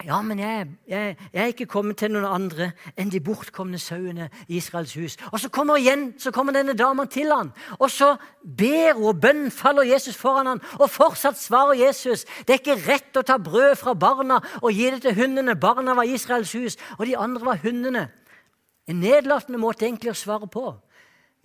ja, 0.03 0.23
men 0.23 0.39
jeg, 0.39 0.67
jeg, 0.89 1.17
jeg, 1.33 1.43
er 1.43 1.53
ikke 1.53 1.69
kommet 1.71 2.01
til 2.01 2.11
noen 2.11 2.27
andre 2.27 2.73
enn 2.99 3.13
de 3.13 3.21
bortkomne 3.23 3.79
sauene 3.79 4.27
i 4.49 4.57
Israels 4.59 4.97
hus. 4.99 5.15
Og 5.31 5.39
så 5.39 5.49
kommer 5.55 5.79
igjen, 5.79 6.09
så 6.19 6.33
kommer 6.35 6.57
denne 6.57 6.75
dama 6.75 7.07
til 7.07 7.31
han, 7.31 7.53
og 7.79 7.93
så 7.95 8.17
ber 8.43 8.99
hun, 8.99 9.05
og 9.13 9.21
bønn 9.23 9.47
faller 9.55 9.87
Jesus 9.87 10.19
foran 10.19 10.51
han, 10.51 10.63
og 10.81 10.91
fortsatt 10.91 11.39
svarer 11.39 11.79
Jesus. 11.79 12.27
Det 12.43 12.57
er 12.57 12.61
ikke 12.61 12.81
rett 12.89 13.21
å 13.21 13.23
ta 13.23 13.39
brød 13.39 13.77
fra 13.79 13.95
barna 13.95 14.41
og 14.61 14.75
gi 14.75 14.91
det 14.91 15.05
til 15.07 15.15
hundene. 15.21 15.55
Barna 15.55 15.95
var 15.95 16.11
Israels 16.11 16.57
hus, 16.59 16.79
og 16.99 17.07
de 17.07 17.15
andre 17.17 17.47
var 17.53 17.63
hundene. 17.63 18.09
En 18.91 19.01
nedlatende 19.01 19.63
måte 19.63 19.87
egentlig 19.87 20.11
å 20.11 20.19
svare 20.19 20.51
på. 20.51 20.75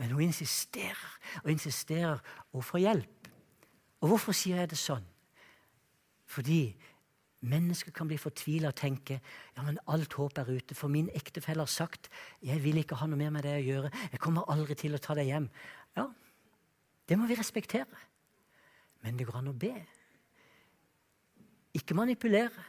Men 0.02 0.16
hun 0.16 0.26
insisterer 0.26 1.06
og 1.44 1.54
insisterer 1.54 2.18
og 2.56 2.66
får 2.66 2.82
hjelp. 2.82 3.32
Og 4.02 4.14
hvorfor 4.14 4.34
sier 4.34 4.64
jeg 4.64 4.74
det 4.74 4.80
sånn? 4.80 5.06
Fordi 6.30 6.72
Mennesker 7.40 7.94
kan 7.96 8.10
bli 8.10 8.18
fortvila 8.20 8.74
og 8.74 8.76
tenke 8.76 9.20
ja, 9.22 9.64
men 9.64 9.78
alt 9.88 10.16
håp 10.20 10.42
er 10.42 10.50
ute. 10.52 10.76
For 10.76 10.92
min 10.92 11.08
ektefelle 11.16 11.64
har 11.64 11.72
sagt 11.72 12.10
jeg 12.44 12.60
vil 12.64 12.82
ikke 12.82 12.98
ha 13.00 13.08
noe 13.08 13.20
mer 13.20 13.32
med 13.32 13.48
det 13.48 13.56
å 13.62 13.68
gjøre. 13.68 13.92
Jeg 14.12 14.24
kommer 14.24 14.50
aldri 14.52 14.76
til 14.80 14.98
å 14.98 15.04
ta 15.04 15.16
deg 15.16 15.32
hjem. 15.32 15.48
Ja, 15.96 16.10
det 17.08 17.18
må 17.18 17.30
vi 17.30 17.40
respektere. 17.40 18.08
Men 19.06 19.16
det 19.16 19.30
går 19.30 19.40
an 19.40 19.54
å 19.54 19.56
be. 19.56 19.72
Ikke 21.80 21.98
manipulere, 21.98 22.68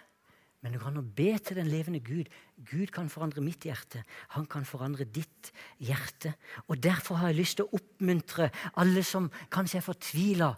Men 0.61 0.75
det 0.75 0.81
går 0.83 0.91
an 0.91 1.01
å 1.01 1.13
be 1.17 1.31
til 1.41 1.57
den 1.57 1.71
levende 1.73 2.03
Gud. 2.05 2.27
Gud 2.69 2.91
kan 2.93 3.09
forandre 3.09 3.41
mitt 3.41 3.65
hjerte. 3.65 4.03
Han 4.37 4.45
kan 4.45 4.67
forandre 4.69 5.07
ditt 5.09 5.49
hjerte. 5.81 6.35
Og 6.69 6.77
Derfor 6.77 7.17
har 7.17 7.31
jeg 7.31 7.39
lyst 7.39 7.57
til 7.57 7.65
å 7.65 7.79
oppmuntre 7.81 8.51
alle 8.77 9.01
som 9.01 9.31
kanskje 9.49 9.79
er 9.81 9.87
fortvila 9.87 10.51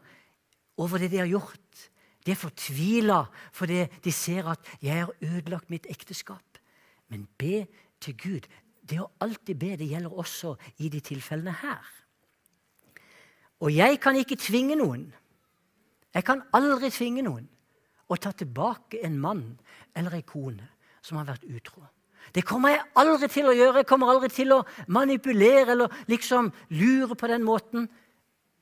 over 0.83 0.99
det 0.99 1.13
de 1.13 1.21
har 1.23 1.31
gjort. 1.31 1.87
De 2.27 2.31
er 2.31 2.39
fortvila 2.39 3.25
fordi 3.53 3.87
de 4.05 4.13
ser 4.13 4.49
at 4.49 4.59
'jeg 4.83 4.99
har 4.99 5.13
ødelagt 5.23 5.71
mitt 5.71 5.87
ekteskap'. 5.87 6.59
Men 7.09 7.29
be 7.39 7.67
til 8.01 8.17
Gud. 8.17 8.49
Det 8.91 9.01
å 9.01 9.11
alltid 9.21 9.55
be 9.59 9.77
det 9.77 9.89
gjelder 9.89 10.19
også 10.19 10.57
i 10.79 10.89
de 10.89 11.01
tilfellene 11.01 11.53
her. 11.53 11.85
Og 13.61 13.77
jeg 13.77 14.01
kan 14.01 14.17
ikke 14.17 14.37
tvinge 14.37 14.77
noen. 14.77 15.13
Jeg 16.15 16.25
kan 16.25 16.43
aldri 16.53 16.91
tvinge 16.91 17.23
noen 17.23 17.49
å 18.09 18.17
ta 18.17 18.33
tilbake 18.33 19.05
en 19.05 19.19
mann 19.19 19.45
eller 19.97 20.15
ei 20.19 20.25
kone 20.27 20.69
som 21.03 21.17
har 21.17 21.29
vært 21.31 21.45
utro. 21.49 21.85
Det 22.35 22.45
kommer 22.47 22.75
jeg 22.75 22.85
aldri 22.97 23.29
til 23.29 23.49
å 23.51 23.55
gjøre. 23.57 23.83
Jeg 23.83 23.87
kommer 23.87 24.13
aldri 24.13 24.29
til 24.33 24.53
å 24.55 24.63
manipulere 24.89 25.75
eller 25.75 25.95
liksom 26.11 26.53
lure 26.71 27.17
på 27.19 27.31
den 27.31 27.45
måten. 27.47 27.89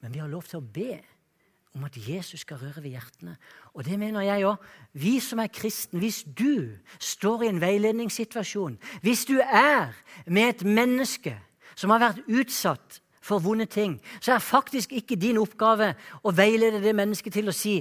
Men 0.00 0.12
vi 0.12 0.22
har 0.22 0.30
lov 0.30 0.46
til 0.48 0.60
å 0.60 0.64
be 0.64 1.00
om 1.74 1.84
at 1.86 1.96
Jesus 1.96 2.40
skal 2.40 2.58
røre 2.58 2.82
ved 2.82 2.90
hjertene. 2.90 3.36
Og 3.74 3.84
det 3.86 3.98
mener 3.98 4.24
jeg 4.26 4.46
òg. 4.48 4.56
Vi 4.92 5.18
som 5.22 5.38
er 5.38 5.52
kristen, 5.54 6.00
hvis 6.02 6.24
du 6.24 6.76
står 6.98 7.44
i 7.44 7.50
en 7.52 7.60
veiledningssituasjon, 7.62 8.78
hvis 9.02 9.24
du 9.24 9.38
er 9.38 9.94
med 10.26 10.48
et 10.48 10.64
menneske 10.66 11.36
som 11.74 11.94
har 11.94 12.02
vært 12.02 12.24
utsatt 12.26 13.00
for 13.22 13.38
vonde 13.38 13.68
ting, 13.70 14.00
så 14.20 14.34
er 14.34 14.42
faktisk 14.42 14.92
ikke 14.96 15.18
din 15.20 15.38
oppgave 15.38 15.92
å 16.24 16.32
veilede 16.34 16.82
det 16.82 16.96
mennesket 16.96 17.38
til 17.38 17.52
å 17.52 17.54
si 17.54 17.78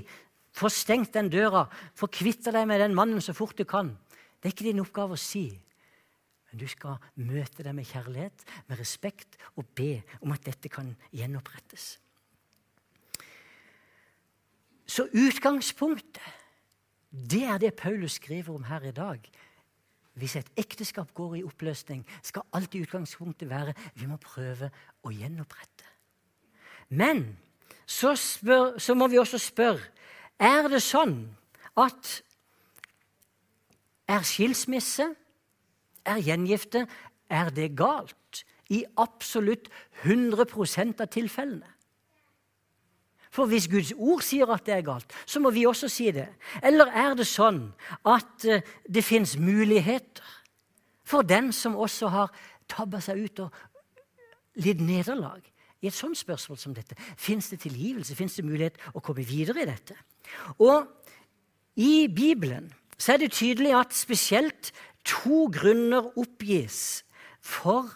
få 0.53 0.69
stengt 0.69 1.13
den 1.15 1.29
døra, 1.31 1.65
få 1.95 2.09
kvitta 2.11 2.53
deg 2.53 2.67
med 2.69 2.81
den 2.83 2.95
mannen 2.97 3.21
så 3.23 3.33
fort 3.37 3.57
du 3.57 3.65
kan. 3.65 3.93
Det 4.39 4.49
er 4.49 4.55
ikke 4.55 4.69
din 4.69 4.83
oppgave 4.83 5.15
å 5.15 5.21
si. 5.21 5.47
Men 6.49 6.61
du 6.61 6.67
skal 6.69 6.97
møte 7.21 7.63
dem 7.65 7.77
med 7.77 7.87
kjærlighet, 7.89 8.45
med 8.67 8.79
respekt, 8.81 9.37
og 9.55 9.69
be 9.77 10.01
om 10.21 10.33
at 10.33 10.45
dette 10.45 10.71
kan 10.71 10.89
gjenopprettes. 11.13 11.97
Så 14.89 15.05
utgangspunktet, 15.13 16.21
det 17.11 17.43
er 17.43 17.57
det 17.61 17.75
Paulus 17.77 18.17
skriver 18.17 18.55
om 18.55 18.63
her 18.63 18.89
i 18.89 18.91
dag. 18.91 19.21
Hvis 20.13 20.35
et 20.35 20.49
ekteskap 20.57 21.13
går 21.13 21.35
i 21.35 21.43
oppløsning, 21.43 22.01
skal 22.25 22.41
alltid 22.53 22.87
utgangspunktet 22.87 23.49
være 23.49 23.73
vi 23.95 24.09
må 24.09 24.17
prøve 24.17 24.71
å 25.05 25.13
gjenopprette. 25.13 25.85
Men 26.89 27.37
så, 27.85 28.15
spør, 28.17 28.79
så 28.81 28.97
må 28.97 29.07
vi 29.07 29.21
også 29.21 29.37
spørre 29.37 29.85
er 30.39 30.69
det 30.71 30.81
sånn 30.81 31.17
at 31.77 32.13
er 34.09 34.23
skilsmisse, 34.25 35.05
er 36.07 36.21
gjengifte, 36.23 36.85
er 37.29 37.51
det 37.53 37.75
galt 37.77 38.43
i 38.73 38.85
absolutt 38.97 39.67
100 40.01 40.47
av 41.03 41.09
tilfellene? 41.11 41.75
For 43.39 43.47
hvis 43.47 43.69
Guds 43.71 43.93
ord 43.95 44.19
sier 44.27 44.49
at 44.51 44.65
det 44.67 44.73
er 44.75 44.83
galt, 44.83 45.13
så 45.23 45.39
må 45.39 45.53
vi 45.55 45.63
også 45.63 45.87
si 45.87 46.09
det. 46.11 46.25
Eller 46.59 46.89
er 46.91 47.13
det 47.15 47.23
sånn 47.29 47.69
at 48.03 48.43
eh, 48.43 48.65
det 48.83 49.03
fins 49.07 49.37
muligheter 49.39 50.25
for 51.07 51.23
den 51.23 51.53
som 51.55 51.77
også 51.79 52.09
har 52.11 52.33
tabba 52.67 52.99
seg 52.99 53.21
ut 53.23 53.39
og 53.45 53.61
lidd 54.59 54.83
nederlag? 54.83 55.39
I 55.79 55.87
et 55.87 55.95
sånt 55.95 56.19
spørsmål 56.19 56.59
som 56.59 56.75
dette 56.75 56.97
fins 57.15 57.47
det 57.53 57.61
tilgivelse, 57.63 58.17
fins 58.17 58.35
det 58.35 58.43
mulighet 58.43 58.81
å 58.91 58.99
komme 58.99 59.23
videre 59.23 59.63
i 59.63 59.69
dette. 59.69 59.95
Og 60.59 60.83
i 61.79 62.09
Bibelen 62.11 62.67
så 62.99 63.13
er 63.13 63.23
det 63.23 63.37
tydelig 63.37 63.71
at 63.77 63.95
spesielt 63.95 64.73
to 65.07 65.45
grunner 65.55 66.11
oppgis 66.19 67.05
for 67.39 67.87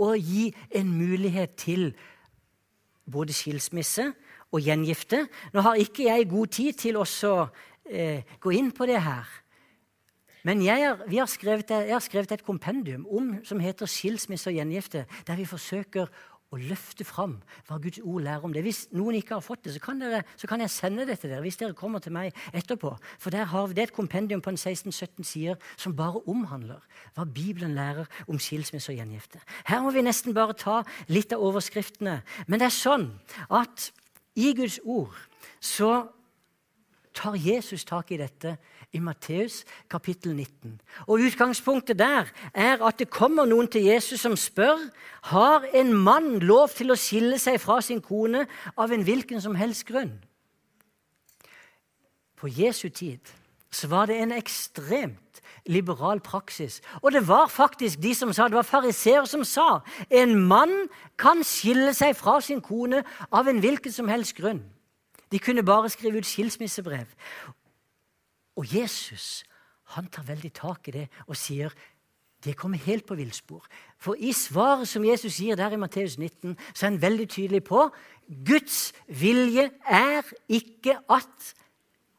å 0.00 0.14
gi 0.16 0.48
en 0.72 0.96
mulighet 0.96 1.58
til 1.60 1.90
både 3.04 3.36
skilsmisse 3.36 4.14
og 4.52 4.64
gjengifte. 4.64 5.26
Nå 5.52 5.64
har 5.64 5.80
ikke 5.80 6.08
jeg 6.08 6.30
god 6.30 6.54
tid 6.54 6.80
til 6.80 7.00
å 7.00 7.04
eh, 7.90 8.24
gå 8.40 8.54
inn 8.56 8.72
på 8.72 8.88
det 8.88 9.00
her. 9.04 9.28
Men 10.46 10.62
jeg, 10.62 10.80
er, 10.80 11.02
har 11.18 11.28
skrevet, 11.28 11.70
jeg, 11.70 11.92
har 11.92 12.04
skrevet, 12.04 12.32
et 12.32 12.46
kompendium 12.46 13.06
om, 13.10 13.36
som 13.44 13.60
heter 13.60 13.86
'Skilsmisse 13.86 14.50
og 14.50 14.56
gjengifte', 14.56 15.04
der 15.26 15.36
vi 15.36 15.44
forsøker 15.44 16.06
å 16.48 16.56
løfte 16.56 17.04
fram 17.04 17.34
hva 17.68 17.76
Guds 17.82 18.00
ord 18.00 18.22
lærer 18.24 18.44
om 18.46 18.52
det. 18.54 18.62
Hvis 18.64 18.86
noen 18.96 19.18
ikke 19.18 19.36
har 19.36 19.44
fått 19.44 19.66
det, 19.66 19.74
så 19.74 19.82
kan, 19.84 19.98
dere, 20.00 20.22
så 20.40 20.48
kan 20.48 20.62
jeg 20.64 20.72
sende 20.72 21.04
det 21.08 21.18
til 21.20 21.32
dere 21.32 21.44
hvis 21.44 21.58
dere 21.60 21.76
kommer 21.76 22.00
til 22.00 22.14
meg 22.16 22.36
etterpå. 22.56 22.94
For 23.20 23.34
der 23.34 23.50
har 23.50 23.68
Det 23.68 23.82
et 23.82 23.92
kompendium 23.92 24.40
på 24.40 24.54
16-17 24.54 25.28
sider 25.28 25.56
som 25.76 25.96
bare 25.96 26.22
omhandler 26.26 26.80
hva 27.14 27.26
Bibelen 27.28 27.74
lærer 27.76 28.08
om 28.26 28.40
skilsmisse 28.40 28.94
og 28.94 28.96
gjengifte. 28.96 29.42
Her 29.68 29.82
må 29.84 29.92
vi 29.92 30.06
nesten 30.06 30.34
bare 30.34 30.56
ta 30.56 30.82
litt 31.08 31.32
av 31.36 31.44
overskriftene. 31.44 32.22
Men 32.46 32.58
det 32.58 32.70
er 32.70 32.78
sånn 32.80 33.10
at 33.50 33.90
i 34.38 34.54
Guds 34.54 34.78
ord 34.84 35.16
så 35.60 36.06
tar 37.18 37.34
Jesus 37.34 37.84
tak 37.84 38.12
i 38.14 38.18
dette 38.20 38.54
i 38.94 39.00
Matteus 39.02 39.64
kapittel 39.90 40.36
19. 40.36 40.78
Og 41.10 41.24
Utgangspunktet 41.26 41.98
der 41.98 42.30
er 42.54 42.84
at 42.86 43.00
det 43.00 43.10
kommer 43.10 43.48
noen 43.48 43.68
til 43.68 43.88
Jesus 43.88 44.22
som 44.22 44.36
spør 44.38 44.78
har 45.32 45.66
en 45.74 45.92
mann 45.92 46.38
lov 46.38 46.70
til 46.76 46.94
å 46.94 46.98
skille 46.98 47.40
seg 47.42 47.58
fra 47.60 47.80
sin 47.82 48.00
kone 48.04 48.46
av 48.76 48.94
en 48.94 49.04
hvilken 49.04 49.42
som 49.42 49.58
helst 49.58 49.86
grunn. 49.90 50.14
På 52.38 52.46
Jesu 52.46 52.88
tid 52.88 53.34
så 53.70 53.88
var 53.88 54.06
det 54.06 54.16
en 54.22 54.32
ekstremt 54.32 55.42
liberal 55.68 56.20
praksis. 56.20 56.80
Og 57.02 57.12
det 57.12 57.28
var 57.28 57.46
faktisk 57.46 58.02
de 58.02 58.14
som 58.14 58.32
sa, 58.32 58.48
det 58.48 58.56
var 58.56 58.66
fariseer 58.66 59.24
som 59.28 59.44
sa 59.44 59.80
en 60.10 60.34
mann 60.48 60.88
kan 61.18 61.44
skille 61.44 61.92
seg 61.94 62.16
fra 62.16 62.38
sin 62.40 62.62
kone 62.64 63.02
av 63.32 63.48
en 63.48 63.60
hvilken 63.60 63.92
som 63.92 64.08
helst 64.08 64.36
grunn. 64.36 64.62
De 65.32 65.38
kunne 65.38 65.64
bare 65.64 65.90
skrive 65.92 66.18
ut 66.18 66.26
skilsmissebrev. 66.26 67.06
Og 68.56 68.74
Jesus 68.74 69.44
han 69.96 70.08
tar 70.12 70.26
veldig 70.28 70.50
tak 70.52 70.88
i 70.88 70.96
det 70.98 71.06
og 71.26 71.36
sier 71.36 71.72
det 72.44 72.54
kommer 72.56 72.78
helt 72.78 73.06
på 73.06 73.16
villspor. 73.18 73.64
For 73.98 74.14
i 74.14 74.30
svaret 74.32 74.88
som 74.88 75.04
Jesus 75.04 75.40
gir 75.42 75.56
der 75.58 75.74
i 75.74 75.80
Matteus 75.80 76.18
19, 76.18 76.54
så 76.74 76.86
er 76.86 76.90
han 76.90 77.02
veldig 77.02 77.28
tydelig 77.28 77.64
på 77.66 77.88
Guds 78.46 78.92
vilje 79.08 79.70
er 79.82 80.22
ikke 80.48 81.00
at 81.10 81.54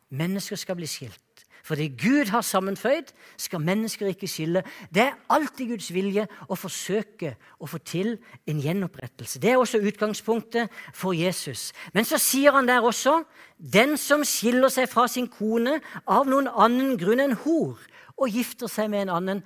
mennesker 0.10 0.60
skal 0.60 0.76
bli 0.76 0.90
skilt. 0.90 1.29
For 1.64 1.76
det 1.76 1.98
Gud 2.00 2.32
har 2.32 2.42
sammenføyd, 2.46 3.12
skal 3.38 3.62
mennesker 3.62 4.08
ikke 4.08 4.28
skille. 4.28 4.64
Det 4.94 5.04
er 5.04 5.18
alltid 5.30 5.74
Guds 5.74 5.90
vilje 5.94 6.26
å 6.48 6.58
forsøke 6.58 7.36
å 7.60 7.70
få 7.70 7.82
til 7.84 8.16
en 8.50 8.62
gjenopprettelse. 8.64 9.42
Det 9.42 9.52
er 9.52 9.62
også 9.62 9.82
utgangspunktet 9.84 10.74
for 10.94 11.14
Jesus. 11.18 11.70
Men 11.94 12.08
så 12.08 12.20
sier 12.22 12.56
han 12.56 12.70
der 12.70 12.86
også 12.86 13.22
den 13.58 13.98
som 14.00 14.26
skiller 14.28 14.72
seg 14.74 14.90
fra 14.92 15.08
sin 15.12 15.28
kone 15.32 15.80
av 16.08 16.30
noen 16.30 16.50
annen 16.50 16.98
grunn 17.00 17.24
enn 17.24 17.38
hor, 17.46 17.80
og 18.20 18.36
gifter 18.36 18.68
seg 18.68 18.90
med 18.92 19.08
en 19.08 19.16
annen, 19.16 19.44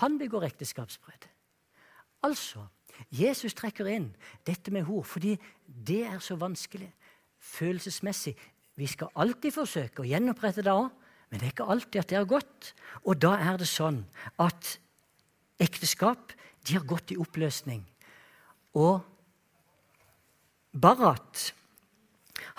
han 0.00 0.16
begår 0.20 0.46
ekteskapsbrudd. 0.48 1.26
Altså, 2.24 2.64
Jesus 3.12 3.54
trekker 3.54 3.88
inn 3.92 4.08
dette 4.46 4.72
med 4.72 4.86
hor 4.88 5.04
fordi 5.06 5.36
det 5.66 6.02
er 6.08 6.20
så 6.24 6.36
vanskelig 6.40 6.88
følelsesmessig. 7.38 8.34
Vi 8.76 8.86
skal 8.88 9.12
alltid 9.16 9.54
forsøke 9.54 10.02
å 10.02 10.08
gjenopprette 10.08 10.64
det 10.64 10.72
òg. 10.72 10.88
Men 11.30 11.40
det 11.40 11.48
er 11.48 11.54
ikke 11.54 11.70
alltid 11.72 12.00
at 12.02 12.10
det 12.12 12.18
har 12.20 12.30
gått. 12.30 12.72
Og 13.04 13.18
da 13.22 13.34
er 13.38 13.58
det 13.60 13.68
sånn 13.70 14.04
at 14.42 14.76
ekteskap 15.62 16.34
de 16.66 16.78
har 16.78 16.86
gått 16.86 17.12
i 17.14 17.20
oppløsning. 17.20 17.84
Og 18.76 19.02
Barat 20.76 21.50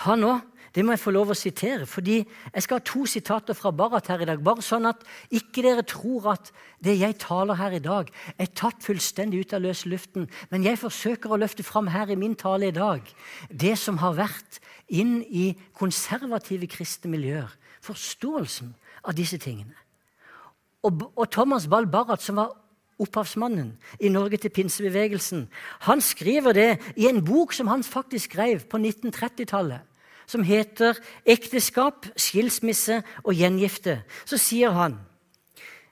han 0.08 0.24
òg 0.26 0.46
det 0.78 0.84
må 0.86 0.94
jeg 0.94 1.02
få 1.02 1.10
lov 1.16 1.32
å 1.34 1.36
sitere, 1.38 1.88
fordi 1.90 2.20
jeg 2.20 2.62
skal 2.62 2.78
ha 2.78 2.86
to 2.86 3.00
sitater 3.10 3.56
fra 3.58 3.72
Barat 3.74 4.12
her 4.12 4.22
i 4.22 4.28
dag. 4.30 4.44
Bare 4.46 4.62
sånn 4.62 4.86
at 4.86 5.00
ikke 5.34 5.64
dere 5.66 5.82
tror 5.90 6.28
at 6.36 6.52
det 6.86 6.94
jeg 7.00 7.16
taler 7.24 7.58
her 7.58 7.74
i 7.74 7.82
dag, 7.82 8.12
er 8.38 8.52
tatt 8.54 8.86
fullstendig 8.86 9.40
ut 9.42 9.56
av 9.58 9.64
løse 9.64 9.90
luften. 9.90 10.28
Men 10.52 10.68
jeg 10.68 10.78
forsøker 10.78 11.34
å 11.34 11.40
løfte 11.42 11.66
fram 11.66 11.90
her 11.90 12.12
i 12.14 12.20
min 12.20 12.36
tale 12.38 12.70
i 12.70 12.76
dag 12.76 13.10
det 13.50 13.74
som 13.82 13.98
har 14.04 14.20
vært 14.20 14.60
inn 14.94 15.24
i 15.26 15.48
konservative 15.74 16.70
kristne 16.70 17.10
miljøer 17.16 17.58
forståelsen 17.88 18.76
av 19.08 19.16
disse 19.18 19.40
tingene. 19.42 19.76
Og, 20.86 21.02
og 21.16 21.30
Thomas 21.34 21.68
Ball 21.68 21.88
Barrat, 21.90 22.22
som 22.24 22.40
var 22.40 22.54
opphavsmannen 23.02 23.76
i 24.00 24.10
Norge 24.10 24.40
til 24.42 24.54
pinsebevegelsen, 24.54 25.48
han 25.86 26.02
skriver 26.02 26.56
det 26.58 26.70
i 26.96 27.08
en 27.10 27.24
bok 27.26 27.54
som 27.54 27.70
han 27.72 27.84
faktisk 27.86 28.32
skrev 28.32 28.66
på 28.70 28.78
1930-tallet, 28.78 29.82
som 30.28 30.44
heter 30.44 30.98
'Ekteskap, 31.26 32.08
skilsmisse 32.18 33.04
og 33.24 33.34
gjengifte'. 33.34 34.02
Så 34.26 34.38
sier 34.38 34.72
han 34.72 35.00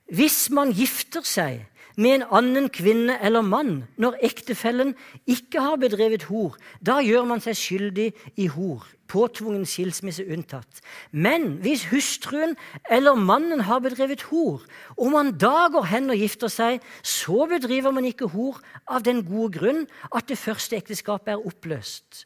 hvis 0.05 0.49
man 0.53 0.69
gifter 0.69 1.25
seg 1.25 1.63
med 1.95 2.17
en 2.17 2.25
annen 2.39 2.67
kvinne 2.73 3.15
eller 3.23 3.45
mann 3.45 3.85
når 4.01 4.17
ektefellen 4.25 4.93
ikke 5.29 5.63
har 5.63 5.79
bedrevet 5.81 6.27
hor. 6.29 6.57
Da 6.83 6.99
gjør 7.03 7.27
man 7.29 7.43
seg 7.43 7.57
skyldig 7.59 8.09
i 8.41 8.47
hor, 8.51 8.83
påtvungen 9.11 9.65
skilsmisse 9.69 10.25
unntatt. 10.31 10.81
Men 11.11 11.57
hvis 11.63 11.87
hustruen 11.91 12.55
eller 12.91 13.15
mannen 13.15 13.63
har 13.67 13.81
bedrevet 13.85 14.27
hor, 14.31 14.63
og 14.97 15.11
man 15.13 15.33
da 15.39 15.69
går 15.73 15.89
hen 15.93 16.11
og 16.13 16.19
gifter 16.19 16.51
seg, 16.51 16.83
så 17.03 17.47
bedriver 17.51 17.95
man 17.95 18.07
ikke 18.09 18.29
hor 18.33 18.61
av 18.87 19.05
den 19.07 19.23
gode 19.27 19.59
grunn 19.59 19.83
at 20.11 20.27
det 20.29 20.39
første 20.41 20.79
ekteskapet 20.79 21.35
er 21.35 21.45
oppløst. 21.47 22.25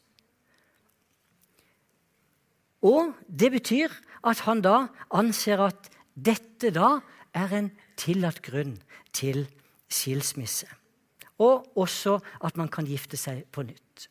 Og 2.80 3.12
det 3.28 3.52
betyr 3.52 3.92
at 4.24 4.40
han 4.46 4.62
da 4.64 4.86
anser 5.12 5.60
at 5.68 5.90
dette 6.16 6.72
da 6.72 6.98
er 7.36 7.52
en 7.54 7.70
tillatt 8.00 8.40
grunn 8.44 8.78
til 9.12 9.44
skilsmisse. 9.90 10.66
Og 11.38 11.66
også 11.78 12.18
at 12.44 12.56
man 12.56 12.68
kan 12.68 12.88
gifte 12.88 13.16
seg 13.16 13.44
på 13.52 13.64
nytt. 13.64 14.08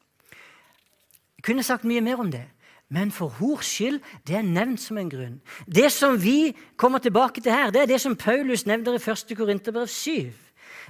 Jeg 1.40 1.46
kunne 1.46 1.64
sagt 1.64 1.88
mye 1.88 2.02
mer 2.04 2.20
om 2.20 2.32
det, 2.32 2.46
men 2.90 3.12
for 3.14 3.30
hors 3.40 3.70
skyld 3.70 4.00
det 4.28 4.36
er 4.36 4.46
nevnt 4.46 4.82
som 4.82 4.98
en 4.98 5.10
grunn. 5.12 5.40
Det 5.70 5.92
som 5.94 6.18
vi 6.22 6.56
kommer 6.76 7.00
tilbake 7.00 7.42
til 7.42 7.54
her, 7.54 7.70
det 7.72 7.82
er 7.82 7.92
det 7.94 8.02
som 8.02 8.18
Paulus 8.18 8.66
nevner 8.66 8.98
i 8.98 9.12
1. 9.12 9.38
Korinterbrev 9.38 9.88
7, 9.88 10.32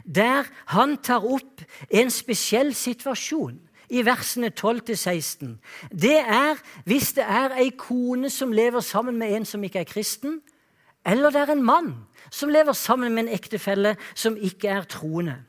der 0.05 0.47
han 0.73 0.97
tar 1.03 1.25
opp 1.27 1.61
en 1.91 2.09
spesiell 2.09 2.71
situasjon 2.75 3.59
i 3.89 4.03
versene 4.05 4.51
12-16. 4.53 5.57
Det 5.91 6.17
er 6.19 6.59
hvis 6.85 7.13
det 7.17 7.25
er 7.25 7.57
ei 7.59 7.69
kone 7.77 8.29
som 8.29 8.53
lever 8.55 8.79
sammen 8.85 9.17
med 9.17 9.35
en 9.35 9.45
som 9.45 9.63
ikke 9.63 9.83
er 9.83 9.89
kristen, 9.89 10.39
eller 11.05 11.31
det 11.33 11.41
er 11.41 11.53
en 11.53 11.65
mann 11.65 11.93
som 12.31 12.51
lever 12.51 12.73
sammen 12.73 13.13
med 13.13 13.25
en 13.25 13.35
ektefelle 13.35 13.95
som 14.13 14.37
ikke 14.37 14.69
er 14.69 14.89
troende. 14.89 15.39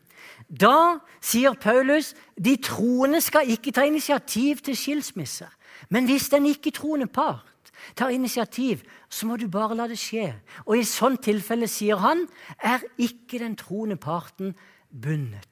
Da 0.50 1.00
sier 1.22 1.54
Paulus 1.60 2.14
de 2.38 2.56
troende 2.62 3.20
skal 3.22 3.50
ikke 3.50 3.72
ta 3.74 3.84
initiativ 3.86 4.62
til 4.64 4.76
skilsmisse. 4.76 5.46
Men 5.88 6.06
hvis 6.08 6.28
den 6.32 6.46
ikke-troende 6.46 7.06
part 7.06 7.72
tar 7.96 8.08
initiativ, 8.14 8.82
så 9.08 9.26
må 9.26 9.36
du 9.36 9.48
bare 9.48 9.74
la 9.74 9.86
det 9.90 9.98
skje. 9.98 10.32
Og 10.66 10.78
i 10.78 10.86
sånn 10.86 11.18
tilfelle, 11.22 11.68
sier 11.68 12.00
han, 12.02 12.26
er 12.58 12.84
ikke 12.98 13.40
den 13.42 13.56
troende 13.58 13.96
parten 13.96 14.54
bundet. 14.90 15.49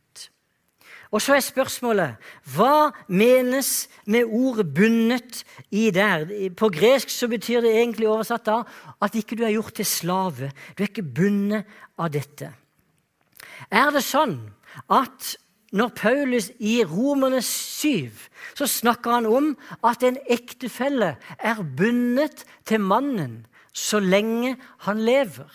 Og 1.11 1.23
så 1.25 1.39
er 1.39 1.45
spørsmålet 1.45 2.31
hva 2.53 2.91
menes 3.09 3.89
med 4.05 4.29
ordet 4.29 4.67
'bundet' 4.75 5.45
i 5.71 5.91
der? 5.91 6.51
På 6.57 6.69
gresk 6.69 7.09
så 7.09 7.29
betyr 7.29 7.61
det 7.65 7.73
egentlig 7.77 8.09
oversatt 8.09 8.47
da 8.47 8.63
at 9.03 9.15
ikke 9.15 9.37
du 9.37 9.45
er 9.45 9.57
gjort 9.57 9.75
til 9.75 9.87
slave. 9.87 10.51
Du 10.77 10.83
er 10.83 10.89
ikke 10.89 11.03
bundet 11.03 11.65
av 11.99 12.13
dette. 12.13 12.53
Er 13.71 13.91
det 13.91 14.05
sånn 14.05 14.37
at 14.93 15.37
når 15.73 15.89
Paulus 15.97 16.51
i 16.61 16.85
Romerne 16.85 17.41
7 17.43 18.11
så 18.57 18.67
snakker 18.67 19.19
han 19.19 19.27
om 19.27 19.49
at 19.85 20.05
en 20.05 20.17
ektefelle 20.29 21.17
er 21.39 21.63
bundet 21.77 22.45
til 22.65 22.81
mannen 22.81 23.47
så 23.73 24.01
lenge 24.01 24.57
han 24.85 25.01
lever? 25.01 25.49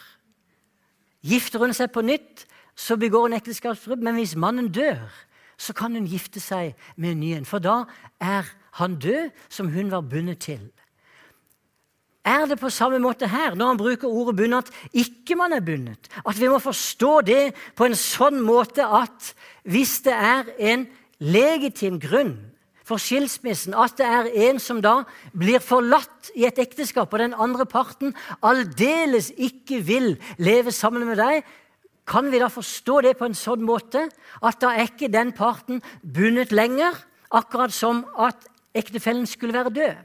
Gifter 1.24 1.60
hun 1.60 1.74
seg 1.74 1.94
på 1.94 2.02
nytt, 2.02 2.46
så 2.76 2.98
begår 2.98 3.30
hun 3.30 3.38
ekteskapsbrudd, 3.38 4.02
men 4.04 4.18
hvis 4.18 4.36
mannen 4.36 4.72
dør, 4.74 5.08
så 5.64 5.74
kan 5.78 5.96
hun 5.96 6.10
gifte 6.10 6.42
seg 6.44 6.78
med 6.96 7.16
en 7.16 7.22
ny 7.24 7.34
en. 7.38 7.48
For 7.48 7.64
da 7.64 7.84
er 8.22 8.50
han 8.80 8.98
død, 9.00 9.32
som 9.50 9.72
hun 9.74 9.92
var 9.94 10.06
bundet 10.10 10.44
til. 10.46 10.64
Er 12.24 12.46
det 12.48 12.60
på 12.60 12.72
samme 12.72 13.02
måte 13.04 13.28
her, 13.28 13.56
når 13.56 13.74
han 13.74 13.80
bruker 13.82 14.08
ordet 14.08 14.36
bundet, 14.40 14.70
at 14.72 14.96
ikke 15.04 15.36
man 15.36 15.54
er 15.54 15.64
bundet? 15.64 16.08
At 16.24 16.40
vi 16.40 16.48
må 16.48 16.60
forstå 16.64 17.22
det 17.28 17.42
på 17.76 17.90
en 17.90 17.98
sånn 18.00 18.40
måte 18.44 18.86
at 18.88 19.34
hvis 19.68 20.00
det 20.06 20.16
er 20.16 20.54
en 20.72 20.88
legitim 21.20 22.00
grunn 22.00 22.38
for 22.88 23.00
skilsmissen, 23.00 23.76
at 23.76 23.96
det 24.00 24.08
er 24.08 24.32
en 24.48 24.60
som 24.60 24.80
da 24.84 25.02
blir 25.36 25.64
forlatt 25.64 26.32
i 26.36 26.48
et 26.48 26.60
ekteskap, 26.60 27.12
og 27.12 27.20
den 27.20 27.36
andre 27.36 27.68
parten 27.68 28.16
aldeles 28.44 29.32
ikke 29.36 29.80
vil 29.84 30.16
leve 30.40 30.72
sammen 30.76 31.08
med 31.08 31.20
deg, 31.20 31.44
kan 32.06 32.32
vi 32.32 32.40
da 32.42 32.50
forstå 32.52 33.02
det 33.06 33.18
på 33.20 33.28
en 33.30 33.38
sånn 33.38 33.64
måte 33.66 34.08
at 34.44 34.60
da 34.64 34.74
er 34.76 34.90
ikke 34.90 35.12
den 35.12 35.32
parten 35.36 35.84
bundet 36.04 36.52
lenger, 36.52 36.98
akkurat 37.34 37.74
som 37.74 38.04
at 38.20 38.50
ektefellen 38.76 39.28
skulle 39.30 39.56
være 39.56 39.74
død? 39.74 40.02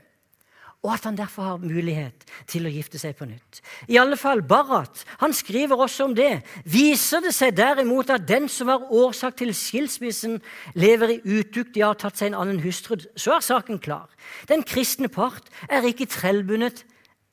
Og 0.86 0.92
at 0.94 1.09
han 1.09 1.16
derfor 1.18 1.42
har 1.42 1.57
mulighet 1.59 2.22
til 2.46 2.68
å 2.68 2.70
gifte 2.70 3.01
seg 3.03 3.16
på 3.18 3.26
nytt. 3.26 3.59
I 3.90 3.99
alle 3.99 4.14
fall 4.16 4.44
Barat 4.46 5.03
han 5.18 5.34
skriver 5.34 5.80
også 5.82 6.07
om 6.07 6.14
det. 6.14 6.44
Viser 6.70 7.24
det 7.24 7.32
seg 7.34 7.57
derimot 7.59 8.12
at 8.14 8.28
den 8.28 8.46
som 8.53 8.70
var 8.70 8.86
årsak 8.86 9.40
til 9.40 9.51
skilsmissen, 9.51 10.36
lever 10.78 11.16
i 11.16 11.40
utukt, 11.40 11.74
de 11.74 11.82
har 11.82 11.99
tatt 11.99 12.20
seg 12.20 12.30
en 12.30 12.38
annen 12.44 12.62
hustru, 12.62 12.94
så 13.18 13.34
er 13.34 13.42
saken 13.42 13.82
klar. 13.82 14.07
Den 14.46 14.62
kristne 14.62 15.11
part 15.11 15.51
er 15.66 15.82
ikke 15.82 16.07
trellbundet 16.14 16.84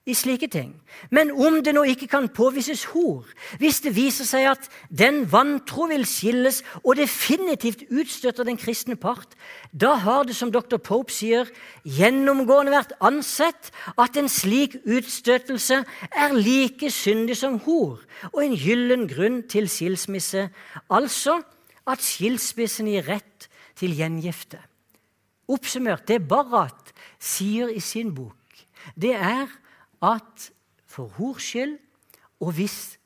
i 0.05 0.13
slike 0.13 0.47
ting. 0.53 0.75
Men 1.09 1.31
om 1.33 1.57
det 1.65 1.73
nå 1.73 1.81
ikke 1.89 2.07
kan 2.11 2.27
påvises 2.29 2.83
hor, 2.91 3.25
hvis 3.57 3.79
det 3.81 3.95
viser 3.95 4.27
seg 4.29 4.45
at 4.51 4.67
den 4.93 5.23
vantro 5.31 5.87
vil 5.89 6.05
skilles 6.05 6.61
og 6.83 6.99
definitivt 6.99 7.87
utstøtter 7.89 8.45
den 8.45 8.59
kristne 8.61 8.95
part, 9.01 9.33
da 9.73 9.95
har 10.03 10.27
det, 10.29 10.35
som 10.37 10.53
dr. 10.53 10.77
Pope 10.77 11.13
sier, 11.13 11.49
gjennomgående 11.83 12.75
vært 12.75 12.93
ansett 13.01 13.71
at 13.97 14.21
en 14.21 14.29
slik 14.29 14.77
utstøtelse 14.85 15.81
er 16.13 16.37
like 16.37 16.93
syndig 16.93 17.39
som 17.41 17.57
hor 17.65 17.97
og 18.31 18.39
en 18.45 18.55
gyllen 18.55 19.09
grunn 19.09 19.41
til 19.49 19.69
skilsmisse, 19.71 20.47
altså 20.85 21.39
at 21.89 22.05
skilsmissen 22.05 22.93
gir 22.93 23.09
rett 23.09 23.49
til 23.77 23.97
gjengifte. 23.97 24.61
Oppsummert, 25.49 26.05
det 26.07 26.23
Barat 26.29 26.93
sier 27.21 27.73
i 27.73 27.81
sin 27.81 28.13
bok, 28.13 28.37
det 28.93 29.17
er 29.17 29.49
at 30.03 30.49
for 30.85 31.11
hors 31.17 31.43
skyld, 31.43 31.77
og 32.43 32.55
hvis 32.57 32.97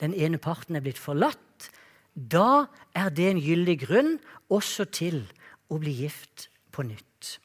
den 0.00 0.14
ene 0.16 0.38
parten 0.40 0.76
er 0.76 0.84
blitt 0.84 0.98
forlatt, 1.00 1.70
da 2.14 2.66
er 2.96 3.12
det 3.14 3.28
en 3.30 3.42
gyldig 3.42 3.76
grunn 3.84 4.16
også 4.50 4.88
til 4.90 5.22
å 5.70 5.78
bli 5.80 5.92
gift 6.02 6.48
på 6.74 6.84
nytt. 6.86 7.38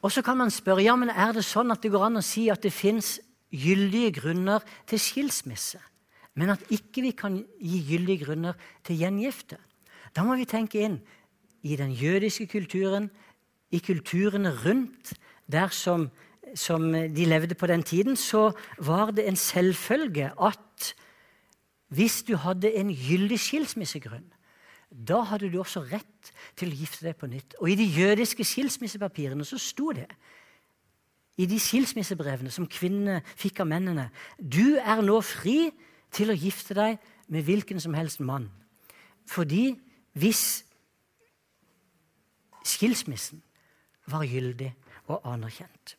Og 0.00 0.12
så 0.12 0.22
kan 0.24 0.38
man 0.40 0.52
spørre 0.52 0.84
ja, 0.84 0.94
men 0.96 1.12
er 1.12 1.34
det 1.36 1.44
sånn 1.44 1.72
at 1.74 1.82
det 1.84 1.92
går 1.92 2.06
an 2.06 2.20
å 2.20 2.24
si 2.24 2.46
at 2.52 2.62
det 2.64 2.72
fins 2.72 3.18
gyldige 3.50 4.14
grunner 4.20 4.64
til 4.88 5.00
skilsmisse, 5.02 5.80
men 6.38 6.54
at 6.54 6.62
ikke 6.72 7.04
vi 7.04 7.10
kan 7.18 7.40
gi 7.58 7.82
gyldige 7.90 8.24
grunner 8.24 8.56
til 8.86 9.02
gjengifte. 9.02 9.58
Da 10.14 10.24
må 10.24 10.38
vi 10.38 10.48
tenke 10.48 10.80
inn 10.86 11.00
i 11.66 11.76
den 11.76 11.92
jødiske 11.92 12.46
kulturen, 12.48 13.10
i 13.70 13.78
kulturene 13.78 14.52
rundt 14.64 15.12
der 15.50 15.68
som, 15.74 16.10
som, 16.54 16.92
de 16.92 17.24
levde 17.24 17.54
på 17.54 17.66
den 17.66 17.82
tiden, 17.82 18.16
så 18.16 18.50
var 18.78 19.10
det 19.10 19.28
en 19.28 19.36
selvfølge 19.36 20.32
at 20.42 20.94
hvis 21.90 22.22
du 22.22 22.36
hadde 22.36 22.70
en 22.74 22.92
gyldig 22.94 23.38
skilsmissegrunn, 23.40 24.26
da 24.90 25.20
hadde 25.26 25.50
du 25.50 25.58
også 25.58 25.82
rett 25.86 26.30
til 26.58 26.70
å 26.70 26.78
gifte 26.78 27.06
deg 27.06 27.16
på 27.18 27.28
nytt. 27.30 27.54
Og 27.58 27.70
i 27.70 27.78
de 27.78 27.86
jødiske 27.86 28.44
skilsmissepapirene 28.46 29.46
så 29.46 29.58
sto 29.58 29.92
det 29.94 30.08
i 31.40 31.46
de 31.46 31.58
skilsmissebrevene 31.62 32.50
som 32.52 32.68
kvinnene 32.68 33.20
fikk 33.38 33.62
av 33.62 33.70
mennene 33.70 34.10
Du 34.36 34.76
er 34.78 35.02
nå 35.02 35.20
fri 35.24 35.70
til 36.12 36.30
å 36.30 36.36
gifte 36.36 36.74
deg 36.74 36.98
med 37.30 37.46
hvilken 37.46 37.80
som 37.80 37.94
helst 37.94 38.20
mann. 38.20 38.50
Fordi 39.30 39.72
hvis 40.18 40.64
skilsmissen 42.66 43.42
var 44.06 44.24
gyldig 44.28 44.70
og 45.10 45.20
anerkjent. 45.28 45.96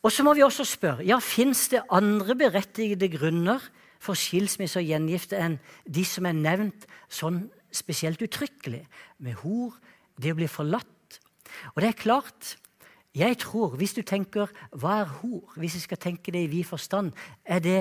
Og 0.00 0.12
så 0.12 0.24
må 0.24 0.32
vi 0.34 0.44
også 0.44 0.64
spørre 0.64 1.04
ja, 1.04 1.18
fins 1.20 1.68
det 1.72 1.82
andre 1.92 2.36
berettigede 2.38 3.10
grunner 3.12 3.62
for 4.00 4.16
skilsmisse 4.16 4.80
og 4.80 4.88
gjengifte 4.88 5.36
enn 5.36 5.58
de 5.84 6.04
som 6.08 6.28
er 6.28 6.36
nevnt 6.36 6.86
sånn 7.12 7.44
spesielt 7.70 8.22
uttrykkelig, 8.24 8.82
med 9.22 9.36
hor, 9.44 9.76
det 10.18 10.32
å 10.32 10.38
bli 10.38 10.48
forlatt. 10.50 11.20
Og 11.74 11.82
det 11.82 11.90
er 11.90 11.98
klart, 11.98 12.56
jeg 13.14 13.38
tror, 13.42 13.76
hvis 13.78 13.94
du 13.94 14.02
tenker 14.06 14.50
hva 14.70 15.00
er 15.02 15.12
hor, 15.20 15.52
hvis 15.58 15.76
vi 15.78 15.84
skal 15.84 16.00
tenke 16.00 16.32
det 16.34 16.44
i 16.46 16.50
vid 16.50 16.66
forstand, 16.66 17.12
er 17.44 17.62
det, 17.62 17.78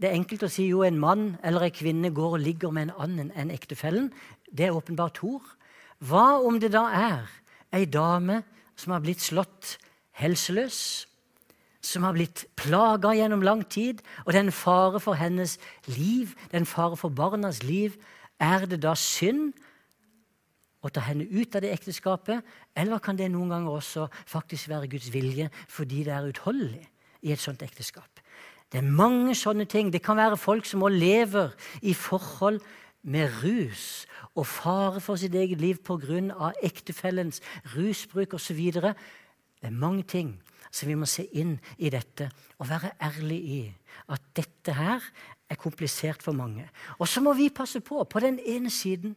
det 0.00 0.10
er 0.10 0.18
enkelt 0.18 0.44
å 0.44 0.52
si 0.52 0.66
jo 0.68 0.82
en 0.84 1.00
mann 1.00 1.24
eller 1.44 1.66
en 1.66 1.74
kvinne 1.76 2.12
går 2.16 2.36
og 2.38 2.44
ligger 2.44 2.74
med 2.74 2.88
en 2.88 2.96
annen 3.06 3.32
enn 3.36 3.52
ektefellen. 3.54 4.10
Det 4.50 4.68
er 4.68 4.76
åpenbart 4.76 5.22
hor. 5.24 5.44
Hva 6.00 6.40
om 6.44 6.58
det 6.60 6.72
da 6.72 6.86
er 6.96 7.28
ei 7.76 7.84
dame 7.86 8.40
som 8.80 8.94
har 8.94 9.04
blitt 9.04 9.22
slått 9.22 9.76
helseløs, 10.20 11.06
som 11.80 12.04
har 12.04 12.16
blitt 12.16 12.44
plaga 12.60 13.12
gjennom 13.16 13.42
lang 13.44 13.62
tid, 13.68 14.02
og 14.24 14.32
det 14.32 14.40
er 14.40 14.46
en 14.48 14.54
fare 14.54 15.00
for 15.00 15.16
hennes 15.16 15.56
liv, 15.88 16.34
det 16.48 16.58
er 16.58 16.62
en 16.64 16.68
fare 16.68 16.96
for 17.00 17.12
barnas 17.12 17.62
liv. 17.64 17.96
Er 18.40 18.66
det 18.68 18.82
da 18.84 18.92
synd 18.96 19.54
å 20.80 20.88
ta 20.92 21.02
henne 21.04 21.26
ut 21.28 21.56
av 21.56 21.64
det 21.64 21.72
ekteskapet, 21.74 22.44
eller 22.76 23.02
kan 23.04 23.16
det 23.16 23.30
noen 23.32 23.52
ganger 23.52 23.76
også 23.76 24.08
faktisk 24.28 24.70
være 24.72 24.88
Guds 24.92 25.10
vilje 25.12 25.50
fordi 25.68 26.04
det 26.08 26.16
er 26.16 26.28
utholdelig 26.32 26.86
i 27.24 27.32
et 27.32 27.40
sånt 27.40 27.64
ekteskap? 27.64 28.20
Det 28.70 28.78
er 28.78 28.86
mange 28.86 29.34
sånne 29.34 29.66
ting. 29.66 29.88
Det 29.90 30.02
kan 30.04 30.20
være 30.20 30.38
folk 30.38 30.68
som 30.68 30.84
også 30.86 31.00
lever 31.00 31.56
i 31.82 31.94
forhold 31.96 32.60
med 33.02 33.30
rus 33.42 34.06
og 34.34 34.46
fare 34.46 35.00
for 35.00 35.16
sitt 35.16 35.34
eget 35.34 35.60
liv 35.60 35.80
pga. 35.84 36.52
ektefellens 36.62 37.40
rusbruk 37.76 38.34
osv. 38.34 38.72
Det 38.72 38.94
er 39.62 39.70
mange 39.70 40.02
ting 40.02 40.42
som 40.70 40.88
vi 40.88 40.94
må 40.94 41.06
se 41.06 41.24
inn 41.32 41.58
i 41.78 41.90
dette 41.90 42.30
og 42.58 42.68
være 42.68 42.92
ærlig 43.02 43.40
i 43.40 43.62
at 44.08 44.22
dette 44.36 44.72
her 44.72 45.00
er 45.50 45.54
komplisert 45.54 46.22
for 46.22 46.32
mange. 46.32 46.68
Og 46.98 47.08
så 47.08 47.20
må 47.20 47.32
vi 47.32 47.48
passe 47.48 47.80
på, 47.80 48.04
på 48.04 48.20
den 48.20 48.38
ene 48.38 48.70
siden, 48.70 49.16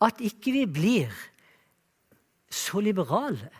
at 0.00 0.20
ikke 0.20 0.52
vi 0.52 0.66
blir 0.66 1.10
så 2.50 2.80
liberale 2.80 3.50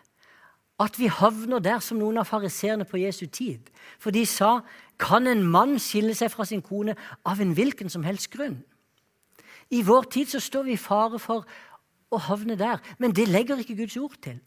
at 0.80 0.97
vi 0.99 1.11
havner 1.12 1.61
der 1.61 1.82
som 1.84 1.99
noen 2.01 2.22
av 2.22 2.28
fariseerne 2.30 2.86
på 2.88 3.03
Jesu 3.03 3.26
tid. 3.28 3.68
For 4.01 4.14
de 4.14 4.24
sa 4.26 4.61
kan 5.01 5.28
en 5.28 5.43
mann 5.45 5.76
skille 5.80 6.14
seg 6.16 6.32
fra 6.32 6.47
sin 6.49 6.62
kone 6.64 6.95
av 7.28 7.41
en 7.41 7.53
hvilken 7.57 7.93
som 7.93 8.05
helst 8.07 8.30
grunn? 8.32 8.62
I 9.71 9.83
vår 9.87 10.09
tid 10.11 10.33
så 10.33 10.41
står 10.43 10.66
vi 10.66 10.75
i 10.75 10.81
fare 10.81 11.18
for 11.23 11.47
å 12.11 12.18
havne 12.27 12.57
der, 12.59 12.81
men 12.99 13.14
det 13.14 13.29
legger 13.31 13.61
ikke 13.62 13.79
Guds 13.79 13.97
ord 14.01 14.16
til. 14.23 14.41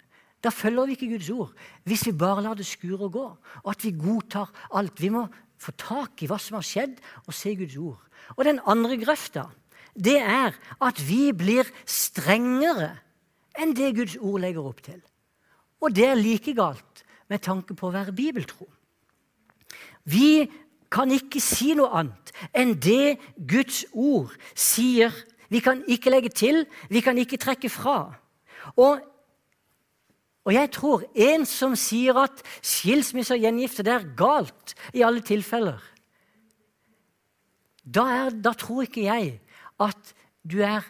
Da 0.44 0.52
følger 0.52 0.90
vi 0.90 0.98
ikke 0.98 1.12
Guds 1.14 1.30
ord 1.32 1.54
hvis 1.88 2.04
vi 2.10 2.16
bare 2.20 2.44
lar 2.44 2.58
det 2.60 2.68
skure 2.68 3.08
og 3.08 3.14
gå, 3.16 3.26
og 3.64 3.70
at 3.72 3.84
vi 3.86 3.96
godtar 3.96 4.52
alt. 4.76 5.00
Vi 5.00 5.12
må 5.14 5.26
få 5.64 5.72
tak 5.80 6.24
i 6.24 6.28
hva 6.28 6.40
som 6.42 6.60
har 6.60 6.68
skjedd, 6.68 6.98
og 7.24 7.36
se 7.36 7.56
Guds 7.56 7.78
ord. 7.80 8.02
Og 8.36 8.44
den 8.48 8.60
andre 8.68 8.98
grøfta, 9.00 9.48
det 9.96 10.20
er 10.20 10.56
at 10.84 11.00
vi 11.08 11.32
blir 11.36 11.70
strengere 11.88 12.92
enn 13.60 13.76
det 13.78 13.94
Guds 13.96 14.18
ord 14.20 14.42
legger 14.44 14.68
opp 14.68 14.82
til. 14.84 15.00
Og 15.84 15.94
det 15.96 16.08
er 16.10 16.20
like 16.20 16.56
galt 16.58 17.04
med 17.32 17.44
tanke 17.44 17.76
på 17.78 17.88
å 17.88 17.96
være 17.96 18.16
bibeltro. 18.16 18.68
Vi 20.04 20.44
kan 20.94 21.12
ikke 21.14 21.42
si 21.42 21.74
noe 21.78 21.90
annet 21.98 22.34
enn 22.54 22.76
det 22.82 23.18
Guds 23.50 23.84
ord 23.94 24.34
sier. 24.54 25.14
Vi 25.50 25.62
kan 25.64 25.82
ikke 25.90 26.14
legge 26.14 26.30
til, 26.34 26.64
vi 26.90 27.02
kan 27.06 27.18
ikke 27.18 27.40
trekke 27.42 27.70
fra. 27.72 28.14
Og, 28.78 29.02
og 30.46 30.54
jeg 30.54 30.72
tror 30.76 31.06
en 31.14 31.48
som 31.50 31.76
sier 31.80 32.18
at 32.22 32.44
skilsmisse 32.62 33.36
og 33.36 33.44
gjengifte 33.44 33.86
det 33.86 33.96
er 33.96 34.12
galt 34.18 34.76
i 34.94 35.06
alle 35.06 35.24
tilfeller, 35.26 35.82
da, 37.84 38.04
er, 38.08 38.30
da 38.32 38.54
tror 38.56 38.86
ikke 38.86 39.04
jeg 39.04 39.34
at 39.84 40.14
du 40.48 40.62
er 40.64 40.86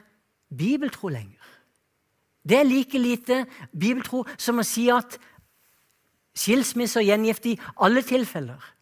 bibeltro 0.53 1.09
lenger. 1.09 1.39
Det 2.43 2.59
er 2.59 2.67
like 2.67 2.99
lite 2.99 3.39
bibeltro 3.71 4.25
som 4.37 4.59
å 4.61 4.67
si 4.67 4.89
at 4.93 5.15
skilsmisse 6.37 6.99
og 6.99 7.07
gjengifte 7.07 7.53
i 7.53 7.59
alle 7.81 8.03
tilfeller 8.05 8.73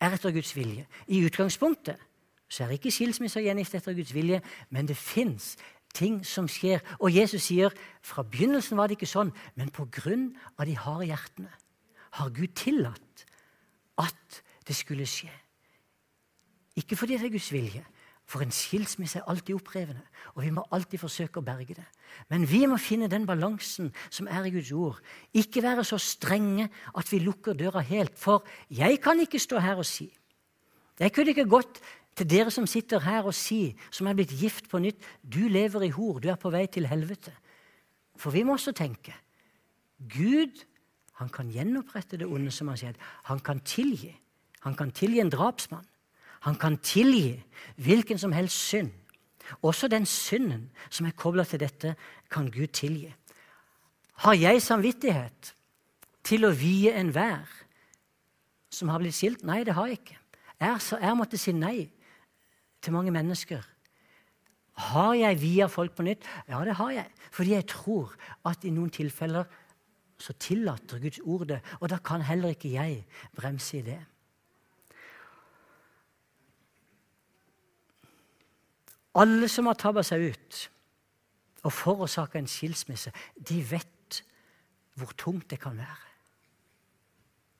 er 0.00 0.14
etter 0.14 0.34
Guds 0.34 0.54
vilje. 0.56 0.86
I 1.06 1.24
utgangspunktet 1.26 1.98
så 2.48 2.64
er 2.64 2.76
ikke 2.76 2.92
skilsmisse 2.94 3.40
og 3.40 3.44
gjengift 3.44 3.74
etter 3.76 3.96
Guds 3.96 4.14
vilje, 4.14 4.40
men 4.70 4.88
det 4.88 4.96
fins 4.96 5.56
ting 5.94 6.20
som 6.26 6.48
skjer. 6.48 6.80
Og 6.98 7.12
Jesus 7.14 7.48
sier 7.50 7.74
fra 8.04 8.22
begynnelsen 8.22 8.78
var 8.78 8.88
det 8.88 8.98
ikke 8.98 9.10
sånn, 9.10 9.32
men 9.56 9.72
pga. 9.74 10.16
de 10.64 10.76
harde 10.76 11.10
hjertene 11.10 11.52
har 12.18 12.30
Gud 12.30 12.54
tillatt 12.56 13.26
at 13.98 14.42
det 14.66 14.76
skulle 14.76 15.06
skje. 15.06 15.32
Ikke 16.76 16.96
fordi 16.96 17.18
det 17.18 17.26
er 17.26 17.34
Guds 17.34 17.52
vilje, 17.52 17.84
for 18.28 18.44
en 18.44 18.52
skilsmisse 18.52 19.22
er 19.22 19.28
alltid 19.30 19.56
opprevende, 19.56 20.02
og 20.34 20.42
vi 20.44 20.50
må 20.52 20.66
alltid 20.74 21.00
forsøke 21.00 21.40
å 21.40 21.46
berge 21.46 21.78
det. 21.78 21.86
Men 22.28 22.44
vi 22.48 22.66
må 22.68 22.76
finne 22.80 23.08
den 23.08 23.24
balansen 23.28 23.88
som 24.12 24.28
er 24.28 24.44
i 24.44 24.52
Guds 24.52 24.72
ord. 24.76 24.98
Ikke 25.32 25.62
være 25.64 25.84
så 25.88 25.96
strenge 26.02 26.68
at 26.68 27.08
vi 27.12 27.22
lukker 27.24 27.56
døra 27.56 27.80
helt. 27.88 28.18
For 28.20 28.44
jeg 28.68 29.00
kan 29.04 29.20
ikke 29.24 29.40
stå 29.40 29.62
her 29.64 29.80
og 29.80 29.88
si 29.88 30.10
Jeg 30.98 31.12
kunne 31.14 31.30
ikke 31.30 31.46
gått 31.46 31.76
til 32.18 32.26
dere 32.26 32.50
som 32.50 32.66
sitter 32.66 32.98
her 32.98 33.22
og 33.22 33.34
si, 33.34 33.76
som 33.94 34.08
er 34.10 34.16
blitt 34.18 34.32
gift 34.34 34.66
på 34.68 34.80
nytt, 34.82 34.98
du 35.22 35.44
lever 35.46 35.84
i 35.86 35.92
hor, 35.94 36.18
du 36.18 36.26
er 36.28 36.34
på 36.34 36.50
vei 36.50 36.64
til 36.66 36.88
helvete. 36.90 37.30
For 38.18 38.34
vi 38.34 38.42
må 38.42 38.56
også 38.56 38.74
tenke 38.74 39.14
Gud 40.10 40.64
han 41.18 41.30
kan 41.34 41.50
gjenopprette 41.50 42.18
det 42.18 42.26
onde 42.30 42.50
som 42.54 42.68
har 42.70 42.78
skjedd. 42.78 42.98
Han 43.26 43.40
kan 43.42 43.60
tilgi. 43.66 44.12
Han 44.62 44.76
kan 44.78 44.92
tilgi 44.94 45.18
en 45.18 45.32
drapsmann. 45.32 45.86
Han 46.46 46.58
kan 46.58 46.78
tilgi 46.78 47.36
hvilken 47.76 48.18
som 48.18 48.32
helst 48.32 48.58
synd. 48.68 48.90
Også 49.62 49.88
den 49.88 50.06
synden 50.06 50.68
som 50.90 51.06
er 51.06 51.16
kobla 51.16 51.44
til 51.44 51.60
dette, 51.60 51.94
kan 52.30 52.50
Gud 52.52 52.66
tilgi. 52.76 53.14
Har 54.24 54.36
jeg 54.36 54.62
samvittighet 54.62 55.54
til 56.26 56.44
å 56.44 56.52
vie 56.52 56.92
enhver 56.92 57.46
som 58.70 58.90
har 58.92 59.00
blitt 59.00 59.16
skilt? 59.16 59.44
Nei, 59.46 59.62
det 59.64 59.76
har 59.78 59.88
jeg 59.88 60.00
ikke. 60.02 60.18
Jeg, 60.58 60.82
jeg 61.00 61.16
måtte 61.16 61.40
si 61.40 61.54
nei 61.54 61.88
til 62.82 62.94
mange 62.94 63.14
mennesker. 63.14 63.62
Har 64.78 65.14
jeg 65.18 65.40
via 65.40 65.66
folk 65.70 65.96
på 65.96 66.04
nytt? 66.06 66.26
Ja, 66.50 66.60
det 66.66 66.76
har 66.78 66.92
jeg. 66.94 67.08
Fordi 67.34 67.54
jeg 67.54 67.66
tror 67.70 68.12
at 68.46 68.66
i 68.66 68.74
noen 68.74 68.92
tilfeller 68.94 69.48
så 70.18 70.34
tillater 70.38 71.00
Guds 71.02 71.18
ord 71.22 71.46
det. 71.50 71.58
Og 71.80 71.90
da 71.90 71.98
kan 72.02 72.22
heller 72.26 72.54
ikke 72.54 72.74
jeg 72.74 73.04
bremse 73.38 73.78
i 73.78 73.86
det. 73.86 73.98
Alle 79.18 79.48
som 79.50 79.66
har 79.66 79.78
tabba 79.78 80.04
seg 80.06 80.30
ut 80.30 80.64
og 81.66 81.74
forårsaka 81.74 82.38
en 82.38 82.50
skilsmisse, 82.50 83.10
de 83.34 83.58
vet 83.66 84.20
hvor 84.98 85.10
tungt 85.18 85.50
det 85.50 85.60
kan 85.62 85.78
være. 85.78 86.04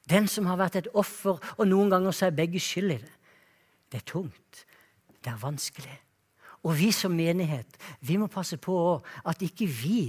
Den 0.08 0.28
som 0.30 0.46
har 0.48 0.58
vært 0.60 0.78
et 0.80 0.90
offer, 0.96 1.36
og 1.58 1.68
noen 1.68 1.90
ganger 1.92 2.14
så 2.16 2.28
er 2.28 2.36
begge 2.36 2.60
skyld 2.62 2.94
i 2.94 3.00
det. 3.02 3.16
Det 3.92 4.00
er 4.00 4.06
tungt. 4.08 4.62
Det 5.18 5.32
er 5.32 5.42
vanskelig. 5.42 5.98
Og 6.64 6.74
vi 6.78 6.90
som 6.94 7.14
menighet 7.14 7.76
vi 8.06 8.16
må 8.20 8.30
passe 8.32 8.58
på 8.60 8.76
at 8.98 9.44
ikke 9.44 9.68
vi 9.68 10.00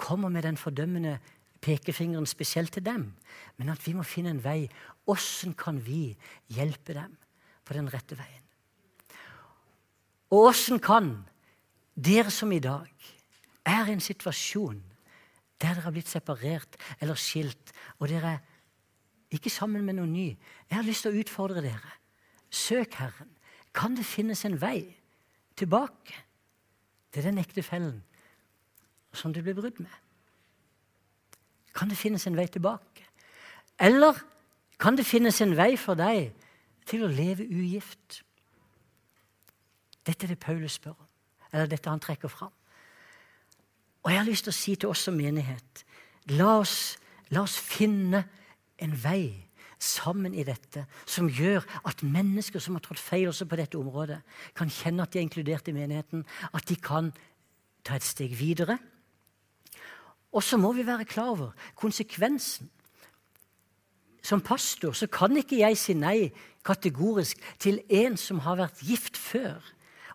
kommer 0.00 0.32
med 0.32 0.44
den 0.48 0.58
fordømmende 0.60 1.18
pekefingeren 1.60 2.26
spesielt 2.26 2.72
til 2.72 2.84
dem, 2.84 3.10
men 3.56 3.68
at 3.68 3.86
vi 3.86 3.94
må 3.96 4.02
finne 4.02 4.32
en 4.32 4.44
vei. 4.44 4.64
Åssen 5.10 5.54
kan 5.54 5.80
vi 5.84 6.16
hjelpe 6.48 6.96
dem 6.96 7.16
på 7.64 7.76
den 7.76 7.90
rette 7.92 8.16
veien? 8.18 8.49
Åssen 10.30 10.78
kan 10.78 11.10
dere 11.98 12.30
som 12.30 12.52
i 12.52 12.62
dag 12.62 12.88
er 13.66 13.88
i 13.88 13.94
en 13.96 14.02
situasjon 14.02 14.78
der 15.60 15.74
dere 15.74 15.84
har 15.84 15.92
blitt 15.92 16.08
separert 16.08 16.78
eller 17.02 17.18
skilt, 17.20 17.74
og 17.98 18.08
dere 18.08 18.38
er 18.38 19.34
ikke 19.34 19.50
sammen 19.52 19.84
med 19.84 19.98
noen 19.98 20.12
ny 20.14 20.28
Jeg 20.30 20.76
har 20.76 20.86
lyst 20.86 21.04
til 21.04 21.12
å 21.12 21.20
utfordre 21.20 21.60
dere. 21.60 21.96
Søk 22.50 22.94
Herren. 22.94 23.28
Kan 23.74 23.94
det 23.94 24.06
finnes 24.06 24.44
en 24.44 24.56
vei 24.60 24.96
tilbake 25.58 26.16
til 27.12 27.26
den 27.26 27.38
ektefellen 27.38 28.00
som 29.12 29.34
du 29.34 29.42
ble 29.42 29.54
brudd 29.54 29.78
med? 29.82 29.92
Kan 31.74 31.90
det 31.90 31.98
finnes 31.98 32.26
en 32.26 32.38
vei 32.38 32.46
tilbake? 32.50 33.04
Eller 33.78 34.16
kan 34.80 34.96
det 34.96 35.06
finnes 35.06 35.38
en 35.40 35.54
vei 35.56 35.76
for 35.76 35.98
deg 35.98 36.32
til 36.88 37.04
å 37.04 37.12
leve 37.12 37.46
ugift? 37.46 38.22
Dette 40.10 40.26
er 40.26 40.34
det 40.34 40.42
Paulus 40.42 40.80
spør 40.80 40.96
om, 40.96 41.10
eller 41.52 41.70
dette 41.70 41.90
han 41.90 42.02
trekker 42.02 42.30
fram. 42.32 42.52
Og 44.02 44.10
jeg 44.10 44.18
har 44.18 44.26
lyst 44.26 44.48
til 44.48 44.54
å 44.54 44.56
si 44.56 44.74
til 44.74 44.90
oss 44.90 45.06
som 45.06 45.14
menighet 45.14 45.84
la 46.34 46.58
oss, 46.60 46.98
la 47.30 47.44
oss 47.46 47.56
finne 47.58 48.24
en 48.80 48.92
vei 48.96 49.46
sammen 49.80 50.34
i 50.36 50.44
dette 50.44 50.84
som 51.08 51.28
gjør 51.32 51.64
at 51.88 52.04
mennesker 52.04 52.60
som 52.60 52.76
har 52.76 52.84
trådt 52.84 53.00
feil 53.00 53.30
også 53.30 53.46
på 53.48 53.58
dette 53.60 53.78
området, 53.80 54.20
kan 54.56 54.70
kjenne 54.70 55.04
at 55.04 55.12
de 55.12 55.20
er 55.20 55.26
inkludert 55.26 55.70
i 55.70 55.76
menigheten, 55.76 56.26
at 56.52 56.68
de 56.68 56.76
kan 56.76 57.08
ta 57.86 57.96
et 57.96 58.04
steg 58.04 58.34
videre. 58.36 58.76
Og 60.36 60.44
så 60.44 60.60
må 60.60 60.72
vi 60.76 60.86
være 60.86 61.08
klar 61.08 61.32
over 61.32 61.56
konsekvensen. 61.74 62.68
Som 64.22 64.44
pastor 64.44 64.92
så 64.92 65.08
kan 65.08 65.32
ikke 65.40 65.62
jeg 65.62 65.78
si 65.80 65.96
nei 65.96 66.28
kategorisk 66.66 67.40
til 67.58 67.80
en 67.88 68.18
som 68.20 68.42
har 68.44 68.60
vært 68.60 68.82
gift 68.84 69.16
før 69.16 69.64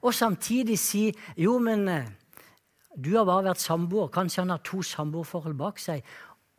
og 0.05 0.13
samtidig 0.13 0.77
si 0.79 1.07
jo, 1.37 1.57
men 1.59 1.87
eh, 1.89 2.09
du 2.95 3.15
har 3.17 3.25
bare 3.25 3.49
vært 3.49 3.63
samboer. 3.63 4.11
Kanskje 4.13 4.43
han 4.43 4.53
har 4.53 4.61
to 4.63 4.83
samboerforhold 4.85 5.57
bak 5.57 5.81
seg. 5.81 6.05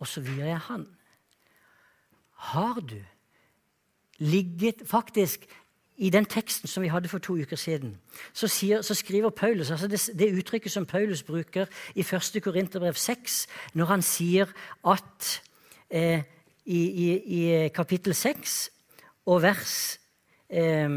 Og 0.02 0.08
så 0.10 0.20
vier 0.20 0.50
jeg 0.50 0.64
han. 0.68 0.86
Har 2.52 2.80
du 2.80 2.98
ligget 4.18 4.82
Faktisk, 4.86 5.46
i 5.96 6.10
den 6.10 6.24
teksten 6.24 6.68
som 6.68 6.82
vi 6.82 6.90
hadde 6.92 7.08
for 7.08 7.18
to 7.18 7.38
uker 7.40 7.56
siden, 7.56 7.94
så, 8.32 8.48
sier, 8.48 8.82
så 8.82 8.94
skriver 8.94 9.30
Paulus 9.30 9.70
altså 9.70 9.88
det, 9.88 10.00
det, 10.18 10.34
uttrykket 10.36 10.72
som 10.72 10.86
Paulus 10.86 11.22
bruker 11.22 11.66
i 11.94 12.00
1. 12.04 12.42
Korinterbrev 12.44 12.94
6, 12.94 13.46
når 13.74 13.84
han 13.84 14.02
sier 14.02 14.52
at 14.84 15.30
eh, 15.90 16.20
i, 16.66 16.80
i, 16.80 17.08
i, 17.16 17.68
kapittel 17.68 18.14
6 18.14 18.70
og 19.26 19.42
vers 19.42 19.98
eh, 20.50 20.90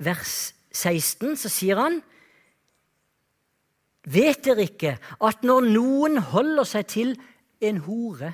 vers 0.00 0.54
16 0.70 1.36
så 1.40 1.50
sier 1.52 1.80
han 1.80 2.00
Vet 4.10 4.46
dere 4.46 4.64
ikke 4.64 4.94
at 5.20 5.42
når 5.44 5.66
noen 5.74 6.16
holder 6.30 6.64
seg 6.64 6.86
til 6.88 7.10
en 7.60 7.82
hore, 7.84 8.30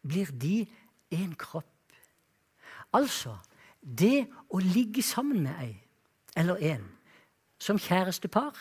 blir 0.00 0.30
de 0.32 0.62
en 1.12 1.34
kropp? 1.36 1.92
Altså 2.96 3.34
det 3.82 4.24
å 4.48 4.62
ligge 4.64 5.04
sammen 5.04 5.44
med 5.44 5.60
ei 5.60 5.74
eller 6.40 6.62
en 6.72 6.86
som 7.60 7.78
kjærestepar, 7.78 8.56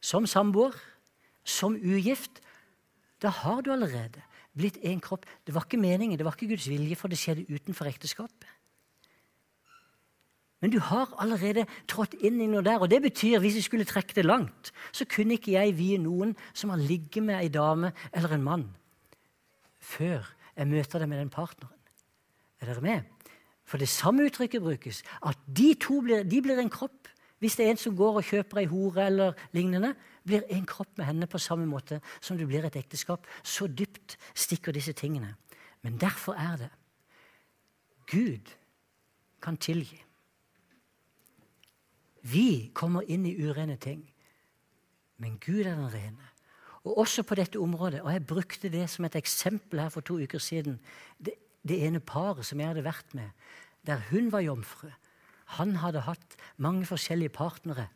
som 0.00 0.26
samboer, 0.26 0.74
som 1.44 1.76
ugift, 1.76 2.40
da 3.22 3.30
har 3.30 3.62
du 3.62 3.70
allerede 3.72 4.22
blitt 4.56 4.78
en 4.82 5.00
kropp. 5.00 5.26
Det 5.46 5.54
var 5.54 5.66
ikke 5.66 5.80
meningen, 5.80 6.18
det 6.18 6.26
var 6.26 6.36
ikke 6.36 6.54
Guds 6.54 6.68
vilje, 6.68 6.96
for 6.96 7.12
det 7.12 7.20
skjedde 7.20 7.46
utenfor 7.52 7.88
ekteskapet. 7.90 8.48
Men 10.64 10.72
du 10.72 10.78
har 10.80 11.10
allerede 11.20 11.66
trådt 11.84 12.14
inn 12.24 12.38
i 12.40 12.46
noe 12.48 12.64
der. 12.64 12.80
Og 12.80 12.88
det 12.88 13.02
betyr, 13.04 13.36
hvis 13.44 13.58
jeg 13.58 13.66
skulle 13.66 13.84
trekke 13.84 14.14
det 14.16 14.22
langt, 14.24 14.70
så 14.96 15.04
kunne 15.04 15.36
ikke 15.36 15.52
jeg 15.58 15.74
vie 15.76 15.98
noen 16.00 16.30
som 16.56 16.70
har 16.72 16.80
ligget 16.80 17.20
med 17.20 17.36
ei 17.36 17.50
dame 17.52 17.90
eller 18.16 18.32
en 18.32 18.46
mann, 18.46 18.62
før 19.76 20.24
jeg 20.56 20.70
møter 20.70 21.02
dem 21.02 21.10
med 21.12 21.20
den 21.20 21.32
partneren. 21.34 21.76
Er 22.62 22.70
dere 22.70 22.80
med? 22.80 23.28
For 23.68 23.76
det 23.76 23.90
samme 23.92 24.24
uttrykket 24.24 24.64
brukes. 24.64 25.02
At 25.20 25.36
de 25.44 25.74
to 25.84 25.98
blir, 26.00 26.24
de 26.24 26.40
blir 26.40 26.62
en 26.62 26.72
kropp. 26.72 27.10
Hvis 27.44 27.58
det 27.60 27.66
er 27.66 27.74
en 27.74 27.82
som 27.82 27.96
går 28.00 28.22
og 28.22 28.24
kjøper 28.24 28.62
ei 28.62 28.64
hore 28.70 29.04
eller 29.04 29.36
lignende, 29.52 29.92
blir 30.24 30.48
en 30.48 30.64
kropp 30.64 30.96
med 30.96 31.10
henne 31.10 31.28
på 31.28 31.42
samme 31.44 31.68
måte 31.68 32.00
som 32.24 32.40
det 32.40 32.48
blir 32.48 32.64
et 32.64 32.80
ekteskap. 32.80 33.28
Så 33.42 33.68
dypt 33.68 34.16
stikker 34.32 34.72
disse 34.72 34.96
tingene. 34.96 35.34
Men 35.84 36.00
derfor 36.00 36.40
er 36.40 36.56
det 36.64 36.72
Gud 38.08 38.56
kan 39.44 39.60
tilgi. 39.60 40.03
Vi 42.24 42.70
kommer 42.72 43.04
inn 43.10 43.26
i 43.28 43.36
urene 43.36 43.76
ting, 43.76 44.00
men 45.20 45.36
Gud 45.42 45.64
er 45.66 45.76
den 45.76 45.92
rene. 45.92 46.30
Og 46.84 46.98
også 47.04 47.24
på 47.24 47.36
dette 47.36 47.60
området, 47.60 48.00
og 48.04 48.12
jeg 48.12 48.26
brukte 48.28 48.70
det 48.72 48.86
som 48.92 49.04
et 49.04 49.16
eksempel 49.16 49.80
her 49.80 49.92
for 49.92 50.04
to 50.04 50.18
uker 50.20 50.40
siden 50.40 50.78
Det, 51.18 51.34
det 51.64 51.80
ene 51.84 52.00
paret 52.00 52.44
som 52.44 52.60
jeg 52.60 52.68
hadde 52.68 52.84
vært 52.84 53.14
med, 53.16 53.30
der 53.86 54.02
hun 54.10 54.32
var 54.32 54.44
jomfru. 54.44 54.90
Han 55.60 55.76
hadde 55.80 56.04
hatt 56.04 56.36
mange 56.56 56.86
forskjellige 56.88 57.32
partnere. 57.32 57.88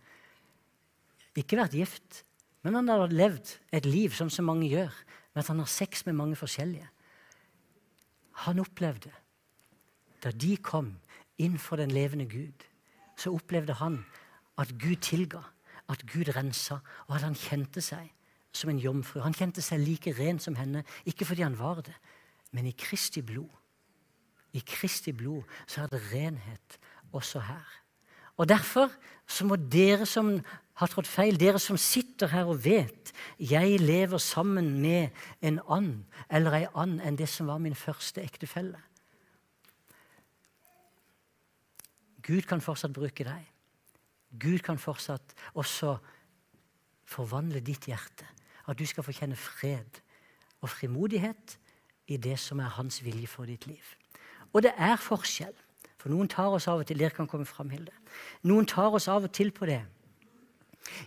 Ikke 1.37 1.57
vært 1.61 1.76
gift, 1.76 2.22
men 2.62 2.74
han 2.74 2.89
hadde 2.89 3.16
levd 3.16 3.55
et 3.72 3.87
liv 3.89 4.12
som 4.16 4.31
så 4.33 4.45
mange 4.45 4.68
gjør, 4.68 4.93
med 5.35 5.45
at 5.45 5.53
han 5.53 5.61
har 5.62 5.70
sex 5.70 6.05
med 6.07 6.16
mange 6.16 6.37
forskjellige. 6.37 6.89
Han 8.49 8.61
opplevde, 8.62 9.12
da 10.22 10.33
de 10.33 10.57
kom 10.57 10.95
inn 11.39 11.59
for 11.59 11.81
den 11.81 11.93
levende 11.95 12.26
Gud, 12.29 12.64
så 13.18 13.33
opplevde 13.35 13.76
han 13.81 14.03
at 14.59 14.74
Gud 14.80 14.96
tilga, 14.96 15.42
at 15.88 16.04
Gud 16.12 16.28
rensa, 16.36 16.80
og 17.06 17.16
at 17.16 17.24
han 17.24 17.36
kjente 17.38 17.82
seg 17.84 18.11
som 18.52 18.70
en 18.70 18.80
jomfru. 18.82 19.20
Han 19.22 19.36
kjente 19.36 19.62
seg 19.62 19.80
like 19.80 20.12
ren 20.18 20.40
som 20.42 20.56
henne, 20.59 20.82
ikke 21.06 21.28
fordi 21.28 21.44
han 21.46 21.59
var 21.59 21.82
det, 21.86 21.94
men 22.52 22.66
i 22.66 22.74
Kristi 22.76 23.22
blod. 23.22 23.50
I 24.56 24.62
Kristi 24.66 25.12
blod 25.12 25.44
så 25.68 25.84
er 25.84 25.92
det 25.92 26.02
renhet 26.12 26.78
også 27.12 27.40
her. 27.44 27.76
Og 28.38 28.48
Derfor 28.48 28.90
så 29.26 29.44
må 29.44 29.56
dere 29.56 30.06
som 30.06 30.38
har 30.78 30.86
trådt 30.86 31.11
feil, 31.11 31.36
dere 31.40 31.59
som 31.59 31.76
sitter 31.76 32.30
her 32.30 32.48
og 32.48 32.62
vet 32.64 33.12
jeg 33.38 33.80
lever 33.80 34.18
sammen 34.18 34.78
med 34.80 35.09
en 35.42 35.59
and 35.68 36.04
eller 36.30 36.54
ei 36.54 36.66
and 36.74 37.00
enn 37.02 37.18
det 37.18 37.28
som 37.28 37.46
var 37.46 37.59
min 37.59 37.74
første 37.74 38.22
ektefelle 38.22 38.78
Gud 42.22 42.42
kan 42.44 42.61
fortsatt 42.61 42.92
bruke 42.92 43.24
deg. 43.24 43.44
Gud 44.37 44.61
kan 44.64 44.79
fortsatt 44.79 45.35
også 45.55 45.97
forvandle 47.09 47.62
ditt 47.64 47.89
hjerte. 47.89 48.26
At 48.68 48.79
du 48.79 48.85
skal 48.87 49.07
få 49.07 49.14
kjenne 49.16 49.37
fred 49.37 50.03
og 50.61 50.68
frimodighet 50.68 51.57
i 52.09 52.18
det 52.20 52.37
som 52.41 52.61
er 52.61 52.76
hans 52.76 53.01
vilje 53.05 53.29
for 53.31 53.49
ditt 53.49 53.66
liv. 53.66 53.85
Og 54.53 54.64
det 54.64 54.74
er 54.76 54.97
forskjell. 55.01 55.55
For 55.99 56.12
noen 56.12 56.29
tar 56.31 56.53
oss 56.55 56.68
av 56.70 56.83
og 56.83 56.89
til 56.89 57.01
Dere 57.01 57.14
kan 57.14 57.26
komme 57.26 57.49
fram, 57.49 57.72
Hilde. 57.74 57.95
Noen 58.47 58.68
tar 58.68 58.95
oss 58.95 59.09
av 59.11 59.26
og 59.26 59.33
til 59.35 59.51
på 59.55 59.66
det. 59.66 59.83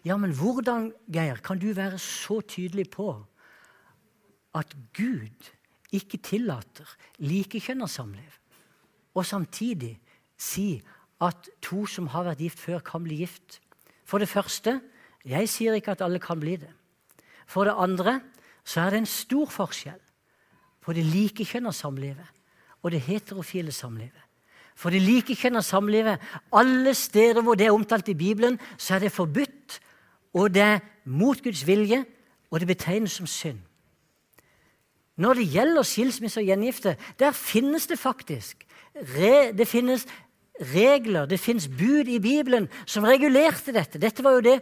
Ja, 0.05 0.17
men 0.19 0.33
hvordan, 0.35 0.91
Geir, 1.11 1.39
kan 1.41 1.59
du 1.61 1.71
være 1.73 1.97
så 2.01 2.41
tydelig 2.41 2.89
på 2.91 3.13
at 4.57 4.75
Gud 4.93 5.51
ikke 5.95 6.19
tillater 6.23 6.87
likekjønna 7.23 7.87
samliv, 7.87 8.35
og 9.15 9.25
samtidig 9.25 9.95
si 10.39 10.81
at 11.21 11.49
to 11.61 11.85
som 11.85 12.09
har 12.11 12.25
vært 12.25 12.41
gift 12.41 12.59
før, 12.59 12.79
kan 12.79 13.03
bli 13.03 13.21
gift. 13.21 13.59
For 14.05 14.21
det 14.21 14.29
første 14.29 14.79
jeg 15.27 15.49
sier 15.49 15.77
ikke 15.77 15.93
at 15.93 16.01
alle 16.01 16.19
kan 16.19 16.39
bli 16.41 16.55
det. 16.57 16.71
For 17.45 17.67
det 17.67 17.77
andre 17.77 18.19
så 18.65 18.81
er 18.81 18.93
det 18.93 19.03
en 19.03 19.09
stor 19.09 19.49
forskjell 19.51 19.99
på 20.81 20.93
det 20.97 21.05
likekjønna 21.05 21.73
samlivet 21.75 22.41
og 22.81 22.91
det 22.93 23.03
heterofile 23.05 23.71
samlivet. 23.71 24.21
For 24.75 24.89
det 24.89 25.03
likekjønna 25.03 25.61
samlivet, 25.61 26.21
alle 26.57 26.93
steder 26.97 27.43
hvor 27.45 27.55
det 27.59 27.67
er 27.67 27.75
omtalt 27.75 28.09
i 28.09 28.17
Bibelen, 28.17 28.57
så 28.77 28.95
er 28.95 29.05
det 29.05 29.11
forbudt, 29.11 29.77
og 30.33 30.53
det 30.53 30.61
er 30.63 30.79
mot 31.05 31.37
Guds 31.43 31.67
vilje, 31.67 32.05
og 32.49 32.59
det 32.59 32.67
betegnes 32.67 33.11
som 33.11 33.27
synd. 33.27 33.59
Når 35.21 35.37
det 35.37 35.51
gjelder 35.53 35.85
skilsmisse 35.85 36.41
og 36.41 36.47
gjengifte, 36.49 36.95
der 37.19 37.31
finnes 37.31 37.85
det 37.87 37.99
faktisk 37.99 38.65
det 39.57 39.67
finnes 39.67 40.05
regler, 40.61 41.25
det 41.25 41.39
fins 41.39 41.67
bud 41.67 42.09
i 42.09 42.19
Bibelen 42.19 42.69
som 42.85 43.05
regulerte 43.07 43.73
dette. 43.75 43.99
Dette 44.01 44.23
var 44.23 44.37
jo 44.37 44.45
det 44.45 44.59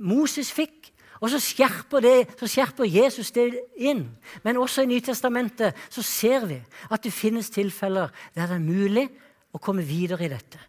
Moses 0.00 0.52
fikk. 0.52 0.90
Og 1.20 1.28
så 1.28 1.40
skjerper, 1.42 2.00
det, 2.00 2.16
så 2.40 2.48
skjerper 2.48 2.88
Jesus 2.88 3.28
det 3.36 3.50
inn. 3.76 4.06
Men 4.44 4.56
også 4.56 4.86
i 4.86 4.88
Nytestamentet 4.88 5.76
så 5.92 6.02
ser 6.02 6.46
vi 6.48 6.56
at 6.88 7.04
det 7.04 7.12
finnes 7.12 7.52
tilfeller 7.52 8.08
der 8.34 8.48
det 8.48 8.56
er 8.56 8.64
mulig 8.64 9.04
å 9.52 9.60
komme 9.60 9.84
videre 9.84 10.24
i 10.24 10.32
dette. 10.32 10.60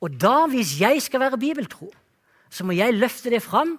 Og 0.00 0.16
da, 0.20 0.46
hvis 0.48 0.78
jeg 0.80 1.02
skal 1.04 1.20
være 1.26 1.40
bibeltro, 1.40 1.90
så 2.50 2.64
må 2.64 2.76
jeg 2.76 2.96
løfte 2.96 3.32
det 3.32 3.42
fram 3.44 3.76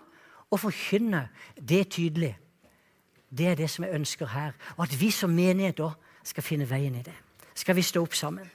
og 0.51 0.61
forkynne 0.61 1.27
det 1.57 1.87
tydelig. 1.97 2.35
Det 3.29 3.47
er 3.47 3.57
det 3.57 3.69
som 3.69 3.85
jeg 3.85 3.97
ønsker 3.97 4.29
her. 4.29 4.53
Og 4.77 4.85
at 4.85 4.93
vi 4.99 5.09
som 5.11 5.33
menighet 5.33 5.79
da 5.81 5.89
skal 6.25 6.45
finne 6.45 6.69
veien 6.69 6.95
i 6.95 7.03
det. 7.05 7.15
Skal 7.55 7.75
vi 7.75 7.85
stå 7.85 8.03
opp 8.05 8.13
sammen? 8.13 8.45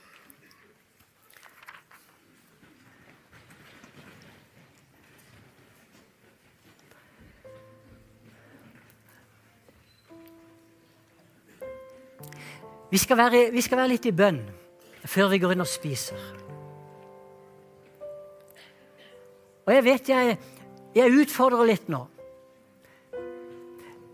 Vi 12.91 12.99
skal, 12.99 13.17
være, 13.17 13.49
vi 13.51 13.61
skal 13.63 13.79
være 13.79 13.93
litt 13.93 14.05
i 14.09 14.15
bønn 14.15 14.41
før 15.07 15.31
vi 15.31 15.39
går 15.41 15.55
inn 15.55 15.63
og 15.63 15.69
spiser. 15.69 16.19
Og 19.65 19.71
jeg 19.73 19.85
vet 19.85 20.09
jeg, 20.11 20.35
jeg 20.95 21.21
utfordrer 21.23 21.69
litt 21.71 21.87
nå. 21.89 22.01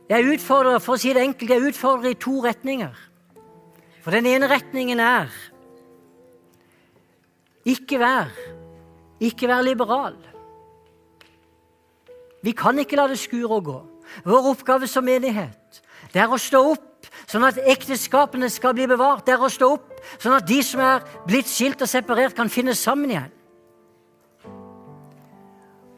Jeg 0.08 0.30
utfordrer 0.36 0.80
for 0.80 0.96
å 0.96 1.02
si 1.02 1.12
det 1.16 1.26
enkelt, 1.26 1.52
jeg 1.52 1.72
utfordrer 1.72 2.14
i 2.14 2.20
to 2.22 2.38
retninger. 2.46 2.94
For 4.06 4.16
den 4.16 4.30
ene 4.30 4.48
retningen 4.48 5.02
er 5.04 5.34
ikke 7.68 8.00
vær 8.00 8.32
ikke 9.20 9.50
vær 9.50 9.64
liberal. 9.66 10.16
Vi 12.46 12.54
kan 12.54 12.78
ikke 12.80 13.00
la 13.00 13.08
det 13.10 13.20
skure 13.20 13.58
og 13.58 13.64
gå. 13.66 13.78
Vår 14.26 14.52
oppgave 14.54 14.88
som 14.88 15.06
menighet 15.06 15.82
det 16.14 16.22
er 16.22 16.32
å 16.32 16.40
stå 16.40 16.62
opp 16.72 16.87
sånn 17.28 17.46
at 17.48 17.60
ekteskapene 17.60 18.50
skal 18.52 18.76
bli 18.78 18.88
bevart. 18.90 19.26
Det 19.28 19.36
er 19.36 19.44
å 19.44 19.52
stå 19.52 19.72
opp, 19.76 19.98
sånn 20.22 20.38
at 20.38 20.48
de 20.48 20.60
som 20.66 20.84
er 20.84 21.06
blitt 21.28 21.50
skilt 21.52 21.82
og 21.84 21.92
separert, 21.92 22.36
kan 22.38 22.52
finne 22.52 22.76
sammen 22.78 23.12
igjen. 23.14 23.34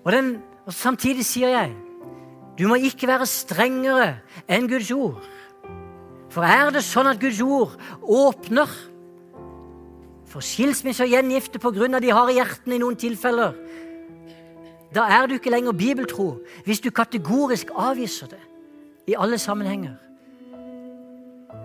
Og, 0.05 0.11
den, 0.15 0.31
og 0.65 0.73
Samtidig 0.73 1.25
sier 1.27 1.53
jeg 1.53 1.75
du 2.59 2.65
må 2.67 2.75
ikke 2.83 3.07
være 3.07 3.23
strengere 3.29 4.17
enn 4.51 4.65
Guds 4.67 4.89
ord. 4.91 5.23
For 6.29 6.43
er 6.43 6.73
det 6.75 6.81
sånn 6.83 7.07
at 7.07 7.21
Guds 7.21 7.39
ord 7.39 7.77
åpner 8.03 8.67
for 10.29 10.43
skilsmisse 10.43 11.05
og 11.05 11.13
gjengifte 11.13 11.61
pga. 11.61 11.99
de 11.99 12.11
harde 12.11 12.35
hjertene 12.35 12.75
i 12.75 12.81
noen 12.83 12.99
tilfeller, 12.99 13.55
da 14.93 15.07
er 15.07 15.27
du 15.27 15.37
ikke 15.37 15.53
lenger 15.53 15.71
bibeltro 15.71 16.41
hvis 16.65 16.81
du 16.81 16.91
kategorisk 16.91 17.71
avviser 17.71 18.27
det 18.27 18.43
i 19.07 19.15
alle 19.15 19.37
sammenhenger. 19.37 20.08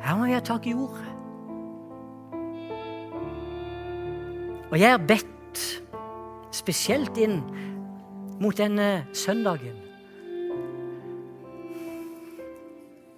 Her 0.05 0.17
må 0.19 0.27
vi 0.29 0.37
ha 0.37 0.41
tak 0.45 0.67
i 0.69 0.75
ordet. 0.77 1.11
Og 4.71 4.81
jeg 4.81 4.91
har 4.91 5.07
bedt 5.09 5.63
spesielt 6.55 7.17
inn 7.21 7.39
mot 8.43 8.57
denne 8.59 9.07
søndagen 9.17 9.81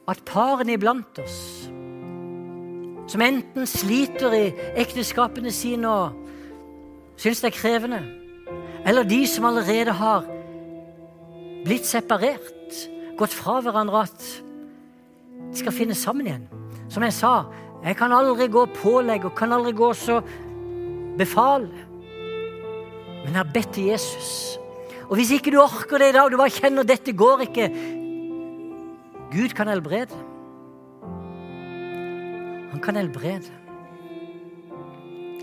at 0.06 0.20
parene 0.28 0.76
iblant 0.76 1.18
oss, 1.18 1.38
som 3.10 3.22
enten 3.24 3.66
sliter 3.66 4.34
i 4.36 4.44
ekteskapene 4.78 5.50
sine 5.54 5.90
og 5.90 7.16
syns 7.18 7.42
det 7.42 7.50
er 7.50 7.56
krevende, 7.56 8.02
eller 8.86 9.08
de 9.08 9.24
som 9.26 9.48
allerede 9.48 9.96
har 9.98 10.28
blitt 11.66 11.88
separert, 11.88 12.84
gått 13.18 13.34
fra 13.34 13.58
hverandre, 13.64 14.04
at 14.06 14.28
de 15.50 15.58
skal 15.58 15.74
finne 15.74 15.96
sammen 15.98 16.28
igjen. 16.28 16.46
Som 16.88 17.06
jeg 17.06 17.14
sa, 17.16 17.44
Jeg 17.84 17.94
kan 17.96 18.10
aldri 18.10 18.48
gå 18.50 18.62
og 18.66 18.72
pålegge 18.74 19.28
og 19.28 19.36
kan 19.36 19.52
aldri 19.52 19.70
gå 19.76 19.92
så 19.94 20.16
befale. 21.18 21.68
Men 23.22 23.28
jeg 23.30 23.38
har 23.38 23.52
bedt 23.52 23.72
til 23.76 23.90
Jesus. 23.92 24.58
Og 25.06 25.14
hvis 25.20 25.30
ikke 25.36 25.52
du 25.54 25.60
orker 25.62 26.02
det 26.02 26.08
i 26.10 26.16
dag, 26.16 26.30
du 26.30 26.38
bare 26.40 26.50
kjenner 26.50 26.86
dette 26.86 27.14
går 27.14 27.44
ikke 27.46 27.68
Gud 29.30 29.54
kan 29.54 29.68
helbrede. 29.70 30.18
Han 32.72 32.82
kan 32.82 32.98
helbrede. 32.98 33.50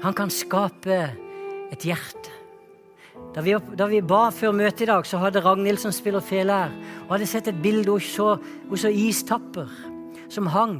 Han 0.03 0.13
kan 0.13 0.31
skape 0.31 0.99
et 1.71 1.85
hjerte. 1.87 2.31
Da 3.33 3.41
vi, 3.41 3.55
da 3.77 3.87
vi 3.89 4.01
ba 4.05 4.27
før 4.33 4.53
møtet 4.55 4.85
i 4.85 4.89
dag, 4.89 5.05
så 5.07 5.19
hadde 5.21 5.41
Ragnhild 5.41 5.79
som 5.81 5.93
spiller 5.95 6.23
fele 6.23 6.53
her, 6.63 6.73
og 7.05 7.15
hadde 7.15 7.29
sett 7.29 7.47
et 7.49 7.61
bilde 7.63 7.89
hun 7.89 8.03
så, 8.03 8.35
hun 8.69 8.79
så 8.79 8.91
istapper 8.93 9.69
som 10.29 10.49
hang 10.53 10.79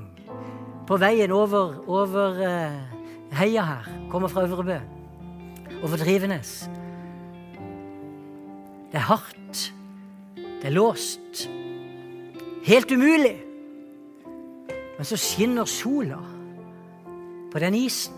på 0.87 0.97
veien 0.99 1.31
over, 1.31 1.77
over 1.87 2.39
uh, 2.39 3.37
heia 3.37 3.63
her. 3.65 3.89
Kommer 4.11 4.27
fra 4.27 4.43
Øvrebø. 4.47 4.77
Over 5.83 5.97
Drivenes. 5.97 6.69
Det 8.91 8.99
er 8.99 9.07
hardt. 9.09 9.73
Det 10.35 10.69
er 10.69 10.75
låst. 10.75 11.47
Helt 12.63 12.91
umulig. 12.91 13.37
Men 14.97 15.05
så 15.05 15.17
skinner 15.17 15.65
sola 15.65 16.19
på 17.51 17.59
den 17.59 17.75
isen. 17.75 18.13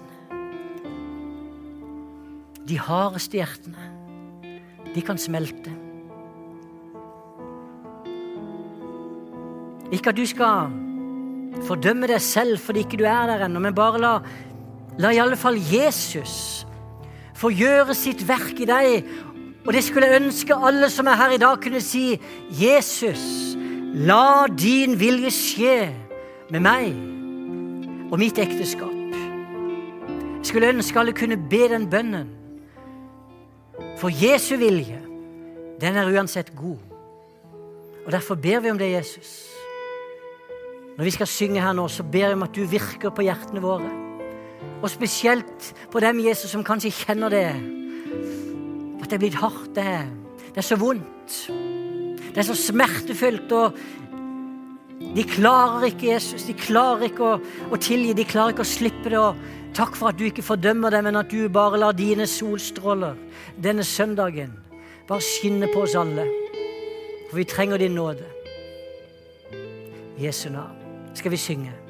De 2.67 2.79
hardeste 2.79 3.37
hjertene, 3.37 3.89
de 4.95 5.01
kan 5.01 5.17
smelte. 5.17 5.73
Ikke 9.93 10.09
at 10.09 10.17
du 10.17 10.25
skal 10.25 10.84
fordømme 11.63 12.09
deg 12.11 12.21
selv 12.21 12.59
fordi 12.61 12.83
ikke 12.83 12.99
du 12.99 13.05
er 13.07 13.29
der 13.31 13.45
ennå, 13.45 13.61
men 13.63 13.75
bare 13.75 14.01
la, 14.01 14.13
la 14.99 15.11
i 15.13 15.21
alle 15.23 15.39
fall 15.39 15.57
Jesus 15.57 16.65
få 17.35 17.51
gjøre 17.51 17.95
sitt 17.97 18.23
verk 18.27 18.59
i 18.63 18.67
deg. 18.69 19.09
Og 19.65 19.73
det 19.73 19.83
skulle 19.83 20.07
jeg 20.07 20.21
ønske 20.21 20.55
alle 20.55 20.89
som 20.93 21.07
er 21.09 21.19
her 21.19 21.35
i 21.35 21.41
dag, 21.41 21.59
kunne 21.61 21.81
si 21.81 22.19
Jesus, 22.53 23.55
la 23.95 24.45
din 24.51 24.97
vilje 24.99 25.31
skje 25.33 25.77
med 26.53 26.61
meg 26.63 26.91
og 28.11 28.19
mitt 28.21 28.39
ekteskap. 28.39 28.93
Jeg 30.45 30.51
skulle 30.51 30.69
ønske 30.75 30.99
alle 31.01 31.15
kunne 31.17 31.39
be 31.49 31.63
den 31.71 31.87
bønnen. 31.89 32.29
For 33.97 34.13
Jesu 34.13 34.55
vilje, 34.61 34.99
den 35.81 35.97
er 35.97 36.11
uansett 36.13 36.53
god. 36.55 36.77
Og 38.05 38.11
derfor 38.13 38.35
ber 38.35 38.61
vi 38.61 38.69
om 38.69 38.77
det, 38.77 38.91
Jesus. 38.91 39.54
Når 40.95 41.03
vi 41.03 41.11
skal 41.11 41.27
synge 41.27 41.61
her 41.61 41.73
nå, 41.75 41.87
så 41.91 42.03
ber 42.03 42.29
jeg 42.29 42.37
om 42.37 42.45
at 42.45 42.55
du 42.55 42.63
virker 42.71 43.11
på 43.11 43.25
hjertene 43.25 43.63
våre. 43.63 43.89
Og 44.81 44.89
spesielt 44.91 45.73
på 45.91 45.99
dem, 45.99 46.21
Jesus, 46.23 46.51
som 46.51 46.63
kanskje 46.63 46.93
kjenner 46.93 47.33
det. 47.33 47.47
At 49.01 49.09
det 49.09 49.17
er 49.17 49.23
blitt 49.25 49.41
hardt. 49.41 49.73
Det 49.75 49.89
det 50.55 50.61
er 50.61 50.67
så 50.69 50.75
vondt. 50.79 51.33
Det 52.31 52.39
er 52.39 52.47
så 52.47 52.55
smertefullt. 52.55 53.51
Og 53.51 53.73
de 55.15 55.23
klarer 55.27 55.89
ikke 55.89 56.13
Jesus. 56.13 56.45
De 56.47 56.55
klarer 56.55 57.09
ikke 57.09 57.27
å, 57.27 57.39
å 57.75 57.79
tilgi. 57.81 58.13
De 58.15 58.23
klarer 58.23 58.55
ikke 58.55 58.63
å 58.63 58.69
slippe 58.69 59.11
det. 59.11 59.19
Og 59.19 59.73
takk 59.75 59.99
for 59.99 60.13
at 60.13 60.19
du 60.19 60.23
ikke 60.29 60.45
fordømmer 60.47 60.95
dem, 60.95 61.09
men 61.09 61.19
at 61.19 61.27
du 61.27 61.49
bare 61.51 61.81
lar 61.81 61.97
dine 61.97 62.23
solstråler 62.23 63.19
denne 63.59 63.83
søndagen 63.83 64.55
bare 65.09 65.21
skinne 65.21 65.67
på 65.73 65.83
oss 65.83 65.97
alle. 65.99 66.23
For 67.27 67.41
vi 67.41 67.47
trenger 67.51 67.83
din 67.83 67.99
nåde. 67.99 68.31
Jesu 70.15 70.47
navn 70.55 70.74
skal 71.15 71.31
vi 71.31 71.37
synge. 71.37 71.84